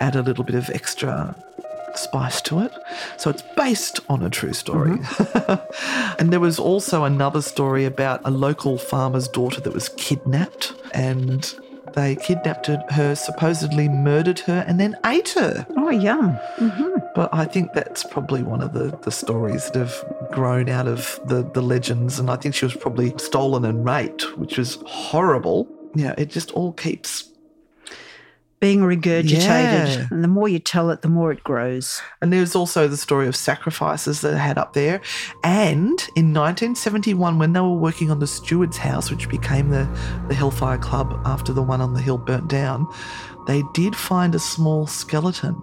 add 0.00 0.16
a 0.16 0.22
little 0.22 0.44
bit 0.44 0.54
of 0.54 0.70
extra 0.70 1.34
spice 1.94 2.40
to 2.42 2.60
it. 2.60 2.72
So 3.16 3.30
it's 3.30 3.42
based 3.56 4.00
on 4.08 4.22
a 4.22 4.30
true 4.30 4.52
story. 4.52 4.98
Mm-hmm. 4.98 6.16
and 6.18 6.32
there 6.32 6.40
was 6.40 6.58
also 6.58 7.04
another 7.04 7.42
story 7.42 7.84
about 7.84 8.20
a 8.24 8.30
local 8.30 8.78
farmer's 8.78 9.28
daughter 9.28 9.60
that 9.60 9.72
was 9.72 9.88
kidnapped 9.90 10.74
and 10.92 11.54
they 11.96 12.14
kidnapped 12.14 12.66
her, 12.66 13.14
supposedly 13.14 13.88
murdered 13.88 14.40
her, 14.40 14.64
and 14.68 14.78
then 14.78 14.96
ate 15.06 15.30
her. 15.30 15.66
Oh, 15.78 15.88
yum. 15.88 16.38
Mm-hmm. 16.58 16.98
But 17.14 17.32
I 17.32 17.46
think 17.46 17.72
that's 17.72 18.04
probably 18.04 18.42
one 18.42 18.60
of 18.60 18.74
the, 18.74 18.96
the 19.02 19.10
stories 19.10 19.70
that 19.70 19.78
have 19.78 20.30
grown 20.30 20.68
out 20.68 20.86
of 20.86 21.18
the, 21.24 21.42
the 21.42 21.62
legends. 21.62 22.18
And 22.18 22.30
I 22.30 22.36
think 22.36 22.54
she 22.54 22.66
was 22.66 22.76
probably 22.76 23.16
stolen 23.16 23.64
and 23.64 23.82
raped, 23.82 24.36
which 24.36 24.58
was 24.58 24.78
horrible. 24.86 25.66
Yeah, 25.94 26.14
it 26.18 26.28
just 26.28 26.50
all 26.50 26.74
keeps. 26.74 27.30
Being 28.58 28.80
regurgitated. 28.80 29.96
Yeah. 29.96 30.06
And 30.10 30.24
the 30.24 30.28
more 30.28 30.48
you 30.48 30.58
tell 30.58 30.90
it, 30.90 31.02
the 31.02 31.08
more 31.08 31.30
it 31.30 31.44
grows. 31.44 32.00
And 32.22 32.32
there's 32.32 32.56
also 32.56 32.88
the 32.88 32.96
story 32.96 33.28
of 33.28 33.36
sacrifices 33.36 34.22
that 34.22 34.30
they 34.30 34.38
had 34.38 34.56
up 34.56 34.72
there. 34.72 35.02
And 35.44 36.00
in 36.16 36.32
1971, 36.32 37.38
when 37.38 37.52
they 37.52 37.60
were 37.60 37.74
working 37.74 38.10
on 38.10 38.18
the 38.18 38.26
steward's 38.26 38.78
house, 38.78 39.10
which 39.10 39.28
became 39.28 39.68
the, 39.70 39.86
the 40.28 40.34
Hellfire 40.34 40.78
Club 40.78 41.20
after 41.24 41.52
the 41.52 41.62
one 41.62 41.80
on 41.80 41.92
the 41.92 42.00
hill 42.00 42.18
burnt 42.18 42.48
down, 42.48 42.86
they 43.46 43.62
did 43.74 43.94
find 43.94 44.34
a 44.34 44.38
small 44.38 44.86
skeleton. 44.86 45.62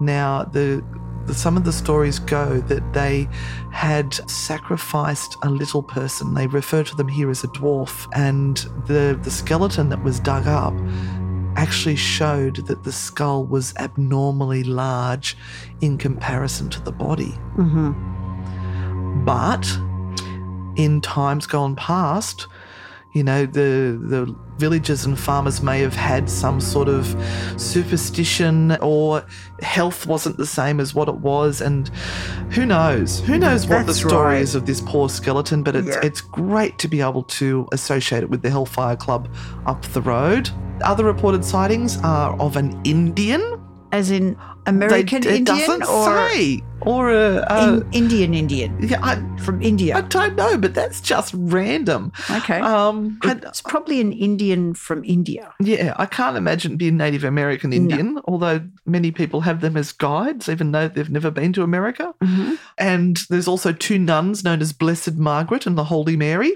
Now, 0.00 0.44
the, 0.44 0.84
the 1.26 1.34
some 1.34 1.56
of 1.56 1.64
the 1.64 1.72
stories 1.72 2.18
go 2.18 2.60
that 2.62 2.92
they 2.92 3.28
had 3.70 4.14
sacrificed 4.30 5.36
a 5.42 5.50
little 5.50 5.82
person. 5.82 6.34
They 6.34 6.46
refer 6.46 6.82
to 6.84 6.96
them 6.96 7.08
here 7.08 7.30
as 7.30 7.44
a 7.44 7.48
dwarf, 7.48 8.08
and 8.14 8.56
the 8.86 9.18
the 9.22 9.30
skeleton 9.30 9.90
that 9.90 10.02
was 10.02 10.20
dug 10.20 10.46
up 10.46 10.74
actually 11.58 11.96
showed 11.96 12.56
that 12.68 12.84
the 12.84 12.92
skull 12.92 13.44
was 13.44 13.74
abnormally 13.76 14.62
large 14.62 15.36
in 15.80 15.98
comparison 15.98 16.70
to 16.70 16.80
the 16.80 16.92
body. 16.92 17.36
Mm-hmm. 17.56 19.24
But 19.24 19.66
in 20.80 21.00
times 21.00 21.46
gone 21.46 21.74
past, 21.74 22.46
you 23.12 23.24
know, 23.24 23.44
the 23.44 23.98
the 24.00 24.34
villagers 24.58 25.04
and 25.04 25.18
farmers 25.18 25.62
may 25.62 25.80
have 25.80 25.94
had 25.94 26.28
some 26.28 26.60
sort 26.60 26.88
of 26.88 27.06
superstition 27.56 28.76
or 28.82 29.24
health 29.62 30.06
wasn't 30.06 30.36
the 30.36 30.46
same 30.46 30.80
as 30.80 30.94
what 30.94 31.08
it 31.08 31.14
was 31.16 31.60
and 31.60 31.88
who 32.50 32.66
knows 32.66 33.20
who 33.20 33.38
knows 33.38 33.66
what 33.66 33.86
the 33.86 33.94
story 33.94 34.34
right. 34.34 34.42
is 34.42 34.54
of 34.54 34.66
this 34.66 34.80
poor 34.80 35.08
skeleton 35.08 35.62
but 35.62 35.76
it's 35.76 35.88
Yeah. 35.88 36.00
it's 36.02 36.20
great 36.20 36.78
to 36.78 36.88
be 36.88 37.00
able 37.00 37.22
to 37.24 37.68
associate 37.72 38.22
it 38.22 38.30
with 38.30 38.42
the 38.42 38.50
hellfire 38.50 38.96
club 38.96 39.28
up 39.66 39.82
the 39.92 40.02
road 40.02 40.50
other 40.82 41.04
reported 41.04 41.44
sightings 41.44 41.98
are 42.02 42.36
of 42.40 42.56
an 42.56 42.78
indian 42.84 43.42
As 43.90 44.10
in 44.10 44.36
They- 44.68 44.86
American 44.86 45.18
it 45.18 45.26
Indian 45.26 45.44
doesn't 45.44 45.82
or 45.88 46.04
say 46.30 46.62
or 46.82 47.10
a, 47.10 47.44
a 47.50 47.74
in, 47.78 47.92
Indian 47.92 48.34
Indian 48.34 48.78
yeah, 48.80 49.00
I, 49.02 49.16
from 49.42 49.60
India? 49.60 49.96
I 49.96 50.00
don't 50.02 50.36
know, 50.36 50.56
but 50.56 50.74
that's 50.74 51.00
just 51.00 51.34
random. 51.36 52.12
Okay. 52.30 52.60
Um, 52.60 53.18
it's 53.24 53.60
probably 53.60 54.00
an 54.00 54.12
Indian 54.12 54.74
from 54.74 55.02
India. 55.04 55.52
yeah, 55.60 55.94
I 55.98 56.06
can't 56.06 56.36
imagine 56.36 56.76
being 56.76 56.96
Native 56.96 57.24
American 57.24 57.72
Indian, 57.72 58.20
although 58.26 58.60
many 58.86 59.10
people 59.10 59.40
have 59.40 59.60
them 59.60 59.76
as 59.76 59.90
guides, 59.90 60.48
even 60.48 60.70
though 60.70 60.86
they've 60.86 61.10
never 61.10 61.32
been 61.32 61.52
to 61.54 61.62
America. 61.64 62.14
And 62.78 63.18
there's 63.28 63.48
also 63.48 63.72
two 63.72 63.98
nuns 63.98 64.44
known 64.44 64.60
as 64.62 64.72
Blessed 64.72 65.14
Margaret 65.16 65.66
and 65.66 65.76
the 65.76 65.84
Holy 65.84 66.16
Mary. 66.16 66.52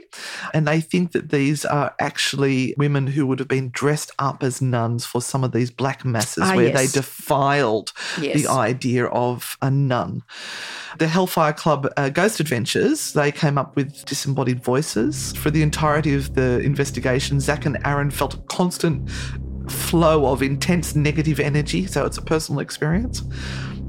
And 0.54 0.68
they 0.68 0.80
think 0.80 1.12
that 1.12 1.30
these 1.30 1.64
are 1.64 1.94
actually 1.98 2.74
women 2.78 3.08
who 3.08 3.26
would 3.26 3.40
have 3.40 3.48
been 3.48 3.70
dressed 3.70 4.12
up 4.20 4.44
as 4.44 4.62
nuns 4.62 5.04
for 5.04 5.20
some 5.20 5.42
of 5.42 5.50
these 5.50 5.72
black 5.72 6.04
masses 6.04 6.44
Ah, 6.46 6.54
where 6.54 6.68
yes. 6.68 6.76
they 6.92 7.00
defiled 7.00 7.92
Yes. 8.20 8.42
the 8.42 8.50
idea 8.50 9.06
of 9.06 9.56
a 9.62 9.70
nun. 9.70 10.22
The 10.98 11.08
Hellfire 11.08 11.52
Club 11.52 11.90
uh, 11.96 12.10
Ghost 12.10 12.40
Adventures, 12.40 13.12
they 13.12 13.32
came 13.32 13.56
up 13.56 13.76
with 13.76 14.04
disembodied 14.04 14.62
voices. 14.62 15.32
For 15.36 15.50
the 15.50 15.62
entirety 15.62 16.14
of 16.14 16.34
the 16.34 16.60
investigation, 16.60 17.40
Zach 17.40 17.64
and 17.64 17.78
Aaron 17.84 18.10
felt 18.10 18.34
a 18.34 18.38
constant 18.48 19.10
flow 19.70 20.26
of 20.26 20.42
intense 20.42 20.94
negative 20.94 21.40
energy, 21.40 21.86
so 21.86 22.04
it's 22.04 22.18
a 22.18 22.22
personal 22.22 22.60
experience. 22.60 23.22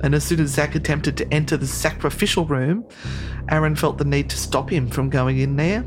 And 0.03 0.14
as 0.14 0.24
soon 0.24 0.39
as 0.39 0.51
Zach 0.51 0.76
attempted 0.76 1.18
to 1.18 1.34
enter 1.34 1.57
the 1.57 1.68
sacrificial 1.68 2.45
room, 2.45 2.86
Aaron 3.49 3.76
felt 3.76 3.97
the 3.97 4.05
need 4.05 4.30
to 4.30 4.38
stop 4.38 4.70
him 4.70 4.89
from 4.89 5.09
going 5.09 5.39
in 5.39 5.55
there. 5.55 5.86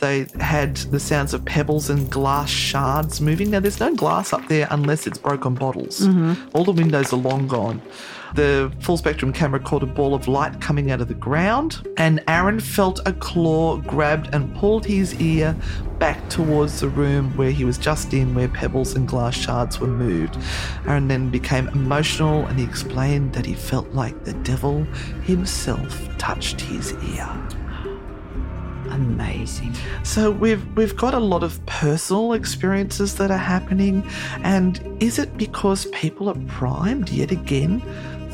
They 0.00 0.26
had 0.40 0.76
the 0.76 1.00
sounds 1.00 1.34
of 1.34 1.44
pebbles 1.44 1.90
and 1.90 2.10
glass 2.10 2.50
shards 2.50 3.20
moving. 3.20 3.50
Now, 3.50 3.60
there's 3.60 3.80
no 3.80 3.94
glass 3.94 4.32
up 4.32 4.46
there 4.48 4.66
unless 4.70 5.06
it's 5.06 5.18
broken 5.18 5.54
bottles. 5.54 6.00
Mm-hmm. 6.00 6.56
All 6.56 6.64
the 6.64 6.72
windows 6.72 7.12
are 7.12 7.16
long 7.16 7.46
gone. 7.46 7.80
The 8.34 8.72
full 8.80 8.96
spectrum 8.96 9.32
camera 9.32 9.60
caught 9.60 9.84
a 9.84 9.86
ball 9.86 10.12
of 10.12 10.26
light 10.26 10.60
coming 10.60 10.90
out 10.90 11.00
of 11.00 11.06
the 11.06 11.14
ground, 11.14 11.86
and 11.96 12.20
Aaron 12.26 12.58
felt 12.58 12.98
a 13.06 13.12
claw 13.12 13.76
grabbed 13.76 14.34
and 14.34 14.52
pulled 14.56 14.84
his 14.84 15.14
ear 15.20 15.54
back 16.00 16.28
towards 16.28 16.80
the 16.80 16.88
room 16.88 17.30
where 17.36 17.52
he 17.52 17.64
was 17.64 17.78
just 17.78 18.12
in, 18.12 18.34
where 18.34 18.48
pebbles 18.48 18.96
and 18.96 19.06
glass 19.06 19.36
shards 19.36 19.78
were 19.78 19.86
moved. 19.86 20.36
Aaron 20.84 21.06
then 21.06 21.30
became 21.30 21.68
emotional 21.68 22.44
and 22.46 22.58
he 22.58 22.64
explained 22.64 23.32
that 23.34 23.46
he 23.46 23.54
felt 23.54 23.88
like 23.90 24.24
the 24.24 24.34
devil 24.42 24.82
himself 25.22 26.08
touched 26.18 26.60
his 26.60 26.92
ear. 27.14 27.28
Amazing. 28.94 29.74
So 30.04 30.30
we've 30.30 30.64
we've 30.76 30.96
got 30.96 31.14
a 31.14 31.18
lot 31.18 31.42
of 31.42 31.64
personal 31.66 32.32
experiences 32.32 33.16
that 33.16 33.32
are 33.32 33.36
happening, 33.36 34.06
and 34.44 34.80
is 35.02 35.18
it 35.18 35.36
because 35.36 35.86
people 35.86 36.28
are 36.28 36.38
primed 36.46 37.10
yet 37.10 37.32
again? 37.32 37.82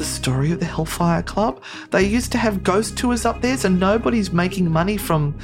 The 0.00 0.06
story 0.06 0.50
of 0.50 0.60
the 0.60 0.64
Hellfire 0.64 1.22
Club. 1.22 1.62
They 1.90 2.04
used 2.04 2.32
to 2.32 2.38
have 2.38 2.62
ghost 2.62 2.96
tours 2.96 3.26
up 3.26 3.42
there, 3.42 3.58
so 3.58 3.68
nobody's 3.68 4.32
making 4.32 4.70
money 4.70 4.96
from 4.96 5.38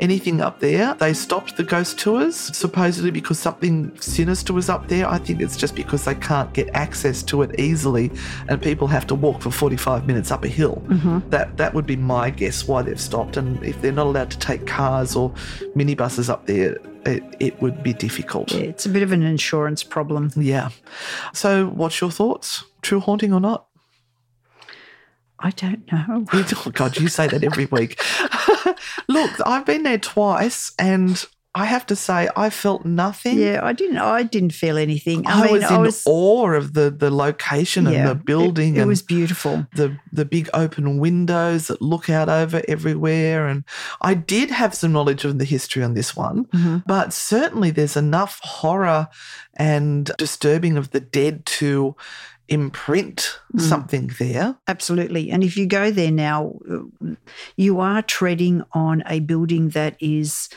anything 0.00 0.40
up 0.40 0.58
there. 0.58 0.94
They 0.94 1.12
stopped 1.12 1.56
the 1.56 1.62
ghost 1.62 1.96
tours, 1.96 2.34
supposedly 2.34 3.12
because 3.12 3.38
something 3.38 3.96
sinister 4.00 4.52
was 4.52 4.68
up 4.68 4.88
there. 4.88 5.08
I 5.08 5.18
think 5.18 5.40
it's 5.40 5.56
just 5.56 5.76
because 5.76 6.06
they 6.06 6.16
can't 6.16 6.52
get 6.52 6.70
access 6.74 7.22
to 7.22 7.42
it 7.42 7.60
easily, 7.60 8.10
and 8.48 8.60
people 8.60 8.88
have 8.88 9.06
to 9.06 9.14
walk 9.14 9.42
for 9.42 9.52
45 9.52 10.08
minutes 10.08 10.32
up 10.32 10.44
a 10.44 10.48
hill. 10.48 10.82
Mm-hmm. 10.88 11.30
That 11.30 11.56
that 11.58 11.72
would 11.72 11.86
be 11.86 11.94
my 11.94 12.30
guess 12.30 12.66
why 12.66 12.82
they've 12.82 13.00
stopped. 13.00 13.36
And 13.36 13.62
if 13.62 13.80
they're 13.80 13.92
not 13.92 14.06
allowed 14.06 14.32
to 14.32 14.38
take 14.40 14.66
cars 14.66 15.14
or 15.14 15.30
minibuses 15.76 16.28
up 16.28 16.46
there, 16.46 16.78
it, 17.06 17.22
it 17.38 17.62
would 17.62 17.84
be 17.84 17.92
difficult. 17.92 18.50
Yeah, 18.50 18.62
it's 18.62 18.86
a 18.86 18.90
bit 18.90 19.04
of 19.04 19.12
an 19.12 19.22
insurance 19.22 19.84
problem. 19.84 20.32
Yeah. 20.34 20.70
So, 21.32 21.66
what's 21.66 22.00
your 22.00 22.10
thoughts? 22.10 22.64
True 22.82 22.98
haunting 22.98 23.32
or 23.32 23.38
not? 23.38 23.66
I 25.40 25.50
don't 25.50 25.90
know. 25.90 26.26
Oh, 26.66 26.70
God, 26.72 26.98
you 26.98 27.08
say 27.08 27.26
that 27.26 27.42
every 27.42 27.66
week. 27.66 28.00
Look, 29.08 29.30
I've 29.46 29.64
been 29.64 29.82
there 29.82 29.98
twice, 29.98 30.72
and 30.78 31.24
I 31.52 31.64
have 31.64 31.84
to 31.86 31.96
say, 31.96 32.28
I 32.36 32.48
felt 32.50 32.84
nothing. 32.84 33.36
Yeah, 33.38 33.60
I 33.62 33.72
didn't. 33.72 33.98
I 33.98 34.22
didn't 34.22 34.52
feel 34.52 34.78
anything. 34.78 35.26
I, 35.26 35.32
I, 35.32 35.42
mean, 35.44 35.52
was 35.54 35.62
in 35.64 35.68
I 35.72 35.78
was. 35.78 36.02
awe 36.06 36.50
of 36.52 36.74
the, 36.74 36.90
the 36.90 37.10
location 37.10 37.86
yeah, 37.86 37.90
and 37.90 38.08
the 38.08 38.14
building. 38.14 38.76
It, 38.76 38.82
it 38.82 38.86
was 38.86 39.02
beautiful. 39.02 39.66
the 39.74 39.96
the 40.12 40.24
big 40.24 40.48
open 40.54 40.98
windows 40.98 41.66
that 41.66 41.82
look 41.82 42.08
out 42.08 42.28
over 42.28 42.62
everywhere 42.68 43.48
and 43.48 43.64
I 44.00 44.14
did 44.14 44.50
have 44.50 44.74
some 44.74 44.92
knowledge 44.92 45.24
of 45.24 45.38
the 45.38 45.44
history 45.44 45.82
on 45.82 45.94
this 45.94 46.16
one 46.16 46.44
Mm-hmm. 46.50 46.78
but 46.86 47.12
certainly 47.12 47.70
there's 47.70 47.96
enough 47.96 48.40
horror 48.42 49.08
and 49.56 50.10
disturbing 50.18 50.76
of 50.76 50.90
the 50.90 51.00
dead 51.00 51.46
to 51.46 51.94
imprint 52.50 53.40
Mm. 53.54 53.60
something 53.60 54.10
there 54.18 54.56
Absolutely. 54.68 55.30
And 55.30 55.42
if 55.42 55.56
you 55.56 55.66
go 55.66 55.90
there 55.90 56.12
now, 56.12 56.54
uh, 56.70 57.14
you 57.56 57.80
are 57.80 58.02
treading 58.02 58.62
on 58.72 59.02
a 59.06 59.20
building 59.20 59.70
that 59.70 59.96
is 60.00 60.48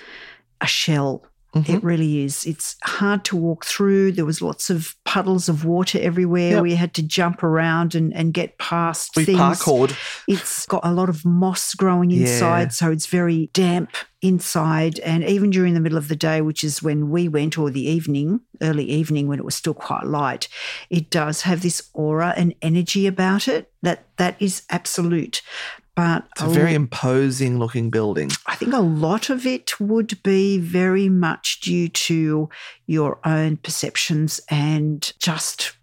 a 0.62 0.68
shell. 0.68 1.24
It 1.56 1.60
mm-hmm. 1.60 1.86
really 1.86 2.24
is. 2.24 2.46
It's 2.46 2.78
hard 2.84 3.24
to 3.26 3.36
walk 3.36 3.64
through. 3.64 4.14
There 4.14 4.26
was 4.26 4.42
lots 4.42 4.72
of 4.72 4.96
puddles 5.06 5.48
of 5.48 5.66
water 5.66 6.00
everywhere. 6.02 6.54
Yep. 6.54 6.64
We 6.64 6.74
had 6.74 6.96
to 6.96 7.04
jump 7.04 7.44
around 7.44 7.94
and, 7.94 8.12
and 8.16 8.34
get 8.34 8.58
past 8.58 9.16
We 9.16 9.26
things. 9.26 9.38
parkoured. 9.38 9.96
It's 10.28 10.66
got 10.66 10.82
a 10.84 10.92
lot 10.92 11.10
of 11.10 11.24
moss 11.26 11.76
growing 11.76 12.10
inside, 12.10 12.62
Yeah. 12.62 12.68
so 12.70 12.92
it's 12.92 13.06
very 13.06 13.52
damp 13.54 13.92
inside. 14.24 14.98
And 15.02 15.24
even 15.24 15.52
during 15.52 15.76
the 15.76 15.80
middle 15.80 15.98
of 15.98 16.08
the 16.08 16.16
day, 16.16 16.42
which 16.42 16.64
is 16.64 16.82
when 16.82 17.12
we 17.12 17.28
went, 17.28 17.60
or 17.60 17.70
the 17.70 17.88
evening, 17.88 18.40
early 18.62 18.86
evening 18.86 19.28
when 19.28 19.38
it 19.38 19.46
was 19.46 19.54
still 19.54 19.76
quite 19.76 20.06
light, 20.06 20.48
it 20.90 21.12
does 21.12 21.42
have 21.42 21.62
this 21.62 21.88
aura 21.94 22.34
and 22.36 22.56
energy 22.64 23.06
about 23.06 23.48
it 23.48 23.72
that 23.84 24.08
that 24.18 24.42
is 24.42 24.64
absolute. 24.72 25.44
But 25.96 26.26
It's 26.32 26.42
a 26.42 26.48
very 26.48 26.74
imposing 26.74 27.60
looking 27.60 27.92
building. 27.92 28.32
I 28.48 28.56
think 28.56 28.74
a 28.74 28.80
lot 28.80 29.30
of 29.30 29.46
it 29.46 29.80
would 29.80 30.22
be 30.24 30.58
very 30.58 31.08
much 31.08 31.60
due 31.62 31.88
to 31.88 32.50
your 32.88 33.20
own 33.24 33.58
perceptions 33.58 34.42
and 34.50 35.14
just 35.20 35.78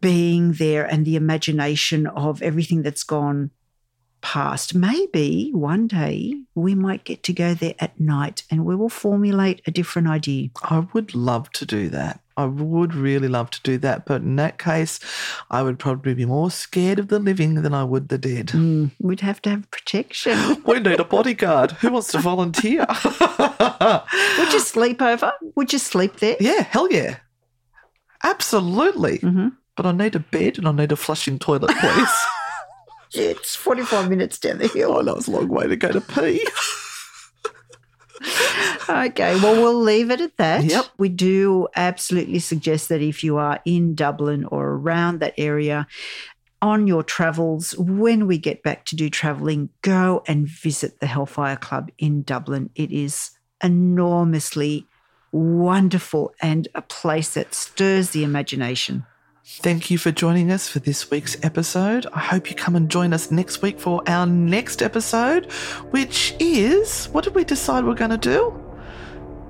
being 0.00 0.52
there 0.52 0.84
and 0.84 1.04
the 1.04 1.16
imagination 1.16 2.06
of 2.06 2.42
everything 2.42 2.82
that's 2.82 3.02
gone 3.02 3.50
past. 4.20 4.74
Maybe 4.74 5.50
one 5.52 5.86
day 5.86 6.34
we 6.54 6.74
might 6.74 7.04
get 7.04 7.22
to 7.24 7.32
go 7.32 7.54
there 7.54 7.74
at 7.78 8.00
night 8.00 8.44
and 8.50 8.64
we 8.64 8.74
will 8.74 8.88
formulate 8.88 9.62
a 9.66 9.70
different 9.70 10.08
idea. 10.08 10.48
I 10.62 10.86
would 10.92 11.14
love 11.14 11.50
to 11.52 11.66
do 11.66 11.88
that. 11.90 12.20
I 12.36 12.46
would 12.46 12.94
really 12.94 13.28
love 13.28 13.50
to 13.52 13.60
do 13.62 13.78
that. 13.78 14.06
But 14.06 14.22
in 14.22 14.36
that 14.36 14.58
case, 14.58 14.98
I 15.50 15.62
would 15.62 15.78
probably 15.78 16.14
be 16.14 16.24
more 16.24 16.50
scared 16.50 16.98
of 16.98 17.08
the 17.08 17.18
living 17.20 17.54
than 17.62 17.72
I 17.74 17.84
would 17.84 18.08
the 18.08 18.18
dead. 18.18 18.48
Mm, 18.48 18.90
we'd 19.00 19.20
have 19.20 19.40
to 19.42 19.50
have 19.50 19.70
protection. 19.70 20.36
We 20.66 20.80
need 20.80 20.98
a 21.00 21.04
bodyguard. 21.04 21.72
Who 21.72 21.90
wants 21.92 22.08
to 22.12 22.18
volunteer? 22.18 22.86
Would 24.38 24.52
you 24.52 24.58
sleep 24.60 25.00
over? 25.00 25.32
Would 25.54 25.72
you 25.72 25.78
sleep 25.78 26.16
there? 26.16 26.36
yeah, 26.40 26.62
hell 26.62 26.90
yeah. 26.90 27.18
Absolutely. 28.22 29.18
Mhm. 29.18 29.52
But 29.76 29.86
I 29.86 29.92
need 29.92 30.14
a 30.14 30.20
bed 30.20 30.58
and 30.58 30.66
I 30.68 30.72
need 30.72 30.92
a 30.92 30.96
flushing 30.96 31.38
toilet, 31.38 31.70
please. 31.78 32.08
It's 33.16 33.54
45 33.54 34.10
minutes 34.10 34.40
down 34.40 34.58
the 34.58 34.66
hill. 34.66 34.92
oh, 34.92 35.02
that 35.04 35.14
was 35.14 35.28
a 35.28 35.30
long 35.30 35.46
way 35.46 35.68
to 35.68 35.76
go 35.76 35.92
to 35.92 36.00
pee. 36.00 36.44
Okay, 38.86 39.34
well, 39.36 39.54
we'll 39.54 39.80
leave 39.80 40.10
it 40.10 40.20
at 40.20 40.36
that. 40.36 40.64
Yep. 40.64 40.86
We 40.98 41.08
do 41.08 41.68
absolutely 41.74 42.38
suggest 42.38 42.90
that 42.90 43.00
if 43.00 43.24
you 43.24 43.38
are 43.38 43.60
in 43.64 43.94
Dublin 43.94 44.44
or 44.44 44.72
around 44.72 45.20
that 45.20 45.32
area 45.38 45.86
on 46.60 46.86
your 46.86 47.02
travels, 47.02 47.76
when 47.78 48.26
we 48.26 48.36
get 48.36 48.62
back 48.62 48.84
to 48.86 48.96
do 48.96 49.08
traveling, 49.08 49.70
go 49.80 50.22
and 50.26 50.46
visit 50.46 51.00
the 51.00 51.06
Hellfire 51.06 51.56
Club 51.56 51.90
in 51.98 52.22
Dublin. 52.22 52.70
It 52.74 52.92
is 52.92 53.30
enormously 53.62 54.86
wonderful 55.32 56.34
and 56.40 56.68
a 56.74 56.82
place 56.82 57.34
that 57.34 57.54
stirs 57.54 58.10
the 58.10 58.22
imagination. 58.22 59.06
Thank 59.46 59.90
you 59.90 59.98
for 59.98 60.10
joining 60.10 60.50
us 60.50 60.70
for 60.70 60.78
this 60.78 61.10
week's 61.10 61.36
episode. 61.42 62.06
I 62.14 62.20
hope 62.20 62.48
you 62.48 62.56
come 62.56 62.74
and 62.76 62.90
join 62.90 63.12
us 63.12 63.30
next 63.30 63.60
week 63.60 63.78
for 63.78 64.02
our 64.06 64.24
next 64.24 64.80
episode, 64.80 65.52
which 65.90 66.34
is 66.40 67.10
what 67.12 67.24
did 67.24 67.34
we 67.34 67.44
decide 67.44 67.84
we're 67.84 67.92
going 67.92 68.10
to 68.10 68.16
do? 68.16 68.58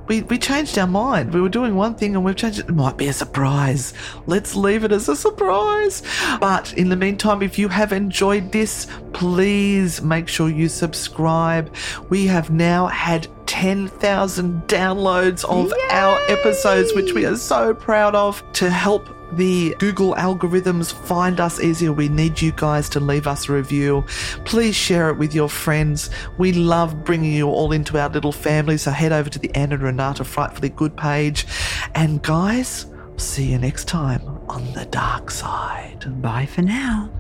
We, 0.09 0.22
we 0.22 0.36
changed 0.36 0.76
our 0.78 0.88
mind. 0.88 1.32
We 1.32 1.40
were 1.40 1.49
doing 1.49 1.76
one 1.76 1.95
thing 1.95 2.16
and 2.16 2.24
we've 2.24 2.34
changed 2.34 2.59
it. 2.59 2.68
It 2.68 2.74
might 2.74 2.97
be 2.97 3.07
a 3.07 3.12
surprise. 3.12 3.95
Let's 4.26 4.57
leave 4.57 4.82
it 4.82 4.90
as 4.90 5.09
a 5.09 5.14
surprise. 5.14 6.03
But 6.40 6.72
in 6.72 6.88
the 6.88 6.97
meantime, 6.97 7.40
if 7.40 7.57
you 7.57 7.68
have 7.68 7.92
enjoyed 7.92 8.51
this, 8.51 8.88
please 9.12 10.03
make 10.03 10.26
sure 10.26 10.49
you 10.49 10.68
subscribe. 10.68 11.72
We 12.09 12.26
have 12.26 12.51
now 12.51 12.88
had 12.88 13.28
10,000 13.47 14.62
downloads 14.62 15.45
of 15.45 15.72
our 15.92 16.18
episodes, 16.28 16.92
which 16.95 17.12
we 17.12 17.24
are 17.26 17.36
so 17.36 17.72
proud 17.72 18.16
of 18.16 18.42
to 18.55 18.68
help 18.68 19.09
the 19.35 19.74
Google 19.78 20.14
algorithms 20.14 20.93
find 20.93 21.41
us 21.41 21.61
easier. 21.61 21.93
We 21.93 22.09
need 22.09 22.41
you 22.41 22.53
guys 22.53 22.89
to 22.91 23.01
leave 23.01 23.26
us 23.26 23.49
a 23.49 23.53
review. 23.53 24.05
Please 24.45 24.74
share 24.74 25.11
it 25.11 25.18
with 25.18 25.35
your 25.35 25.49
friends. 25.49 26.11
We 26.39 26.53
love 26.53 27.05
bringing 27.05 27.32
you 27.32 27.49
all 27.49 27.72
into 27.72 27.99
our 27.99 28.09
little 28.09 28.32
family. 28.32 28.78
So 28.78 28.91
head 28.91 29.12
over 29.12 29.28
to 29.30 29.39
the 29.39 29.55
Anna 29.55 29.74
and 29.74 29.82
Renata 29.82 30.24
Frightfully 30.24 30.70
Good 30.70 30.97
page. 30.97 31.47
And 31.95 32.22
guys, 32.22 32.87
see 33.16 33.53
you 33.53 33.59
next 33.59 33.87
time 33.89 34.22
on 34.49 34.72
the 34.72 34.87
dark 34.87 35.30
side. 35.30 36.22
Bye 36.22 36.47
for 36.47 36.62
now. 36.62 37.11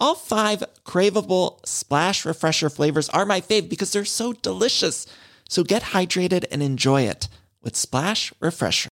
All 0.00 0.14
five 0.14 0.64
craveable 0.84 1.64
splash 1.66 2.24
refresher 2.24 2.70
flavors 2.70 3.10
are 3.10 3.26
my 3.26 3.42
fave 3.42 3.68
because 3.68 3.92
they're 3.92 4.06
so 4.06 4.32
delicious. 4.32 5.06
So 5.46 5.62
get 5.62 5.82
hydrated 5.82 6.46
and 6.50 6.62
enjoy 6.62 7.02
it 7.02 7.28
with 7.62 7.76
Splash 7.76 8.32
Refresher. 8.40 8.88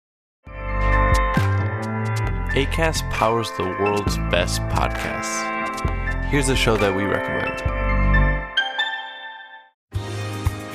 ACAST 2.54 3.10
powers 3.10 3.50
the 3.56 3.64
world's 3.64 4.16
best 4.30 4.60
podcasts. 4.62 6.26
Here's 6.26 6.50
a 6.50 6.56
show 6.56 6.76
that 6.76 6.94
we 6.94 7.02
recommend. 7.02 7.81